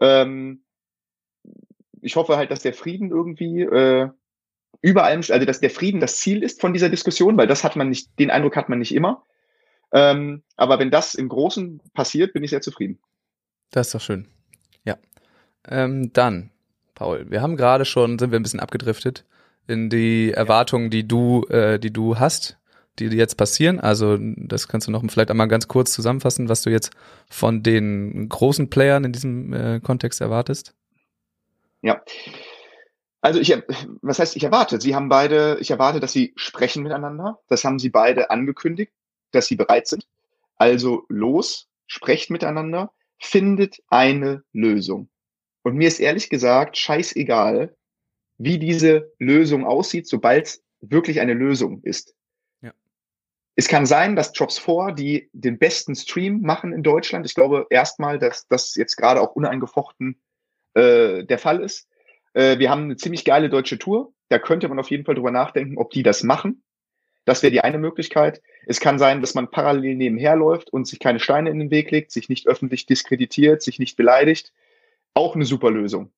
Ähm, 0.00 0.64
ich 2.02 2.16
hoffe 2.16 2.36
halt, 2.36 2.50
dass 2.50 2.62
der 2.62 2.74
Frieden 2.74 3.10
irgendwie 3.10 3.62
äh, 3.62 4.08
über 4.82 5.04
allem, 5.04 5.20
also 5.20 5.44
dass 5.44 5.60
der 5.60 5.70
Frieden 5.70 6.00
das 6.00 6.16
Ziel 6.18 6.42
ist 6.42 6.60
von 6.60 6.72
dieser 6.72 6.88
Diskussion, 6.88 7.36
weil 7.36 7.46
das 7.46 7.64
hat 7.64 7.76
man 7.76 7.88
nicht, 7.88 8.18
den 8.18 8.30
Eindruck 8.30 8.56
hat 8.56 8.68
man 8.68 8.78
nicht 8.78 8.94
immer. 8.94 9.24
Ähm, 9.92 10.42
aber 10.56 10.78
wenn 10.78 10.90
das 10.90 11.14
im 11.14 11.28
Großen 11.28 11.80
passiert, 11.94 12.32
bin 12.32 12.44
ich 12.44 12.50
sehr 12.50 12.60
zufrieden. 12.60 12.98
Das 13.70 13.88
ist 13.88 13.94
doch 13.94 14.00
schön. 14.00 14.28
Ja. 14.84 14.96
Ähm, 15.68 16.12
dann, 16.12 16.50
Paul, 16.94 17.30
wir 17.30 17.42
haben 17.42 17.56
gerade 17.56 17.84
schon, 17.84 18.18
sind 18.18 18.30
wir 18.30 18.38
ein 18.38 18.42
bisschen 18.42 18.60
abgedriftet 18.60 19.24
in 19.66 19.90
die 19.90 20.32
Erwartungen, 20.32 20.90
die 20.90 21.06
du, 21.06 21.44
äh, 21.48 21.78
die 21.78 21.92
du 21.92 22.18
hast, 22.18 22.58
die 22.98 23.06
jetzt 23.06 23.36
passieren. 23.36 23.80
Also 23.80 24.18
das 24.18 24.68
kannst 24.68 24.86
du 24.86 24.92
noch 24.92 25.02
vielleicht 25.08 25.30
einmal 25.30 25.48
ganz 25.48 25.68
kurz 25.68 25.92
zusammenfassen, 25.92 26.48
was 26.48 26.62
du 26.62 26.70
jetzt 26.70 26.90
von 27.28 27.62
den 27.62 28.28
großen 28.28 28.70
Playern 28.70 29.04
in 29.04 29.12
diesem 29.12 29.52
äh, 29.52 29.80
Kontext 29.80 30.20
erwartest. 30.20 30.74
Ja. 31.82 32.02
Also 33.22 33.40
ich, 33.40 33.50
was 34.00 34.18
heißt, 34.18 34.36
ich 34.36 34.44
erwarte, 34.44 34.80
sie 34.80 34.94
haben 34.94 35.08
beide, 35.08 35.58
ich 35.60 35.70
erwarte, 35.70 36.00
dass 36.00 36.12
sie 36.12 36.32
sprechen 36.36 36.82
miteinander. 36.82 37.40
Das 37.48 37.64
haben 37.64 37.78
sie 37.78 37.90
beide 37.90 38.30
angekündigt, 38.30 38.92
dass 39.30 39.46
sie 39.46 39.56
bereit 39.56 39.86
sind. 39.86 40.06
Also 40.56 41.04
los, 41.08 41.68
sprecht 41.86 42.30
miteinander, 42.30 42.92
findet 43.18 43.82
eine 43.88 44.42
Lösung. 44.52 45.10
Und 45.62 45.76
mir 45.76 45.88
ist 45.88 46.00
ehrlich 46.00 46.30
gesagt 46.30 46.78
scheißegal, 46.78 47.76
wie 48.38 48.58
diese 48.58 49.12
Lösung 49.18 49.66
aussieht, 49.66 50.08
sobald 50.08 50.46
es 50.46 50.64
wirklich 50.80 51.20
eine 51.20 51.34
Lösung 51.34 51.82
ist. 51.82 52.14
Ja. 52.62 52.72
Es 53.54 53.68
kann 53.68 53.84
sein, 53.84 54.16
dass 54.16 54.32
Jobs 54.34 54.58
4, 54.58 54.92
die 54.92 55.28
den 55.34 55.58
besten 55.58 55.94
Stream 55.94 56.40
machen 56.40 56.72
in 56.72 56.82
Deutschland, 56.82 57.26
ich 57.26 57.34
glaube 57.34 57.66
erstmal, 57.68 58.18
dass 58.18 58.48
das 58.48 58.74
jetzt 58.76 58.96
gerade 58.96 59.20
auch 59.20 59.36
uneingefochten 59.36 60.18
äh, 60.74 61.24
der 61.24 61.38
Fall 61.38 61.62
ist. 61.62 61.88
Äh, 62.32 62.58
wir 62.58 62.70
haben 62.70 62.84
eine 62.84 62.96
ziemlich 62.96 63.24
geile 63.24 63.48
deutsche 63.48 63.78
Tour. 63.78 64.12
Da 64.28 64.38
könnte 64.38 64.68
man 64.68 64.78
auf 64.78 64.90
jeden 64.90 65.04
Fall 65.04 65.14
drüber 65.14 65.30
nachdenken, 65.30 65.78
ob 65.78 65.90
die 65.90 66.02
das 66.02 66.22
machen. 66.22 66.62
Das 67.24 67.42
wäre 67.42 67.50
die 67.50 67.60
eine 67.60 67.78
Möglichkeit. 67.78 68.42
Es 68.66 68.80
kann 68.80 68.98
sein, 68.98 69.20
dass 69.20 69.34
man 69.34 69.50
parallel 69.50 69.96
nebenher 69.96 70.36
läuft 70.36 70.72
und 70.72 70.86
sich 70.86 70.98
keine 70.98 71.20
Steine 71.20 71.50
in 71.50 71.58
den 71.58 71.70
Weg 71.70 71.90
legt, 71.90 72.12
sich 72.12 72.28
nicht 72.28 72.48
öffentlich 72.48 72.86
diskreditiert, 72.86 73.62
sich 73.62 73.78
nicht 73.78 73.96
beleidigt. 73.96 74.52
Auch 75.14 75.34
eine 75.34 75.44
super 75.44 75.70
Lösung. 75.70 76.12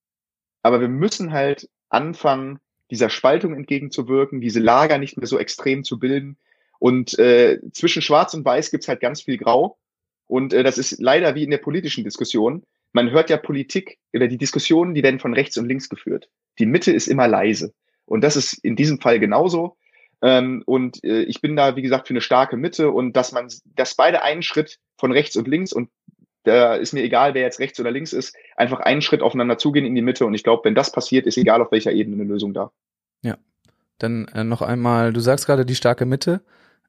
Aber 0.62 0.80
wir 0.80 0.88
müssen 0.88 1.32
halt 1.32 1.68
anfangen, 1.88 2.60
dieser 2.90 3.10
Spaltung 3.10 3.54
entgegenzuwirken, 3.54 4.40
diese 4.40 4.60
Lager 4.60 4.98
nicht 4.98 5.16
mehr 5.16 5.26
so 5.26 5.38
extrem 5.38 5.82
zu 5.82 5.98
bilden. 5.98 6.36
Und 6.78 7.18
äh, 7.18 7.58
zwischen 7.72 8.02
Schwarz 8.02 8.34
und 8.34 8.44
Weiß 8.44 8.70
gibt's 8.70 8.88
halt 8.88 9.00
ganz 9.00 9.22
viel 9.22 9.38
Grau. 9.38 9.78
Und 10.26 10.52
äh, 10.52 10.62
das 10.62 10.78
ist 10.78 11.00
leider 11.00 11.34
wie 11.34 11.44
in 11.44 11.50
der 11.50 11.58
politischen 11.58 12.04
Diskussion 12.04 12.64
man 12.92 13.10
hört 13.10 13.30
ja 13.30 13.36
Politik 13.36 13.98
oder 14.14 14.28
die 14.28 14.38
Diskussionen, 14.38 14.94
die 14.94 15.02
werden 15.02 15.20
von 15.20 15.34
rechts 15.34 15.56
und 15.56 15.66
links 15.66 15.88
geführt. 15.88 16.28
Die 16.58 16.66
Mitte 16.66 16.92
ist 16.92 17.06
immer 17.06 17.28
leise. 17.28 17.72
Und 18.04 18.22
das 18.22 18.36
ist 18.36 18.54
in 18.64 18.76
diesem 18.76 19.00
Fall 19.00 19.18
genauso. 19.18 19.76
Ähm, 20.20 20.62
und 20.66 21.02
äh, 21.02 21.22
ich 21.22 21.40
bin 21.40 21.56
da, 21.56 21.76
wie 21.76 21.82
gesagt, 21.82 22.06
für 22.06 22.12
eine 22.12 22.20
starke 22.20 22.56
Mitte 22.56 22.90
und 22.90 23.16
dass 23.16 23.32
man, 23.32 23.48
dass 23.64 23.94
beide 23.94 24.22
einen 24.22 24.42
Schritt 24.42 24.78
von 24.96 25.12
rechts 25.12 25.36
und 25.36 25.48
links 25.48 25.72
und 25.72 25.90
da 26.44 26.74
ist 26.74 26.92
mir 26.92 27.02
egal, 27.02 27.34
wer 27.34 27.42
jetzt 27.42 27.60
rechts 27.60 27.78
oder 27.78 27.90
links 27.90 28.12
ist, 28.12 28.34
einfach 28.56 28.80
einen 28.80 29.02
Schritt 29.02 29.22
aufeinander 29.22 29.58
zugehen 29.58 29.86
in 29.86 29.94
die 29.94 30.02
Mitte. 30.02 30.26
Und 30.26 30.34
ich 30.34 30.42
glaube, 30.42 30.64
wenn 30.64 30.74
das 30.74 30.90
passiert, 30.90 31.26
ist 31.26 31.36
egal, 31.36 31.62
auf 31.62 31.70
welcher 31.70 31.92
Ebene 31.92 32.16
eine 32.16 32.24
Lösung 32.24 32.52
da. 32.52 32.72
Ja. 33.22 33.38
Dann 33.98 34.26
äh, 34.28 34.42
noch 34.42 34.62
einmal, 34.62 35.12
du 35.12 35.20
sagst 35.20 35.46
gerade 35.46 35.64
die 35.64 35.76
starke 35.76 36.04
Mitte. 36.04 36.42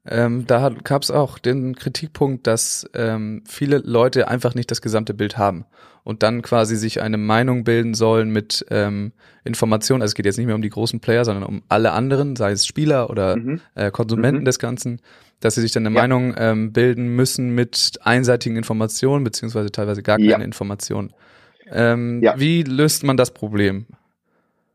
Ähm, 0.06 0.46
da 0.46 0.68
gab 0.68 1.02
es 1.02 1.10
auch 1.10 1.38
den 1.38 1.76
Kritikpunkt, 1.76 2.46
dass 2.46 2.88
ähm, 2.94 3.42
viele 3.46 3.78
Leute 3.78 4.28
einfach 4.28 4.54
nicht 4.54 4.70
das 4.70 4.82
gesamte 4.82 5.14
Bild 5.14 5.38
haben 5.38 5.64
und 6.04 6.22
dann 6.22 6.42
quasi 6.42 6.76
sich 6.76 7.00
eine 7.00 7.16
Meinung 7.16 7.64
bilden 7.64 7.94
sollen 7.94 8.30
mit 8.30 8.64
ähm, 8.70 9.12
Informationen. 9.44 10.02
Also 10.02 10.12
es 10.12 10.14
geht 10.14 10.26
jetzt 10.26 10.36
nicht 10.36 10.46
mehr 10.46 10.54
um 10.54 10.62
die 10.62 10.70
großen 10.70 11.00
Player, 11.00 11.24
sondern 11.24 11.44
um 11.44 11.62
alle 11.68 11.92
anderen, 11.92 12.36
sei 12.36 12.52
es 12.52 12.66
Spieler 12.66 13.08
oder 13.08 13.36
mhm. 13.36 13.60
äh, 13.74 13.90
Konsumenten 13.90 14.42
mhm. 14.42 14.44
des 14.44 14.58
Ganzen, 14.58 15.00
dass 15.40 15.54
sie 15.54 15.62
sich 15.62 15.72
dann 15.72 15.86
eine 15.86 15.94
ja. 15.94 16.02
Meinung 16.02 16.34
ähm, 16.36 16.72
bilden 16.72 17.08
müssen 17.16 17.54
mit 17.54 17.98
einseitigen 18.02 18.56
Informationen 18.56 19.24
beziehungsweise 19.24 19.72
teilweise 19.72 20.02
gar 20.02 20.18
keine 20.18 20.30
ja. 20.30 20.38
Informationen. 20.38 21.14
Ähm, 21.70 22.22
ja. 22.22 22.38
Wie 22.38 22.62
löst 22.62 23.04
man 23.04 23.16
das 23.16 23.32
Problem? 23.32 23.86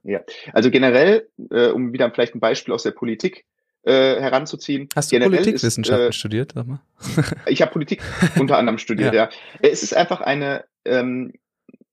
Ja, 0.03 0.21
also 0.53 0.71
generell, 0.71 1.27
äh, 1.51 1.67
um 1.67 1.93
wieder 1.93 2.09
vielleicht 2.09 2.33
ein 2.33 2.39
Beispiel 2.39 2.73
aus 2.73 2.83
der 2.83 2.91
Politik 2.91 3.45
äh, 3.83 4.19
heranzuziehen. 4.19 4.89
Hast 4.95 5.11
du 5.11 5.15
Generell 5.15 5.37
Politikwissenschaften 5.37 6.09
ist, 6.09 6.15
äh, 6.15 6.17
studiert? 6.17 6.53
Sag 6.55 6.67
mal. 6.67 6.81
ich 7.47 7.61
habe 7.61 7.71
Politik 7.71 8.01
unter 8.37 8.57
anderem 8.57 8.77
studiert, 8.79 9.13
ja. 9.13 9.25
ja. 9.25 9.29
Es 9.61 9.83
ist 9.83 9.95
einfach 9.95 10.21
eine, 10.21 10.65
ähm, 10.85 11.33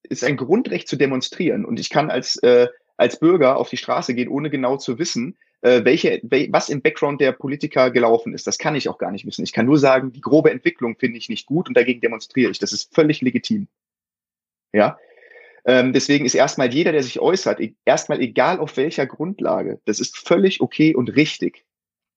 ist 0.03 0.25
ein 0.25 0.37
Grundrecht 0.37 0.89
zu 0.89 0.97
demonstrieren 0.97 1.65
und 1.65 1.81
ich 1.81 1.91
kann 1.91 2.11
als 2.11 2.37
äh, 2.37 2.69
als 2.97 3.19
Bürger 3.19 3.57
auf 3.57 3.69
die 3.69 3.77
Straße 3.77 4.15
gehen, 4.15 4.29
ohne 4.29 4.51
genau 4.51 4.77
zu 4.77 4.99
wissen, 4.99 5.37
äh, 5.61 5.85
welche, 5.85 6.21
wel, 6.23 6.49
was 6.51 6.69
im 6.69 6.83
Background 6.83 7.21
der 7.21 7.33
Politiker 7.33 7.91
gelaufen 7.91 8.33
ist. 8.33 8.47
Das 8.47 8.59
kann 8.59 8.75
ich 8.75 8.89
auch 8.89 8.99
gar 8.99 9.11
nicht 9.11 9.27
wissen. 9.27 9.45
Ich 9.45 9.53
kann 9.53 9.67
nur 9.67 9.79
sagen, 9.79 10.13
die 10.13 10.21
grobe 10.21 10.51
Entwicklung 10.51 10.97
finde 10.97 11.19
ich 11.19 11.29
nicht 11.29 11.47
gut 11.47 11.69
und 11.69 11.77
dagegen 11.77 12.01
demonstriere 12.01 12.51
ich. 12.51 12.59
Das 12.59 12.73
ist 12.73 12.95
völlig 12.95 13.21
legitim. 13.21 13.69
Ja. 14.73 14.99
Ähm, 15.65 15.93
deswegen 15.93 16.25
ist 16.25 16.35
erstmal 16.35 16.73
jeder, 16.73 16.93
der 16.93 17.03
sich 17.03 17.19
äußert, 17.19 17.61
e 17.61 17.75
erstmal 17.85 18.21
egal 18.21 18.61
auf 18.61 18.77
welcher 18.77 19.07
Grundlage, 19.07 19.81
das 19.85 19.99
ist 19.99 20.17
völlig 20.17 20.61
okay 20.61 20.95
und 20.95 21.17
richtig. 21.17 21.65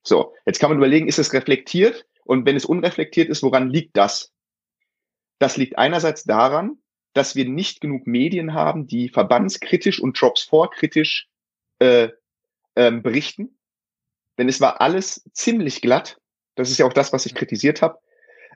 So, 0.04 0.34
jetzt 0.45 0.60
kann 0.60 0.70
man 0.70 0.78
überlegen, 0.78 1.08
ist 1.08 1.20
es 1.20 1.34
reflektiert? 1.34 2.06
Und 2.24 2.45
wenn 2.45 2.56
es 2.56 2.66
unreflektiert 2.66 3.30
ist, 3.30 3.43
woran 3.43 3.70
liegt 3.70 3.97
das? 3.97 4.32
Das 5.39 5.58
liegt 5.58 5.78
einerseits 5.78 6.24
daran, 6.24 6.78
dass 7.14 7.36
wir 7.36 7.47
nicht 7.47 7.82
genug 7.82 8.06
Medien 8.06 8.54
haben, 8.54 8.88
die 8.88 9.10
verbandskritisch 9.10 10.00
und 10.00 10.18
Jobs 10.18 10.43
vorkritisch 10.43 11.28
äh, 11.80 12.10
ähm, 12.76 13.02
berichten. 13.02 13.58
Denn 14.38 14.47
es 14.47 14.62
war 14.62 14.80
alles 14.80 15.28
ziemlich 15.34 15.82
glatt. 15.82 16.18
Das 16.56 16.70
ist 16.70 16.78
ja 16.78 16.86
auch 16.86 16.93
das, 16.93 17.12
was 17.12 17.26
ich 17.26 17.36
kritisiert 17.36 17.82
habe. 17.82 18.00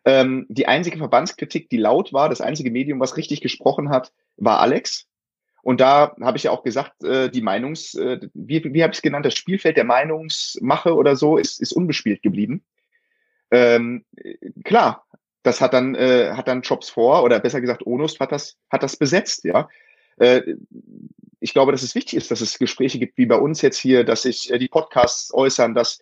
Ähm, 0.06 0.46
die 0.50 0.68
einzige 0.68 0.98
Verbandskritik, 0.98 1.70
die 1.70 1.78
laut 1.78 2.14
war, 2.14 2.30
das 2.30 2.42
einzige 2.42 2.72
Medium, 2.72 3.00
was 3.00 3.18
richtig 3.18 3.42
gesprochen 3.42 3.90
hat, 3.90 4.12
war 4.36 4.60
Alex. 4.60 5.08
Und 5.64 5.80
da 5.80 6.16
habe 6.20 6.38
ich 6.38 6.44
ja 6.44 6.52
auch 6.52 6.64
gesagt, 6.64 7.04
äh, 7.04 7.30
die 7.30 7.42
Meinungs, 7.42 7.96
äh, 7.96 8.20
wie, 8.34 8.64
wie 8.66 8.84
habe 8.84 8.92
ich 8.92 8.98
es 8.98 9.02
genannt, 9.02 9.26
das 9.26 9.34
Spielfeld 9.34 9.78
der 9.78 9.86
Meinungsmache 9.86 10.94
oder 10.94 11.16
so 11.16 11.38
ist, 11.38 11.62
ist 11.62 11.72
unbespielt 11.72 12.22
geblieben. 12.22 12.64
Ähm, 13.50 14.04
klar, 14.66 15.06
das 15.42 15.62
hat 15.62 15.74
dann, 15.74 15.96
äh, 15.96 16.32
hat 16.34 16.50
dann 16.50 16.64
Jobs 16.64 16.90
vor, 16.90 17.24
oder 17.24 17.40
besser 17.40 17.62
gesagt, 17.62 17.88
Onus 17.88 18.20
hat 18.20 18.34
das, 18.34 18.58
hat 18.70 18.84
das 18.84 18.98
besetzt, 18.98 19.46
ja. 19.46 19.70
Äh, 20.18 20.42
ich 21.40 21.54
glaube, 21.54 21.72
dass 21.72 21.82
es 21.82 21.96
wichtig 21.96 22.16
ist, 22.16 22.30
dass 22.30 22.42
es 22.42 22.60
Gespräche 22.60 23.00
gibt, 23.00 23.18
wie 23.18 23.26
bei 23.26 23.36
uns 23.36 23.62
jetzt 23.62 23.78
hier, 23.78 24.04
dass 24.04 24.24
sich 24.24 24.52
äh, 24.52 24.60
die 24.60 24.68
Podcasts 24.68 25.34
äußern, 25.34 25.74
dass 25.74 26.02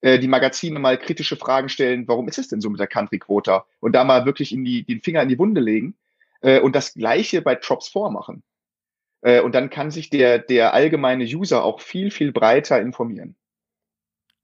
äh, 0.00 0.18
die 0.18 0.28
Magazine 0.28 0.78
mal 0.78 0.98
kritische 0.98 1.36
Fragen 1.36 1.68
stellen, 1.68 2.08
warum 2.08 2.28
ist 2.28 2.38
es 2.38 2.48
denn 2.48 2.60
so 2.60 2.70
mit 2.70 2.80
der 2.80 2.86
Country-Quota? 2.86 3.66
Und 3.80 3.92
da 3.92 4.04
mal 4.04 4.26
wirklich 4.26 4.52
in 4.52 4.64
die, 4.64 4.84
den 4.84 5.00
Finger 5.00 5.22
in 5.22 5.28
die 5.28 5.38
Wunde 5.38 5.60
legen 5.60 5.94
äh, 6.40 6.60
und 6.60 6.74
das 6.74 6.94
Gleiche 6.94 7.42
bei 7.42 7.58
Jobs 7.60 7.88
vormachen. 7.88 8.42
Äh, 9.26 9.40
und 9.40 9.56
dann 9.56 9.70
kann 9.70 9.90
sich 9.90 10.08
der, 10.08 10.38
der 10.38 10.72
allgemeine 10.72 11.24
User 11.24 11.64
auch 11.64 11.80
viel, 11.80 12.12
viel 12.12 12.30
breiter 12.30 12.80
informieren. 12.80 13.34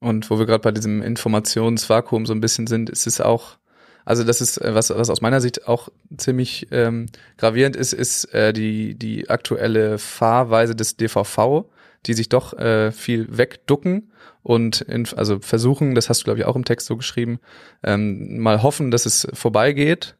Und 0.00 0.28
wo 0.28 0.40
wir 0.40 0.46
gerade 0.46 0.62
bei 0.62 0.72
diesem 0.72 1.00
Informationsvakuum 1.02 2.26
so 2.26 2.34
ein 2.34 2.40
bisschen 2.40 2.66
sind, 2.66 2.90
ist 2.90 3.06
es 3.06 3.20
auch, 3.20 3.58
also 4.04 4.24
das 4.24 4.40
ist, 4.40 4.58
äh, 4.58 4.74
was, 4.74 4.90
was 4.90 5.08
aus 5.08 5.20
meiner 5.20 5.40
Sicht 5.40 5.68
auch 5.68 5.88
ziemlich 6.16 6.66
ähm, 6.72 7.06
gravierend 7.38 7.76
ist, 7.76 7.92
ist 7.92 8.24
äh, 8.34 8.52
die, 8.52 8.96
die 8.96 9.30
aktuelle 9.30 9.98
Fahrweise 9.98 10.74
des 10.74 10.96
DVV, 10.96 11.66
die 12.06 12.14
sich 12.14 12.28
doch 12.28 12.52
äh, 12.54 12.90
viel 12.90 13.38
wegducken 13.38 14.10
und 14.42 14.80
in, 14.80 15.06
also 15.16 15.38
versuchen, 15.38 15.94
das 15.94 16.08
hast 16.08 16.22
du 16.22 16.24
glaube 16.24 16.40
ich 16.40 16.44
auch 16.44 16.56
im 16.56 16.64
Text 16.64 16.88
so 16.88 16.96
geschrieben, 16.96 17.38
ähm, 17.84 18.38
mal 18.38 18.64
hoffen, 18.64 18.90
dass 18.90 19.06
es 19.06 19.28
vorbeigeht. 19.32 20.16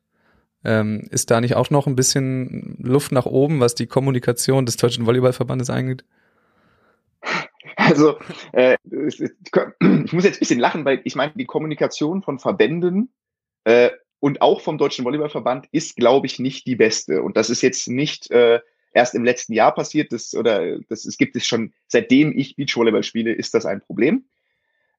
Ähm, 0.65 1.09
ist 1.11 1.31
da 1.31 1.41
nicht 1.41 1.57
auch 1.57 1.71
noch 1.71 1.87
ein 1.87 1.97
bisschen 1.97 2.77
Luft 2.81 3.13
nach 3.13 3.27
oben, 3.27 3.61
was 3.61 3.75
die 3.75 3.87
Kommunikation 3.87 4.67
des 4.67 4.77
Deutschen 4.77 5.07
Volleyballverbandes 5.07 5.71
angeht? 5.71 6.05
Also 7.77 8.19
äh, 8.53 8.77
ich 8.91 10.13
muss 10.13 10.25
jetzt 10.25 10.37
ein 10.37 10.41
bisschen 10.41 10.61
lachen, 10.61 10.85
weil 10.85 11.01
ich 11.05 11.17
meine, 11.17 11.33
die 11.35 11.47
Kommunikation 11.47 12.23
von 12.23 12.39
Verbänden 12.39 13.13
äh, 13.65 13.91
und 14.21 14.41
auch 14.41 14.61
vom 14.61 14.79
Deutschen 14.79 15.05
Volleyballverband 15.05 15.67
ist, 15.73 15.97
glaube 15.97 16.27
ich, 16.27 16.39
nicht 16.39 16.67
die 16.67 16.77
beste. 16.77 17.23
Und 17.23 17.37
das 17.37 17.51
ist 17.51 17.63
jetzt 17.63 17.89
nicht 17.89 18.31
äh, 18.31 18.61
erst 18.93 19.15
im 19.15 19.25
letzten 19.25 19.53
Jahr 19.53 19.75
passiert, 19.75 20.13
das, 20.13 20.35
oder 20.35 20.79
das, 20.89 21.05
es 21.05 21.17
gibt 21.17 21.35
es 21.37 21.47
schon, 21.47 21.73
seitdem 21.89 22.37
ich 22.37 22.57
Beachvolleyball 22.57 23.03
spiele, 23.03 23.33
ist 23.33 23.55
das 23.55 23.67
ein 23.67 23.81
Problem. 23.81 24.27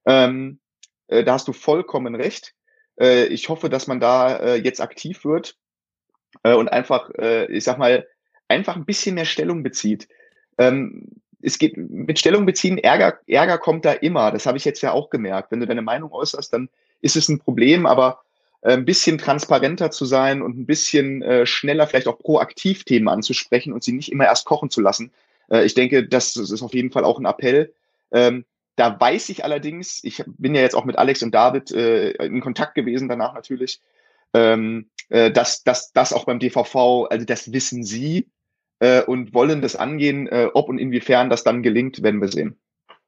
Ähm, 0.04 0.58
äh, 1.06 1.24
da 1.24 1.34
hast 1.34 1.48
du 1.48 1.52
vollkommen 1.52 2.14
recht. 2.14 2.54
Äh, 2.98 3.26
ich 3.26 3.48
hoffe, 3.48 3.68
dass 3.68 3.86
man 3.86 4.00
da 4.00 4.36
äh, 4.36 4.54
jetzt 4.56 4.80
aktiv 4.80 5.24
wird 5.24 5.56
äh, 6.42 6.54
und 6.54 6.68
einfach, 6.68 7.10
äh, 7.18 7.46
ich 7.52 7.64
sag 7.64 7.78
mal, 7.78 8.06
einfach 8.48 8.76
ein 8.76 8.84
bisschen 8.84 9.14
mehr 9.14 9.24
Stellung 9.24 9.62
bezieht. 9.62 10.08
Ähm, 10.58 11.08
es 11.42 11.58
geht 11.58 11.76
mit 11.76 12.18
Stellung 12.18 12.46
beziehen, 12.46 12.78
Ärger, 12.78 13.18
Ärger 13.26 13.58
kommt 13.58 13.84
da 13.84 13.92
immer. 13.92 14.30
Das 14.30 14.46
habe 14.46 14.56
ich 14.56 14.64
jetzt 14.64 14.80
ja 14.80 14.92
auch 14.92 15.10
gemerkt. 15.10 15.50
Wenn 15.50 15.60
du 15.60 15.66
deine 15.66 15.82
Meinung 15.82 16.12
äußerst, 16.12 16.52
dann 16.52 16.70
ist 17.02 17.16
es 17.16 17.28
ein 17.28 17.38
Problem, 17.38 17.84
aber 17.84 18.22
äh, 18.62 18.72
ein 18.72 18.86
bisschen 18.86 19.18
transparenter 19.18 19.90
zu 19.90 20.06
sein 20.06 20.40
und 20.40 20.58
ein 20.58 20.66
bisschen 20.66 21.22
äh, 21.22 21.46
schneller 21.46 21.86
vielleicht 21.86 22.08
auch 22.08 22.18
proaktiv 22.18 22.84
Themen 22.84 23.08
anzusprechen 23.08 23.72
und 23.72 23.84
sie 23.84 23.92
nicht 23.92 24.10
immer 24.10 24.24
erst 24.24 24.46
kochen 24.46 24.70
zu 24.70 24.80
lassen. 24.80 25.12
Äh, 25.50 25.64
ich 25.64 25.74
denke, 25.74 26.06
das, 26.08 26.32
das, 26.32 26.50
ist 26.50 26.62
auf 26.62 26.74
jeden 26.74 26.90
Fall 26.90 27.04
auch 27.04 27.18
ein 27.18 27.26
Appell. 27.26 27.74
Ähm, 28.10 28.46
da 28.76 28.98
weiß 28.98 29.28
ich 29.28 29.44
allerdings, 29.44 30.02
ich 30.02 30.24
bin 30.26 30.54
ja 30.54 30.62
jetzt 30.62 30.74
auch 30.74 30.84
mit 30.84 30.98
Alex 30.98 31.22
und 31.22 31.34
David 31.34 31.70
äh, 31.72 32.10
in 32.24 32.40
Kontakt 32.40 32.74
gewesen 32.74 33.08
danach 33.08 33.34
natürlich, 33.34 33.80
ähm, 34.32 34.90
äh, 35.08 35.30
dass, 35.30 35.62
das 35.62 36.12
auch 36.12 36.24
beim 36.24 36.38
DVV, 36.38 37.06
also 37.08 37.24
das 37.24 37.52
wissen 37.52 37.84
sie, 37.84 38.28
äh, 38.80 39.02
und 39.02 39.32
wollen 39.34 39.62
das 39.62 39.76
angehen. 39.76 40.26
Äh, 40.26 40.48
ob 40.52 40.68
und 40.68 40.78
inwiefern 40.78 41.30
das 41.30 41.44
dann 41.44 41.62
gelingt, 41.62 42.02
werden 42.02 42.20
wir 42.20 42.28
sehen. 42.28 42.58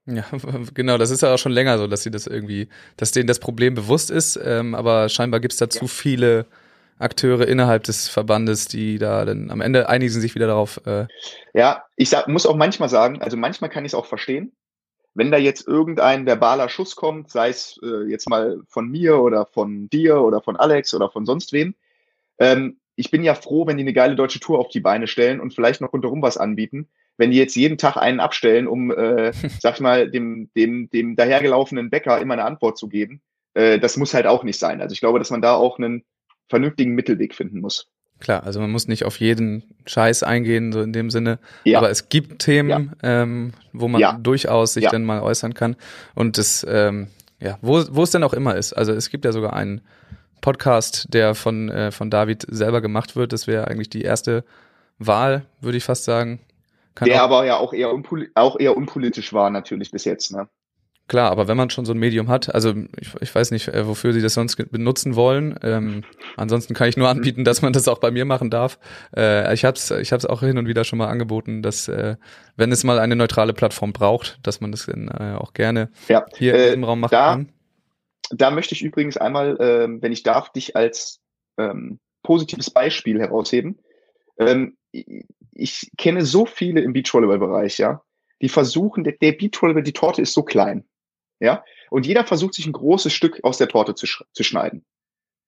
Ja, 0.07 0.25
genau, 0.75 0.99
das 0.99 1.11
ist 1.11 1.23
ja 1.23 1.35
auch 1.35 1.39
schon 1.39 1.53
länger 1.53 1.79
so, 1.79 1.87
dass 1.87 2.03
sie 2.03 2.11
das 2.11 2.27
irgendwie, 2.27 2.69
dass 2.97 3.11
denen 3.11 3.27
das 3.27 3.41
Problem 3.41 3.75
bewusst 3.75 4.11
ist, 4.11 4.39
ähm, 4.43 4.75
aber 4.75 5.09
scheinbar 5.09 5.41
gibt 5.41 5.53
es 5.53 5.59
da 5.59 5.65
ja. 5.65 5.71
zu 5.71 5.89
viele 5.89 6.47
Akteure 6.99 7.47
innerhalb 7.47 7.83
des 7.83 8.09
Verbandes, 8.09 8.69
die 8.69 8.99
da 8.99 9.25
dann 9.25 9.51
am 9.51 9.61
Ende 9.61 9.89
einigen 9.89 10.13
sich 10.13 10.35
wieder 10.35 10.47
darauf. 10.47 10.81
Äh 10.87 11.07
ja, 11.53 11.85
ich 11.97 12.09
sag, 12.09 12.29
muss 12.29 12.47
auch 12.47 12.57
manchmal 12.57 12.89
sagen, 12.89 13.21
also 13.21 13.37
manchmal 13.37 13.69
kann 13.69 13.85
ich 13.85 13.91
es 13.91 13.95
auch 13.95 14.07
verstehen, 14.07 14.53
wenn 15.17 15.31
da 15.31 15.39
jetzt 15.39 15.67
irgendein 15.67 16.27
verbaler 16.27 16.69
Schuss 16.69 16.95
kommt, 16.95 17.31
sei 17.31 17.49
es 17.49 17.81
äh, 17.83 18.09
jetzt 18.09 18.29
mal 18.29 18.61
von 18.69 18.89
mir 18.89 19.19
oder 19.19 19.47
von 19.47 19.89
dir 19.89 20.21
oder 20.21 20.43
von 20.43 20.57
Alex 20.57 20.95
oder 20.95 21.11
von 21.11 21.25
sonst 21.25 21.53
wem, 21.53 21.75
ähm, 22.39 22.79
ich 22.97 23.11
bin 23.11 23.23
ja 23.23 23.35
froh, 23.35 23.67
wenn 23.67 23.77
die 23.77 23.83
eine 23.83 23.93
geile 23.93 24.15
deutsche 24.15 24.41
Tour 24.41 24.59
auf 24.59 24.69
die 24.69 24.81
Beine 24.81 25.07
stellen 25.07 25.41
und 25.41 25.55
vielleicht 25.55 25.81
noch 25.81 25.93
rundherum 25.93 26.23
was 26.23 26.37
anbieten. 26.37 26.89
Wenn 27.17 27.31
die 27.31 27.39
jetzt 27.39 27.57
jeden 27.57 27.79
Tag 27.79 27.97
einen 27.97 28.21
abstellen, 28.21 28.67
um, 28.67 28.91
äh, 28.91 29.33
sag 29.61 29.75
ich 29.75 29.81
mal, 29.81 30.11
dem, 30.11 30.51
dem, 30.55 30.91
dem 30.91 31.17
dahergelaufenen 31.17 31.91
Bäcker 31.91 32.21
immer 32.21 32.35
eine 32.35 32.45
Antwort 32.45 32.77
zu 32.77 32.89
geben, 32.89 33.23
äh, 33.55 33.79
das 33.79 33.97
muss 33.97 34.15
halt 34.15 34.27
auch 34.27 34.45
nicht 34.45 34.59
sein. 34.59 34.81
Also 34.81 34.93
ich 34.93 35.01
glaube, 35.01 35.19
dass 35.19 35.31
man 35.31 35.43
da 35.43 35.55
auch 35.55 35.79
einen 35.79 36.05
vernünftigen 36.49 36.95
Mittelweg 36.95 37.35
finden 37.35 37.61
muss. 37.61 37.91
Klar, 38.19 38.45
also 38.45 38.61
man 38.61 38.71
muss 38.71 38.89
nicht 38.89 39.05
auf 39.05 39.21
jeden 39.21 39.63
Scheiß 39.85 40.23
eingehen, 40.23 40.73
so 40.73 40.81
in 40.81 40.93
dem 40.93 41.11
Sinne. 41.11 41.39
Ja. 41.65 41.79
Aber 41.79 41.91
es 41.91 42.09
gibt 42.09 42.41
Themen, 42.41 42.95
ja. 43.03 43.23
ähm, 43.23 43.53
wo 43.73 43.89
man 43.89 44.01
ja. 44.01 44.13
durchaus 44.13 44.73
sich 44.73 44.87
dann 44.89 45.05
mal 45.05 45.21
äußern 45.21 45.55
kann. 45.55 45.77
Und 46.15 46.39
das, 46.39 46.67
ähm, 46.69 47.09
ja, 47.41 47.59
wo, 47.61 47.83
wo 47.91 48.03
es 48.03 48.11
denn 48.11 48.23
auch 48.23 48.33
immer 48.33 48.55
ist. 48.55 48.73
Also 48.73 48.93
es 48.93 49.11
gibt 49.11 49.25
ja 49.27 49.33
sogar 49.33 49.53
einen 49.53 49.83
Podcast, 50.41 51.13
der 51.13 51.35
von, 51.35 51.69
äh, 51.69 51.91
von 51.91 52.11
David 52.11 52.47
selber 52.49 52.81
gemacht 52.81 53.17
wird. 53.17 53.33
Das 53.33 53.47
wäre 53.47 53.69
eigentlich 53.69 53.91
die 53.91 54.03
erste 54.03 54.45
Wahl, 54.99 55.45
würde 55.61 55.77
ich 55.77 55.85
fast 55.85 56.05
sagen. 56.05 56.41
Kann 56.95 57.09
der 57.09 57.23
aber 57.23 57.45
ja 57.45 57.59
auch 57.59 57.75
eher, 57.75 57.91
auch 58.35 58.59
eher 58.59 58.77
unpolitisch 58.77 59.35
war 59.35 59.51
natürlich 59.51 59.91
bis 59.91 60.05
jetzt, 60.05 60.33
ne? 60.33 60.49
Klar, 61.09 61.31
aber 61.31 61.47
wenn 61.47 61.57
man 61.57 61.71
schon 61.71 61.85
so 61.85 61.93
ein 61.93 61.99
Medium 61.99 62.29
hat, 62.29 62.53
also 62.53 62.75
ich, 62.99 63.15
ich 63.21 63.33
weiß 63.33 63.53
nicht, 63.53 63.69
äh, 63.69 63.87
wofür 63.87 64.13
sie 64.13 64.21
das 64.21 64.35
sonst 64.35 64.57
benutzen 64.73 65.15
wollen. 65.15 65.57
Ähm, 65.63 66.03
ansonsten 66.37 66.75
kann 66.75 66.89
ich 66.89 66.97
nur 66.97 67.09
anbieten, 67.09 67.45
dass 67.45 67.63
man 67.63 67.73
das 67.73 67.87
auch 67.87 67.99
bei 67.99 68.11
mir 68.11 68.25
machen 68.25 68.51
darf. 68.51 68.81
Äh, 69.17 69.55
ich 69.55 69.65
habe 69.65 69.77
es 69.77 69.93
ich 69.93 70.13
hab's 70.13 70.27
auch 70.27 70.41
hin 70.41 70.59
und 70.59 70.67
wieder 70.67 70.83
schon 70.83 70.99
mal 70.99 71.07
angeboten, 71.07 71.63
dass 71.63 71.87
äh, 71.87 72.17
wenn 72.57 72.73
es 72.73 72.83
mal 72.83 72.99
eine 72.99 73.15
neutrale 73.15 73.53
Plattform 73.53 73.93
braucht, 73.93 74.41
dass 74.43 74.61
man 74.61 74.73
das 74.73 74.87
dann 74.87 75.07
äh, 75.07 75.37
auch 75.37 75.53
gerne 75.53 75.91
ja, 76.09 76.27
hier 76.37 76.55
äh, 76.55 76.67
diesem 76.67 76.83
Raum 76.83 77.01
machen 77.01 77.13
da, 77.13 77.27
kann. 77.35 77.53
Da 78.31 78.51
möchte 78.51 78.75
ich 78.75 78.83
übrigens 78.83 79.17
einmal, 79.17 79.61
äh, 79.61 80.03
wenn 80.03 80.11
ich 80.11 80.25
darf, 80.25 80.51
dich 80.51 80.75
als 80.75 81.21
ähm, 81.57 82.01
positives 82.25 82.71
Beispiel 82.71 83.21
herausheben. 83.21 83.79
Ähm, 84.41 84.77
ich 85.53 85.89
kenne 85.97 86.25
so 86.25 86.47
viele 86.47 86.81
im 86.81 86.93
Beachvolleyball-Bereich, 86.93 87.79
ja, 87.79 88.03
die 88.43 88.49
versuchen, 88.49 89.05
der, 89.05 89.15
der 89.15 89.33
Beachvolleyball, 89.33 89.85
die 89.85 89.93
Torte 89.93 90.23
ist 90.23 90.35
so 90.35 90.43
klein. 90.43 90.85
Ja? 91.41 91.65
Und 91.91 92.07
jeder 92.07 92.25
versucht 92.25 92.55
sich 92.55 92.67
ein 92.67 92.73
großes 92.73 93.13
Stück 93.13 93.41
aus 93.45 93.59
der 93.59 93.69
Torte 93.69 93.95
zu, 93.95 94.07
sch 94.07 94.25
zu 94.33 94.43
schneiden. 94.43 94.85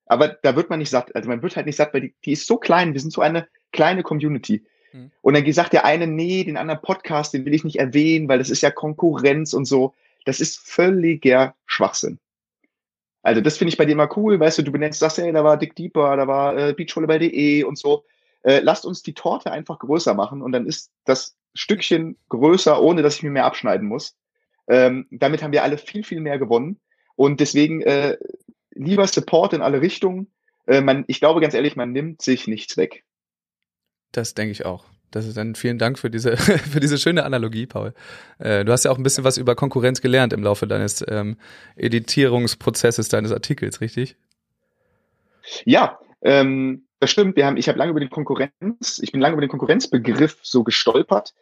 Aber 0.07 0.29
da 0.29 0.57
wird 0.57 0.71
man 0.71 0.79
nicht 0.79 0.91
satt. 0.91 1.15
Also 1.15 1.29
man 1.29 1.43
wird 1.43 1.57
halt 1.57 1.67
nicht 1.67 1.77
satt, 1.77 1.93
weil 1.93 2.01
die, 2.01 2.15
die 2.25 2.33
ist 2.33 2.47
so 2.47 2.57
klein. 2.57 2.95
Wir 2.95 3.01
sind 3.01 3.13
so 3.13 3.21
eine 3.21 3.47
kleine 3.73 4.03
Community. 4.03 4.65
Mhm. 4.93 5.11
Und 5.21 5.35
dann 5.35 5.53
sagt 5.53 5.73
der 5.73 5.85
eine, 5.85 6.07
nee, 6.07 6.45
den 6.45 6.57
anderen 6.57 6.81
Podcast, 6.81 7.35
den 7.35 7.45
will 7.45 7.55
ich 7.55 7.65
nicht 7.65 7.79
erwähnen, 7.79 8.29
weil 8.29 8.39
das 8.39 8.51
ist 8.51 8.63
ja 8.63 8.71
Konkurrenz 8.71 9.53
und 9.53 9.67
so. 9.67 9.95
Das 10.25 10.41
ist 10.41 10.59
völliger 10.59 11.55
Schwachsinn. 11.67 12.19
Also 13.23 13.41
das 13.41 13.59
finde 13.59 13.71
ich 13.71 13.77
bei 13.77 13.85
dir 13.85 13.93
immer 13.93 14.17
cool, 14.17 14.41
weißt 14.41 14.59
du, 14.59 14.63
du 14.63 14.73
benennst 14.73 15.03
das, 15.03 15.19
hey, 15.19 15.33
da 15.33 15.45
war 15.45 15.57
Dick 15.57 15.75
Deeper, 15.75 16.17
da 16.17 16.27
war 16.27 16.57
äh, 16.57 16.73
beachvolleyball.de 16.73 17.65
und 17.65 17.77
so. 17.77 18.05
Äh, 18.43 18.61
lasst 18.61 18.87
uns 18.87 19.03
die 19.03 19.13
Torte 19.13 19.51
einfach 19.51 19.79
größer 19.81 20.15
machen 20.15 20.41
und 20.41 20.53
dann 20.53 20.67
ist 20.67 20.93
das 21.05 21.37
Stückchen 21.55 22.17
größer, 22.29 22.81
ohne 22.81 23.03
dass 23.03 23.17
ich 23.17 23.23
mir 23.23 23.31
mehr 23.31 23.45
abschneiden 23.45 23.87
muss. 23.87 24.17
Ähm, 24.69 25.07
damit 25.11 25.43
haben 25.43 25.53
wir 25.53 25.63
alle 25.63 25.79
viel, 25.79 26.05
viel 26.05 26.21
mehr 26.21 26.39
gewonnen. 26.39 26.79
Und 27.17 27.41
deswegen 27.41 27.83
äh, 27.83 28.17
lieber 28.71 29.07
Support 29.07 29.53
in 29.53 29.63
alle 29.63 29.81
Richtungen. 29.81 30.29
Äh, 30.67 30.81
man, 30.81 31.05
ich 31.09 31.21
glaube 31.21 31.41
ganz 31.41 31.55
ehrlich, 31.55 31.77
man 31.77 31.93
nimmt 31.93 32.23
sich 32.23 32.47
nichts 32.47 32.77
weg. 32.77 33.05
Das 34.13 34.35
denke 34.35 34.53
ich 34.53 34.65
auch. 34.65 34.87
Das 35.11 35.27
ist 35.27 35.37
dann 35.37 35.55
vielen 35.55 35.79
Dank 35.79 35.99
für 35.99 36.11
diese 36.11 36.37
für 36.37 36.81
diese 36.81 36.99
schöne 36.99 37.25
Analogie, 37.25 37.67
Paul. 37.67 37.95
Äh, 38.39 38.65
du 38.65 38.73
hast 38.73 38.85
ja 38.85 38.91
auch 38.91 38.99
ein 38.99 39.03
bisschen 39.03 39.25
was 39.25 39.39
über 39.39 39.55
Konkurrenz 39.55 40.01
gelernt 40.01 40.33
im 40.33 40.43
Laufe 40.43 40.67
deines 40.67 41.05
ähm, 41.09 41.39
Editierungsprozesses 41.77 43.09
deines 43.09 43.33
Artikels, 43.33 43.81
richtig? 43.81 44.17
Ja, 45.65 45.99
ähm, 46.23 46.87
das 47.01 47.11
stimmt. 47.11 47.37
Wir 47.37 47.47
haben, 47.47 47.57
ich 47.57 47.69
habe 47.69 47.79
lange 47.79 47.91
über 47.91 48.01
den 48.01 48.11
Konkurrenz, 48.11 49.01
ich 49.03 49.13
bin 49.13 49.21
lange 49.21 49.33
über 49.33 49.41
den 49.41 49.51
Konkurrenzbegriff 49.51 50.39
so 50.43 50.63
gestolpert, 50.63 51.35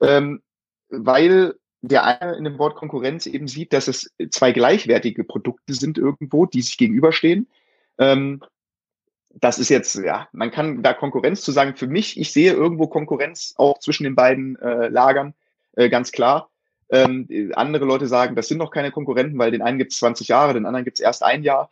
ähm, 0.00 0.42
weil 0.88 1.54
der 1.82 2.04
eine 2.04 2.36
in 2.36 2.44
dem 2.44 2.58
Wort 2.58 2.76
Konkurrenz 2.76 3.26
eben 3.26 3.48
sieht, 3.48 3.72
dass 3.72 3.88
es 3.88 4.12
zwei 4.30 4.52
gleichwertige 4.52 5.24
Produkte 5.24 5.74
sind 5.74 5.98
irgendwo, 5.98 6.46
die 6.46 6.62
sich 6.62 6.76
gegenüberstehen. 6.76 7.48
Ähm, 7.98 8.42
das 9.30 9.58
ist 9.58 9.68
jetzt, 9.68 9.94
ja, 9.96 10.28
man 10.32 10.50
kann 10.50 10.82
da 10.82 10.92
Konkurrenz 10.92 11.42
zu 11.42 11.52
sagen. 11.52 11.76
Für 11.76 11.86
mich, 11.86 12.18
ich 12.18 12.32
sehe 12.32 12.52
irgendwo 12.52 12.88
Konkurrenz 12.88 13.54
auch 13.56 13.78
zwischen 13.78 14.04
den 14.04 14.16
beiden 14.16 14.56
äh, 14.56 14.88
Lagern, 14.88 15.34
äh, 15.76 15.88
ganz 15.88 16.12
klar. 16.12 16.50
Ähm, 16.90 17.28
andere 17.54 17.84
Leute 17.84 18.08
sagen, 18.08 18.34
das 18.34 18.48
sind 18.48 18.58
noch 18.58 18.72
keine 18.72 18.90
Konkurrenten, 18.90 19.38
weil 19.38 19.52
den 19.52 19.62
einen 19.62 19.78
gibt 19.78 19.92
es 19.92 19.98
20 19.98 20.26
Jahre, 20.28 20.54
den 20.54 20.66
anderen 20.66 20.84
gibt 20.84 20.98
es 20.98 21.04
erst 21.04 21.22
ein 21.22 21.44
Jahr. 21.44 21.70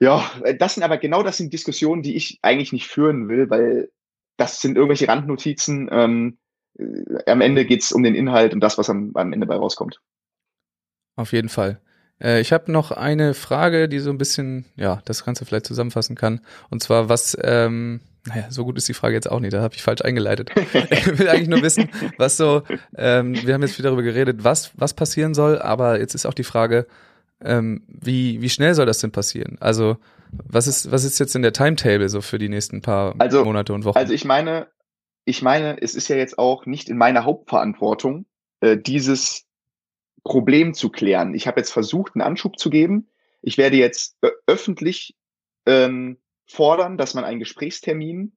Ja, 0.00 0.28
das 0.58 0.74
sind 0.74 0.82
aber 0.82 0.96
genau 0.96 1.22
das 1.22 1.36
sind 1.36 1.52
Diskussionen, 1.52 2.02
die 2.02 2.16
ich 2.16 2.38
eigentlich 2.42 2.72
nicht 2.72 2.88
führen 2.88 3.28
will, 3.28 3.50
weil 3.50 3.90
das 4.36 4.60
sind 4.60 4.76
irgendwelche 4.76 5.06
Randnotizen. 5.06 5.88
Ähm, 5.92 6.38
äh, 6.38 6.41
am 7.26 7.40
Ende 7.40 7.64
geht 7.64 7.82
es 7.82 7.92
um 7.92 8.02
den 8.02 8.14
Inhalt 8.14 8.54
und 8.54 8.60
das, 8.60 8.78
was 8.78 8.88
am, 8.88 9.12
am 9.14 9.32
Ende 9.32 9.46
bei 9.46 9.56
rauskommt. 9.56 10.00
Auf 11.16 11.32
jeden 11.32 11.48
Fall. 11.48 11.80
Äh, 12.20 12.40
ich 12.40 12.52
habe 12.52 12.70
noch 12.72 12.90
eine 12.90 13.34
Frage, 13.34 13.88
die 13.88 13.98
so 13.98 14.10
ein 14.10 14.18
bisschen, 14.18 14.64
ja, 14.76 15.02
das 15.04 15.24
Ganze 15.24 15.44
vielleicht 15.44 15.66
zusammenfassen 15.66 16.16
kann. 16.16 16.40
Und 16.70 16.82
zwar, 16.82 17.08
was, 17.08 17.36
ähm, 17.42 18.00
naja, 18.26 18.46
so 18.50 18.64
gut 18.64 18.78
ist 18.78 18.88
die 18.88 18.94
Frage 18.94 19.14
jetzt 19.14 19.30
auch 19.30 19.40
nicht, 19.40 19.52
da 19.52 19.60
habe 19.60 19.74
ich 19.74 19.82
falsch 19.82 20.02
eingeleitet. 20.02 20.50
ich 20.90 21.18
will 21.18 21.28
eigentlich 21.28 21.48
nur 21.48 21.62
wissen, 21.62 21.90
was 22.16 22.36
so, 22.36 22.62
ähm, 22.96 23.34
wir 23.44 23.54
haben 23.54 23.62
jetzt 23.62 23.74
viel 23.74 23.82
darüber 23.84 24.02
geredet, 24.02 24.44
was, 24.44 24.70
was 24.74 24.94
passieren 24.94 25.34
soll, 25.34 25.58
aber 25.58 25.98
jetzt 25.98 26.14
ist 26.14 26.26
auch 26.26 26.34
die 26.34 26.44
Frage, 26.44 26.86
ähm, 27.44 27.82
wie, 27.88 28.40
wie 28.40 28.50
schnell 28.50 28.74
soll 28.74 28.86
das 28.86 29.00
denn 29.00 29.10
passieren? 29.10 29.56
Also, 29.60 29.96
was 30.30 30.66
ist, 30.66 30.90
was 30.90 31.04
ist 31.04 31.18
jetzt 31.18 31.34
in 31.34 31.42
der 31.42 31.52
Timetable 31.52 32.08
so 32.08 32.20
für 32.20 32.38
die 32.38 32.48
nächsten 32.48 32.80
paar 32.80 33.14
also, 33.18 33.44
Monate 33.44 33.74
und 33.74 33.84
Wochen? 33.84 33.98
Also 33.98 34.14
ich 34.14 34.24
meine, 34.24 34.68
ich 35.24 35.42
meine, 35.42 35.80
es 35.80 35.94
ist 35.94 36.08
ja 36.08 36.16
jetzt 36.16 36.38
auch 36.38 36.66
nicht 36.66 36.88
in 36.88 36.96
meiner 36.96 37.24
Hauptverantwortung, 37.24 38.26
äh, 38.60 38.76
dieses 38.76 39.46
Problem 40.24 40.74
zu 40.74 40.90
klären. 40.90 41.34
Ich 41.34 41.46
habe 41.46 41.60
jetzt 41.60 41.72
versucht, 41.72 42.14
einen 42.14 42.22
Anschub 42.22 42.58
zu 42.58 42.70
geben. 42.70 43.08
Ich 43.40 43.58
werde 43.58 43.76
jetzt 43.76 44.16
öffentlich 44.46 45.16
ähm, 45.66 46.18
fordern, 46.46 46.96
dass 46.96 47.14
man 47.14 47.24
einen 47.24 47.40
Gesprächstermin 47.40 48.36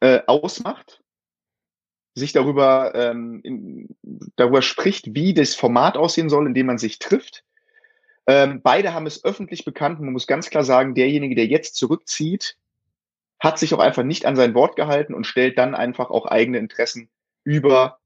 äh, 0.00 0.20
ausmacht. 0.26 1.02
sich 2.14 2.32
darüber, 2.32 2.94
ähm, 2.94 3.40
in, 3.42 3.96
darüber 4.36 4.60
spricht, 4.62 5.14
wie 5.14 5.32
das 5.34 5.54
Format 5.54 5.96
aussehen 5.96 6.28
soll, 6.28 6.46
in 6.46 6.54
dem 6.54 6.66
man 6.66 6.78
sich 6.78 6.98
trifft. 6.98 7.44
Ähm, 8.26 8.60
beide 8.62 8.92
haben 8.94 9.06
es 9.06 9.24
öffentlich 9.24 9.64
bekannt. 9.64 10.00
Man 10.00 10.12
muss 10.12 10.26
ganz 10.26 10.50
klar 10.50 10.64
sagen, 10.64 10.94
derjenige, 10.94 11.34
der 11.34 11.46
jetzt 11.46 11.74
zurückzieht, 11.76 12.56
hat 13.42 13.58
sich 13.58 13.74
auch 13.74 13.80
einfach 13.80 14.04
nicht 14.04 14.24
an 14.24 14.36
sein 14.36 14.54
Wort 14.54 14.76
gehalten 14.76 15.14
und 15.14 15.26
stellt 15.26 15.58
dann 15.58 15.74
einfach 15.74 16.10
auch 16.10 16.26
eigene 16.26 16.58
Interessen 16.58 17.10
über 17.42 17.98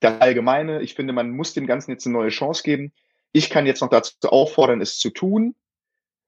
das 0.00 0.22
Allgemeine. 0.22 0.80
Ich 0.80 0.94
finde, 0.94 1.12
man 1.12 1.30
muss 1.30 1.52
dem 1.52 1.66
Ganzen 1.66 1.90
jetzt 1.90 2.06
eine 2.06 2.14
neue 2.14 2.30
Chance 2.30 2.62
geben. 2.62 2.92
Ich 3.32 3.50
kann 3.50 3.66
jetzt 3.66 3.82
noch 3.82 3.90
dazu 3.90 4.14
auffordern, 4.22 4.80
es 4.80 4.98
zu 4.98 5.10
tun. 5.10 5.54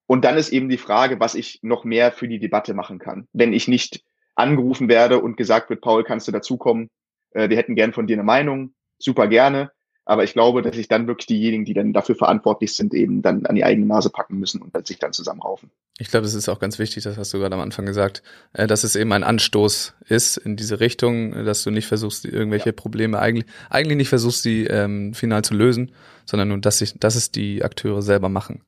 Und 0.07 0.25
dann 0.27 0.37
ist 0.37 0.51
eben 0.51 0.69
die 0.69 0.77
Frage, 0.77 1.19
was 1.19 1.35
ich 1.35 1.61
noch 1.63 1.85
mehr 1.85 2.13
für 2.13 2.29
die 2.29 2.39
Debatte 2.39 2.75
machen 2.75 2.99
kann. 2.99 3.27
Wenn 3.33 3.55
ich 3.55 3.69
nicht 3.69 4.05
angerufen 4.35 4.91
werde 4.91 5.19
und 5.21 5.39
gesagt 5.39 5.71
wird, 5.71 5.81
Paul, 5.81 6.05
kannst 6.05 6.29
du 6.29 6.33
dazukommen? 6.33 6.91
Äh, 7.31 7.49
wir 7.49 7.57
hätten 7.57 7.75
gern 7.75 7.95
von 7.95 8.07
dir 8.07 8.17
eine 8.17 8.23
Meinung. 8.23 8.75
Super 8.99 9.29
gerne. 9.29 9.73
Aber 10.09 10.23
ich 10.23 10.35
glaube, 10.35 10.63
dass 10.63 10.77
sich 10.77 10.87
dann 10.87 11.09
wirklich 11.09 11.27
diejenigen, 11.27 11.65
die 11.65 11.75
dann 11.75 11.93
dafür 11.93 12.15
verantwortlich 12.15 12.75
sind, 12.75 12.95
eben 12.95 13.23
dann 13.23 13.45
an 13.45 13.57
die 13.57 13.65
eigene 13.65 13.87
Nase 13.87 14.09
packen 14.09 14.39
müssen 14.39 14.63
und 14.63 14.87
sich 14.87 15.01
dann 15.01 15.13
zusammenraufen. 15.13 15.69
Ich 15.99 16.09
glaube, 16.09 16.23
das 16.23 16.35
ist 16.35 16.49
auch 16.49 16.61
ganz 16.61 16.79
wichtig, 16.79 17.03
das 17.03 17.17
hast 17.17 17.35
du 17.35 17.39
gerade 17.39 17.57
am 17.57 17.61
Anfang 17.61 17.87
gesagt, 17.87 18.23
äh, 18.53 18.69
dass 18.69 18.85
es 18.85 18.95
eben 18.95 19.13
ein 19.13 19.25
Anstoß 19.25 19.95
ist 20.09 20.37
in 20.37 20.55
diese 20.55 20.79
Richtung, 20.79 21.33
dass 21.45 21.65
du 21.65 21.73
nicht 21.73 21.89
versuchst, 21.89 22.25
irgendwelche 22.25 22.67
ja. 22.67 22.73
Probleme 22.73 23.19
eigentlich, 23.19 23.47
eigentlich 23.69 23.97
nicht 23.97 24.09
versuchst, 24.09 24.45
die 24.45 24.67
ähm, 24.67 25.13
final 25.13 25.43
zu 25.43 25.55
lösen, 25.55 25.91
sondern 26.25 26.49
nur, 26.49 26.59
dass, 26.59 26.79
sich, 26.79 26.95
dass 27.01 27.17
es 27.17 27.33
die 27.33 27.65
Akteure 27.65 28.01
selber 28.01 28.29
machen. 28.29 28.63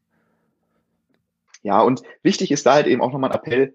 Ja, 1.63 1.83
und 1.83 2.03
wichtig 2.25 2.51
ist 2.51 2.67
da 2.67 2.75
halt 2.75 2.89
eben 2.89 3.01
auch 3.01 3.13
nochmal 3.13 3.31
ein 3.31 3.37
Appell. 3.37 3.75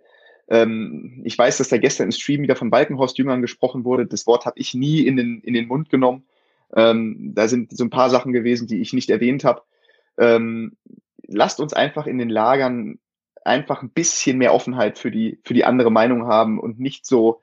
Ähm, 0.50 1.22
ich 1.24 1.38
weiß, 1.38 1.60
dass 1.60 1.70
da 1.70 1.78
gestern 1.78 2.08
im 2.08 2.12
Stream 2.12 2.42
wieder 2.42 2.58
von 2.58 2.70
Balkenhorst 2.70 3.18
Jüngern 3.18 3.42
gesprochen 3.42 3.86
wurde. 3.86 4.06
Das 4.06 4.28
Wort 4.28 4.46
habe 4.46 4.60
ich 4.60 4.74
nie 4.74 5.02
in 5.08 5.16
den, 5.16 5.40
in 5.42 5.54
den 5.54 5.68
Mund 5.68 5.90
genommen. 5.90 6.26
Ähm, 6.76 7.34
da 7.36 7.48
sind 7.48 7.76
so 7.76 7.84
ein 7.84 7.90
paar 7.90 8.10
Sachen 8.10 8.34
gewesen, 8.34 8.68
die 8.68 8.82
ich 8.82 8.94
nicht 8.94 9.10
erwähnt 9.10 9.44
habe. 9.44 9.62
Ähm, 10.18 10.76
lasst 11.28 11.60
uns 11.60 11.74
einfach 11.74 12.08
in 12.08 12.18
den 12.18 12.30
Lagern 12.30 13.00
einfach 13.46 13.82
ein 13.82 13.90
bisschen 13.90 14.38
mehr 14.38 14.54
Offenheit 14.54 14.98
für 14.98 15.12
die, 15.12 15.40
für 15.44 15.54
die 15.54 15.66
andere 15.66 15.92
Meinung 15.92 16.28
haben 16.28 16.60
und 16.60 16.80
nicht 16.80 17.06
so 17.06 17.42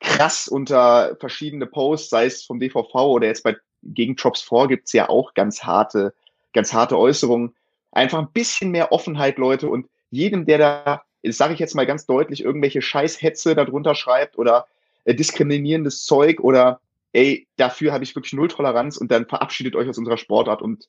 krass 0.00 0.48
unter 0.48 1.16
verschiedene 1.20 1.66
Posts, 1.66 2.10
sei 2.10 2.26
es 2.26 2.44
vom 2.44 2.60
DVV 2.60 2.94
oder 2.94 3.26
jetzt 3.26 3.42
bei 3.42 3.56
gegen 3.82 4.16
Drops 4.16 4.42
4 4.42 4.68
gibt's 4.68 4.92
ja 4.92 5.08
auch 5.08 5.34
ganz 5.34 5.62
harte, 5.64 6.14
ganz 6.52 6.72
harte 6.72 6.98
Äußerungen. 6.98 7.54
Einfach 7.92 8.18
ein 8.18 8.32
bisschen 8.32 8.70
mehr 8.70 8.92
Offenheit, 8.92 9.38
Leute, 9.38 9.68
und 9.68 9.88
jedem, 10.10 10.46
der 10.46 10.58
da, 10.58 11.02
sage 11.22 11.54
ich 11.54 11.60
jetzt 11.60 11.74
mal 11.74 11.86
ganz 11.86 12.06
deutlich, 12.06 12.42
irgendwelche 12.42 12.82
Scheißhetze 12.82 13.54
darunter 13.54 13.94
schreibt 13.94 14.38
oder 14.38 14.66
äh, 15.04 15.14
diskriminierendes 15.14 16.04
Zeug 16.04 16.40
oder 16.40 16.80
ey, 17.14 17.48
dafür 17.56 17.92
habe 17.92 18.04
ich 18.04 18.14
wirklich 18.14 18.34
null 18.34 18.48
Toleranz 18.48 18.96
und 18.98 19.10
dann 19.10 19.26
verabschiedet 19.26 19.76
euch 19.76 19.88
aus 19.88 19.98
unserer 19.98 20.18
Sportart 20.18 20.60
und 20.60 20.88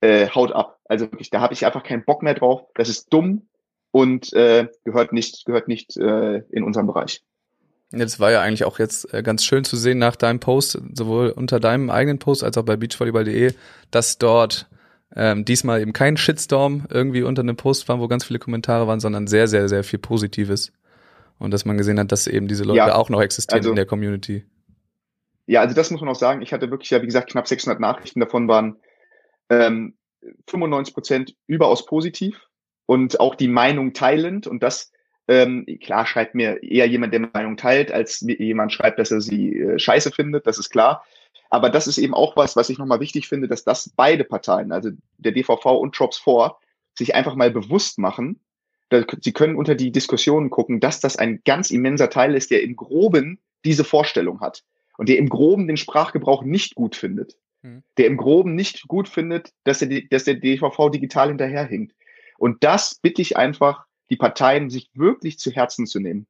äh, 0.00 0.28
haut 0.28 0.52
ab. 0.52 0.80
Also 0.86 1.06
wirklich, 1.06 1.30
da 1.30 1.40
habe 1.40 1.54
ich 1.54 1.64
einfach 1.64 1.82
keinen 1.82 2.04
Bock 2.04 2.22
mehr 2.22 2.34
drauf. 2.34 2.62
Das 2.74 2.88
ist 2.88 3.12
dumm 3.12 3.48
und 3.92 4.32
äh, 4.32 4.68
gehört 4.84 5.12
nicht, 5.12 5.44
gehört 5.44 5.68
nicht 5.68 5.96
äh, 5.96 6.38
in 6.50 6.64
unserem 6.64 6.86
Bereich. 6.86 7.22
Jetzt 7.92 8.18
war 8.18 8.32
ja 8.32 8.40
eigentlich 8.40 8.64
auch 8.64 8.78
jetzt 8.78 9.12
äh, 9.14 9.22
ganz 9.22 9.44
schön 9.44 9.64
zu 9.64 9.76
sehen 9.76 9.98
nach 9.98 10.16
deinem 10.16 10.40
Post, 10.40 10.80
sowohl 10.92 11.28
unter 11.30 11.60
deinem 11.60 11.90
eigenen 11.90 12.18
Post 12.18 12.42
als 12.42 12.58
auch 12.58 12.64
bei 12.64 12.76
beachvolleyball.de, 12.76 13.54
dass 13.90 14.18
dort 14.18 14.68
ähm, 15.14 15.44
diesmal 15.44 15.80
eben 15.80 15.92
kein 15.92 16.16
Shitstorm 16.16 16.86
irgendwie 16.90 17.22
unter 17.22 17.42
einem 17.42 17.56
Post 17.56 17.88
war, 17.88 18.00
wo 18.00 18.08
ganz 18.08 18.24
viele 18.24 18.38
Kommentare 18.38 18.86
waren, 18.86 18.98
sondern 18.98 19.28
sehr, 19.28 19.46
sehr, 19.46 19.68
sehr 19.68 19.84
viel 19.84 19.98
Positives. 19.98 20.72
Und 21.38 21.52
dass 21.52 21.64
man 21.64 21.76
gesehen 21.76 21.98
hat, 21.98 22.10
dass 22.12 22.26
eben 22.26 22.48
diese 22.48 22.64
Leute 22.64 22.78
ja, 22.78 22.94
auch 22.94 23.08
noch 23.08 23.20
existieren 23.20 23.60
also, 23.60 23.70
in 23.70 23.76
der 23.76 23.86
Community. 23.86 24.44
Ja, 25.46 25.60
also 25.60 25.74
das 25.74 25.90
muss 25.90 26.00
man 26.00 26.10
auch 26.10 26.16
sagen. 26.16 26.42
Ich 26.42 26.52
hatte 26.52 26.70
wirklich 26.70 26.90
ja, 26.90 27.00
wie 27.00 27.06
gesagt, 27.06 27.30
knapp 27.30 27.46
600 27.46 27.80
Nachrichten. 27.80 28.20
Davon 28.20 28.48
waren 28.48 28.76
ähm, 29.48 29.96
95 30.48 30.92
Prozent 30.92 31.36
überaus 31.46 31.86
positiv 31.86 32.48
und 32.86 33.20
auch 33.20 33.36
die 33.36 33.48
Meinung 33.48 33.92
teilend. 33.92 34.48
Und 34.48 34.62
das, 34.62 34.92
ähm, 35.28 35.64
klar, 35.80 36.04
schreibt 36.04 36.34
mir 36.34 36.62
eher 36.62 36.86
jemand, 36.86 37.14
der 37.14 37.28
Meinung 37.32 37.56
teilt, 37.56 37.92
als 37.92 38.20
jemand 38.20 38.72
schreibt, 38.72 38.98
dass 38.98 39.12
er 39.12 39.20
sie 39.20 39.56
äh, 39.56 39.78
scheiße 39.78 40.10
findet. 40.10 40.46
Das 40.46 40.58
ist 40.58 40.70
klar. 40.70 41.04
Aber 41.48 41.70
das 41.70 41.86
ist 41.86 41.98
eben 41.98 42.14
auch 42.14 42.36
was, 42.36 42.56
was 42.56 42.68
ich 42.68 42.78
nochmal 42.78 42.98
wichtig 42.98 43.28
finde, 43.28 43.46
dass 43.46 43.62
das 43.62 43.88
beide 43.94 44.24
Parteien, 44.24 44.72
also 44.72 44.90
der 45.18 45.30
DVV 45.30 45.64
und 45.78 45.96
Drops 45.96 46.18
4, 46.18 46.56
sich 46.98 47.14
einfach 47.14 47.36
mal 47.36 47.52
bewusst 47.52 47.98
machen. 47.98 48.40
Sie 49.20 49.32
können 49.32 49.54
unter 49.54 49.76
die 49.76 49.92
Diskussionen 49.92 50.50
gucken, 50.50 50.80
dass 50.80 50.98
das 50.98 51.16
ein 51.16 51.42
ganz 51.44 51.70
immenser 51.70 52.10
Teil 52.10 52.34
ist, 52.34 52.50
der 52.50 52.62
im 52.62 52.74
Groben 52.74 53.38
diese 53.64 53.84
Vorstellung 53.84 54.40
hat 54.40 54.64
und 54.96 55.08
der 55.08 55.18
im 55.18 55.28
Groben 55.28 55.66
den 55.66 55.76
Sprachgebrauch 55.76 56.42
nicht 56.42 56.74
gut 56.74 56.96
findet, 56.96 57.36
mhm. 57.62 57.82
der 57.98 58.06
im 58.06 58.16
Groben 58.16 58.54
nicht 58.54 58.88
gut 58.88 59.08
findet, 59.08 59.52
dass 59.64 59.80
der, 59.80 60.02
dass 60.10 60.24
der 60.24 60.34
DVV 60.34 60.90
digital 60.90 61.28
hinterherhinkt. 61.28 61.94
Und 62.38 62.64
das 62.64 62.96
bitte 62.96 63.22
ich 63.22 63.36
einfach, 63.36 63.86
die 64.10 64.16
Parteien 64.16 64.70
sich 64.70 64.90
wirklich 64.94 65.38
zu 65.38 65.50
Herzen 65.50 65.86
zu 65.86 66.00
nehmen. 66.00 66.26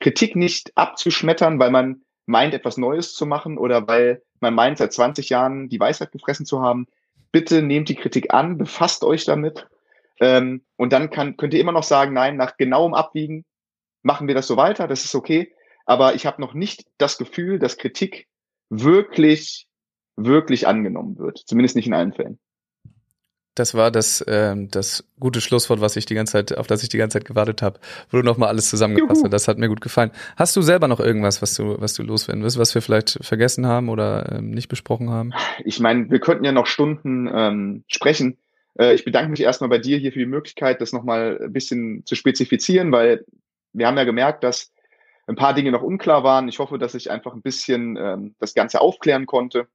Kritik 0.00 0.36
nicht 0.36 0.72
abzuschmettern, 0.76 1.58
weil 1.58 1.70
man 1.70 2.02
meint, 2.26 2.54
etwas 2.54 2.76
Neues 2.76 3.14
zu 3.14 3.26
machen 3.26 3.58
oder 3.58 3.88
weil 3.88 4.22
man 4.40 4.54
meint, 4.54 4.78
seit 4.78 4.92
20 4.92 5.30
Jahren 5.30 5.68
die 5.68 5.80
Weisheit 5.80 6.12
gefressen 6.12 6.46
zu 6.46 6.60
haben. 6.60 6.86
Bitte 7.32 7.62
nehmt 7.62 7.88
die 7.88 7.96
Kritik 7.96 8.32
an, 8.32 8.58
befasst 8.58 9.02
euch 9.02 9.24
damit. 9.24 9.66
Ähm, 10.20 10.62
und 10.76 10.92
dann 10.92 11.10
kann, 11.10 11.36
könnt 11.36 11.54
ihr 11.54 11.60
immer 11.60 11.72
noch 11.72 11.82
sagen, 11.82 12.12
nein, 12.12 12.36
nach 12.36 12.56
genauem 12.56 12.94
Abwiegen 12.94 13.44
machen 14.02 14.28
wir 14.28 14.34
das 14.34 14.46
so 14.46 14.56
weiter, 14.56 14.86
das 14.86 15.04
ist 15.04 15.14
okay 15.14 15.52
aber 15.88 16.14
ich 16.14 16.26
habe 16.26 16.40
noch 16.40 16.52
nicht 16.52 16.84
das 16.98 17.16
Gefühl, 17.16 17.58
dass 17.58 17.78
Kritik 17.78 18.28
wirklich, 18.68 19.66
wirklich 20.16 20.68
angenommen 20.68 21.18
wird. 21.18 21.38
Zumindest 21.46 21.76
nicht 21.76 21.86
in 21.86 21.94
allen 21.94 22.12
Fällen. 22.12 22.38
Das 23.54 23.74
war 23.74 23.90
das, 23.90 24.20
äh, 24.20 24.54
das 24.70 25.08
gute 25.18 25.40
Schlusswort, 25.40 25.80
was 25.80 25.96
ich 25.96 26.04
die 26.04 26.14
ganze 26.14 26.32
Zeit, 26.32 26.58
auf 26.58 26.66
das 26.66 26.82
ich 26.82 26.90
die 26.90 26.98
ganze 26.98 27.18
Zeit 27.18 27.24
gewartet 27.26 27.62
habe, 27.62 27.80
wo 28.10 28.18
du 28.18 28.22
nochmal 28.22 28.50
alles 28.50 28.68
zusammengefasst 28.68 29.24
hast. 29.24 29.32
Das 29.32 29.48
hat 29.48 29.56
mir 29.56 29.68
gut 29.68 29.80
gefallen. 29.80 30.10
Hast 30.36 30.54
du 30.54 30.62
selber 30.62 30.88
noch 30.88 31.00
irgendwas, 31.00 31.40
was 31.40 31.54
du, 31.54 31.80
was 31.80 31.94
du 31.94 32.02
loswerden 32.02 32.42
willst, 32.42 32.58
was 32.58 32.74
wir 32.74 32.82
vielleicht 32.82 33.18
vergessen 33.22 33.66
haben 33.66 33.88
oder 33.88 34.30
ähm, 34.30 34.50
nicht 34.50 34.68
besprochen 34.68 35.08
haben? 35.08 35.32
Ich 35.64 35.80
meine, 35.80 36.10
wir 36.10 36.20
könnten 36.20 36.44
ja 36.44 36.52
noch 36.52 36.66
Stunden 36.66 37.30
ähm, 37.32 37.84
sprechen. 37.88 38.36
Äh, 38.78 38.92
ich 38.92 39.06
bedanke 39.06 39.30
mich 39.30 39.40
erstmal 39.40 39.70
bei 39.70 39.78
dir 39.78 39.96
hier 39.96 40.12
für 40.12 40.18
die 40.18 40.26
Möglichkeit, 40.26 40.82
das 40.82 40.92
nochmal 40.92 41.40
ein 41.42 41.52
bisschen 41.52 42.04
zu 42.04 42.14
spezifizieren, 42.14 42.92
weil 42.92 43.24
wir 43.72 43.86
haben 43.86 43.96
ja 43.96 44.04
gemerkt, 44.04 44.44
dass 44.44 44.70
ein 45.28 45.36
paar 45.36 45.54
Dinge 45.54 45.70
noch 45.70 45.82
unklar 45.82 46.24
waren. 46.24 46.48
Ich 46.48 46.58
hoffe, 46.58 46.78
dass 46.78 46.94
ich 46.94 47.10
einfach 47.10 47.34
ein 47.34 47.42
bisschen 47.42 47.96
ähm, 47.96 48.34
das 48.40 48.54
Ganze 48.54 48.80
aufklären 48.80 49.26
konnte. 49.26 49.68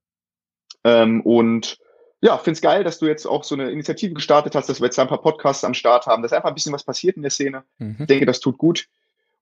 Ähm, 0.84 1.22
und 1.22 1.78
ja, 2.22 2.38
finde 2.38 2.54
es 2.54 2.62
geil, 2.62 2.84
dass 2.84 3.00
du 3.00 3.06
jetzt 3.06 3.26
auch 3.26 3.44
so 3.44 3.56
eine 3.56 3.70
Initiative 3.70 4.14
gestartet 4.14 4.56
hast, 4.56 4.68
dass 4.68 4.82
wir 4.82 4.86
jetzt 4.86 4.98
ein 4.98 5.08
paar 5.08 5.22
Podcasts 5.22 5.64
am 5.64 5.74
Start 5.74 6.08
haben, 6.08 6.24
dass 6.24 6.34
einfach 6.34 6.50
ein 6.50 6.56
bisschen 6.56 6.74
was 6.74 6.84
passiert 6.84 7.18
in 7.18 7.22
der 7.22 7.32
Szene. 7.32 7.64
Mhm. 7.78 7.98
Ich 8.00 8.08
denke, 8.08 8.26
das 8.26 8.40
tut 8.40 8.58
gut. 8.58 8.88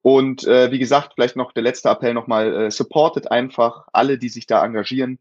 Und 0.02 0.46
äh, 0.46 0.72
wie 0.72 0.80
gesagt, 0.80 1.14
vielleicht 1.16 1.36
noch 1.36 1.54
der 1.54 1.64
letzte 1.64 1.90
Appell 1.90 2.14
nochmal, 2.14 2.56
äh, 2.56 2.72
supportet 2.72 3.32
einfach 3.32 3.88
alle, 3.94 4.18
die 4.18 4.30
sich 4.30 4.48
da 4.48 4.66
engagieren. 4.66 5.20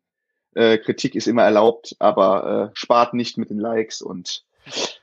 Äh, 0.55 0.79
Kritik 0.79 1.15
ist 1.15 1.29
immer 1.29 1.45
erlaubt, 1.45 1.95
aber 1.99 2.73
äh, 2.73 2.77
spart 2.77 3.15
nicht 3.15 3.39
mit 3.39 3.51
den 3.51 3.59
Likes 3.59 4.03
und 4.03 4.45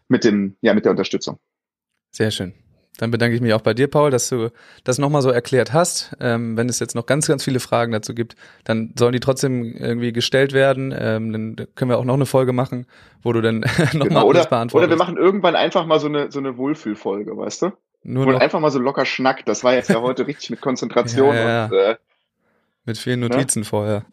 mit 0.07 0.23
dem, 0.23 0.57
ja, 0.61 0.73
mit 0.73 0.83
der 0.83 0.91
Unterstützung. 0.91 1.39
Sehr 2.11 2.31
schön. 2.31 2.53
Dann 2.97 3.11
bedanke 3.11 3.35
ich 3.35 3.41
mich 3.41 3.53
auch 3.53 3.61
bei 3.61 3.73
dir, 3.73 3.87
Paul, 3.87 4.09
dass 4.09 4.29
du 4.29 4.49
das 4.83 4.97
nochmal 4.97 5.21
so 5.21 5.29
erklärt 5.29 5.71
hast. 5.71 6.15
Ähm, 6.19 6.57
wenn 6.57 6.67
es 6.67 6.79
jetzt 6.79 6.95
noch 6.95 7.05
ganz, 7.05 7.27
ganz 7.27 7.43
viele 7.43 7.59
Fragen 7.59 7.91
dazu 7.91 8.15
gibt, 8.15 8.35
dann 8.63 8.93
sollen 8.97 9.13
die 9.13 9.19
trotzdem 9.19 9.75
irgendwie 9.75 10.11
gestellt 10.11 10.53
werden. 10.53 10.93
Ähm, 10.97 11.31
dann 11.31 11.67
können 11.75 11.91
wir 11.91 11.99
auch 11.99 12.05
noch 12.05 12.15
eine 12.15 12.25
Folge 12.25 12.53
machen, 12.53 12.87
wo 13.21 13.33
du 13.33 13.41
dann 13.41 13.59
nochmal 13.93 14.07
genau, 14.07 14.29
alles 14.29 14.47
beantwortest. 14.47 14.75
Oder 14.75 14.89
wir 14.89 14.97
machen 14.97 15.17
irgendwann 15.17 15.55
einfach 15.55 15.85
mal 15.85 15.99
so 15.99 16.07
eine, 16.07 16.31
so 16.31 16.39
eine 16.39 16.57
Wohlfühlfolge, 16.57 17.37
weißt 17.37 17.61
du? 17.63 17.71
Nur 18.03 18.25
Wo 18.25 18.31
einfach 18.37 18.59
mal 18.59 18.71
so 18.71 18.79
locker 18.79 19.05
schnackt. 19.05 19.47
Das 19.47 19.63
war 19.63 19.73
jetzt 19.73 19.89
ja 19.89 20.01
heute 20.01 20.27
richtig 20.27 20.49
mit 20.49 20.61
Konzentration 20.61 21.35
ja, 21.35 21.47
ja, 21.47 21.65
und 21.65 21.73
äh, 21.73 21.95
mit 22.85 22.97
vielen 22.97 23.19
ne? 23.19 23.29
Notizen 23.29 23.59
ne? 23.59 23.65
vorher. 23.65 24.05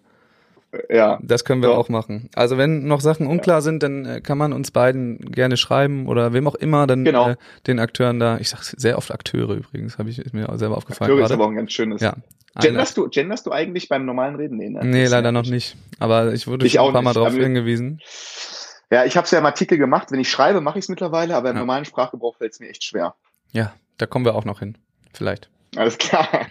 Ja. 0.88 1.18
Das 1.22 1.44
können 1.44 1.62
wir 1.62 1.70
so. 1.70 1.74
auch 1.74 1.88
machen. 1.88 2.30
Also 2.34 2.58
wenn 2.58 2.86
noch 2.86 3.00
Sachen 3.00 3.26
unklar 3.26 3.58
ja. 3.58 3.60
sind, 3.60 3.82
dann 3.82 4.04
äh, 4.04 4.20
kann 4.20 4.38
man 4.38 4.52
uns 4.52 4.70
beiden 4.70 5.18
gerne 5.18 5.56
schreiben 5.56 6.06
oder 6.06 6.32
wem 6.32 6.46
auch 6.46 6.54
immer, 6.54 6.86
dann 6.86 7.04
genau. 7.04 7.30
äh, 7.30 7.36
den 7.66 7.78
Akteuren 7.78 8.18
da. 8.20 8.38
Ich 8.38 8.50
sage 8.50 8.62
sehr 8.64 8.98
oft 8.98 9.10
Akteure 9.10 9.54
übrigens, 9.54 9.98
habe 9.98 10.10
ich 10.10 10.18
ist 10.18 10.34
mir 10.34 10.48
selber 10.56 10.76
aufgefallen. 10.76 11.10
Akteure 11.10 11.18
gerade. 11.18 11.32
ist 11.32 11.32
aber 11.32 11.44
auch 11.44 11.50
ein 11.50 11.56
ganz 11.56 11.72
schönes. 11.72 12.00
Ja. 12.00 12.14
Genderst 12.60 12.96
du, 12.96 13.08
genderst 13.08 13.46
du 13.46 13.52
eigentlich 13.52 13.88
beim 13.88 14.04
normalen 14.04 14.36
Reden? 14.36 14.58
Nee, 14.58 14.70
ne? 14.70 14.80
nee 14.84 15.06
leider 15.06 15.32
noch 15.32 15.46
nicht. 15.46 15.76
Aber 15.98 16.32
ich 16.32 16.46
wurde 16.46 16.66
ich 16.66 16.74
schon 16.74 16.86
ein 16.86 16.92
paar 16.92 17.02
Mal 17.02 17.12
drauf 17.12 17.28
aber 17.28 17.42
hingewiesen. 17.42 18.00
Ja, 18.90 19.04
ich 19.04 19.16
habe 19.16 19.24
es 19.24 19.30
ja 19.32 19.40
im 19.40 19.46
Artikel 19.46 19.76
gemacht. 19.76 20.12
Wenn 20.12 20.20
ich 20.20 20.30
schreibe, 20.30 20.60
mache 20.60 20.78
ich 20.78 20.84
es 20.84 20.88
mittlerweile, 20.88 21.34
aber 21.34 21.50
im 21.50 21.56
ja. 21.56 21.60
normalen 21.60 21.84
Sprachgebrauch 21.84 22.36
fällt 22.36 22.52
es 22.52 22.60
mir 22.60 22.68
echt 22.68 22.84
schwer. 22.84 23.16
Ja, 23.52 23.74
da 23.98 24.06
kommen 24.06 24.24
wir 24.24 24.36
auch 24.36 24.44
noch 24.44 24.60
hin. 24.60 24.78
Vielleicht. 25.12 25.50
Alles 25.76 25.98
klar. 25.98 26.46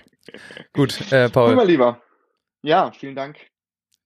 Gut, 0.74 1.12
äh, 1.12 1.30
Paul. 1.30 1.56
Mein 1.56 1.68
Lieber. 1.68 2.02
Ja, 2.62 2.92
vielen 2.92 3.16
Dank. 3.16 3.38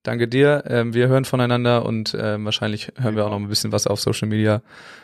Danke 0.07 0.29
dir. 0.29 0.63
Ähm, 0.69 0.93
wir 0.93 1.09
hören 1.09 1.25
voneinander 1.25 1.85
und 1.85 2.15
ähm, 2.17 2.45
wahrscheinlich 2.45 2.93
hören 2.97 3.17
wir 3.17 3.25
auch 3.25 3.29
noch 3.29 3.41
ein 3.41 3.49
bisschen 3.49 3.73
was 3.73 3.87
auf 3.87 3.99
Social 3.99 4.29
Media 4.29 4.61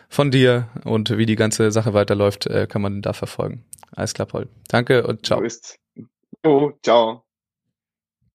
von 0.08 0.32
dir 0.32 0.70
und 0.86 1.18
wie 1.18 1.26
die 1.26 1.36
ganze 1.36 1.74
Sache 1.74 1.94
weiterläuft, 1.94 2.48
äh, 2.48 2.68
kann 2.68 2.82
man 2.82 3.02
da 3.02 3.12
verfolgen. 3.12 3.66
Alles 3.94 4.14
klar, 4.14 4.28
Paul. 4.28 4.48
Danke 4.70 5.06
und 5.06 5.26
ciao. 5.26 5.40
So 5.46 5.74
Oh, 6.46 6.72
ciao. 6.82 7.23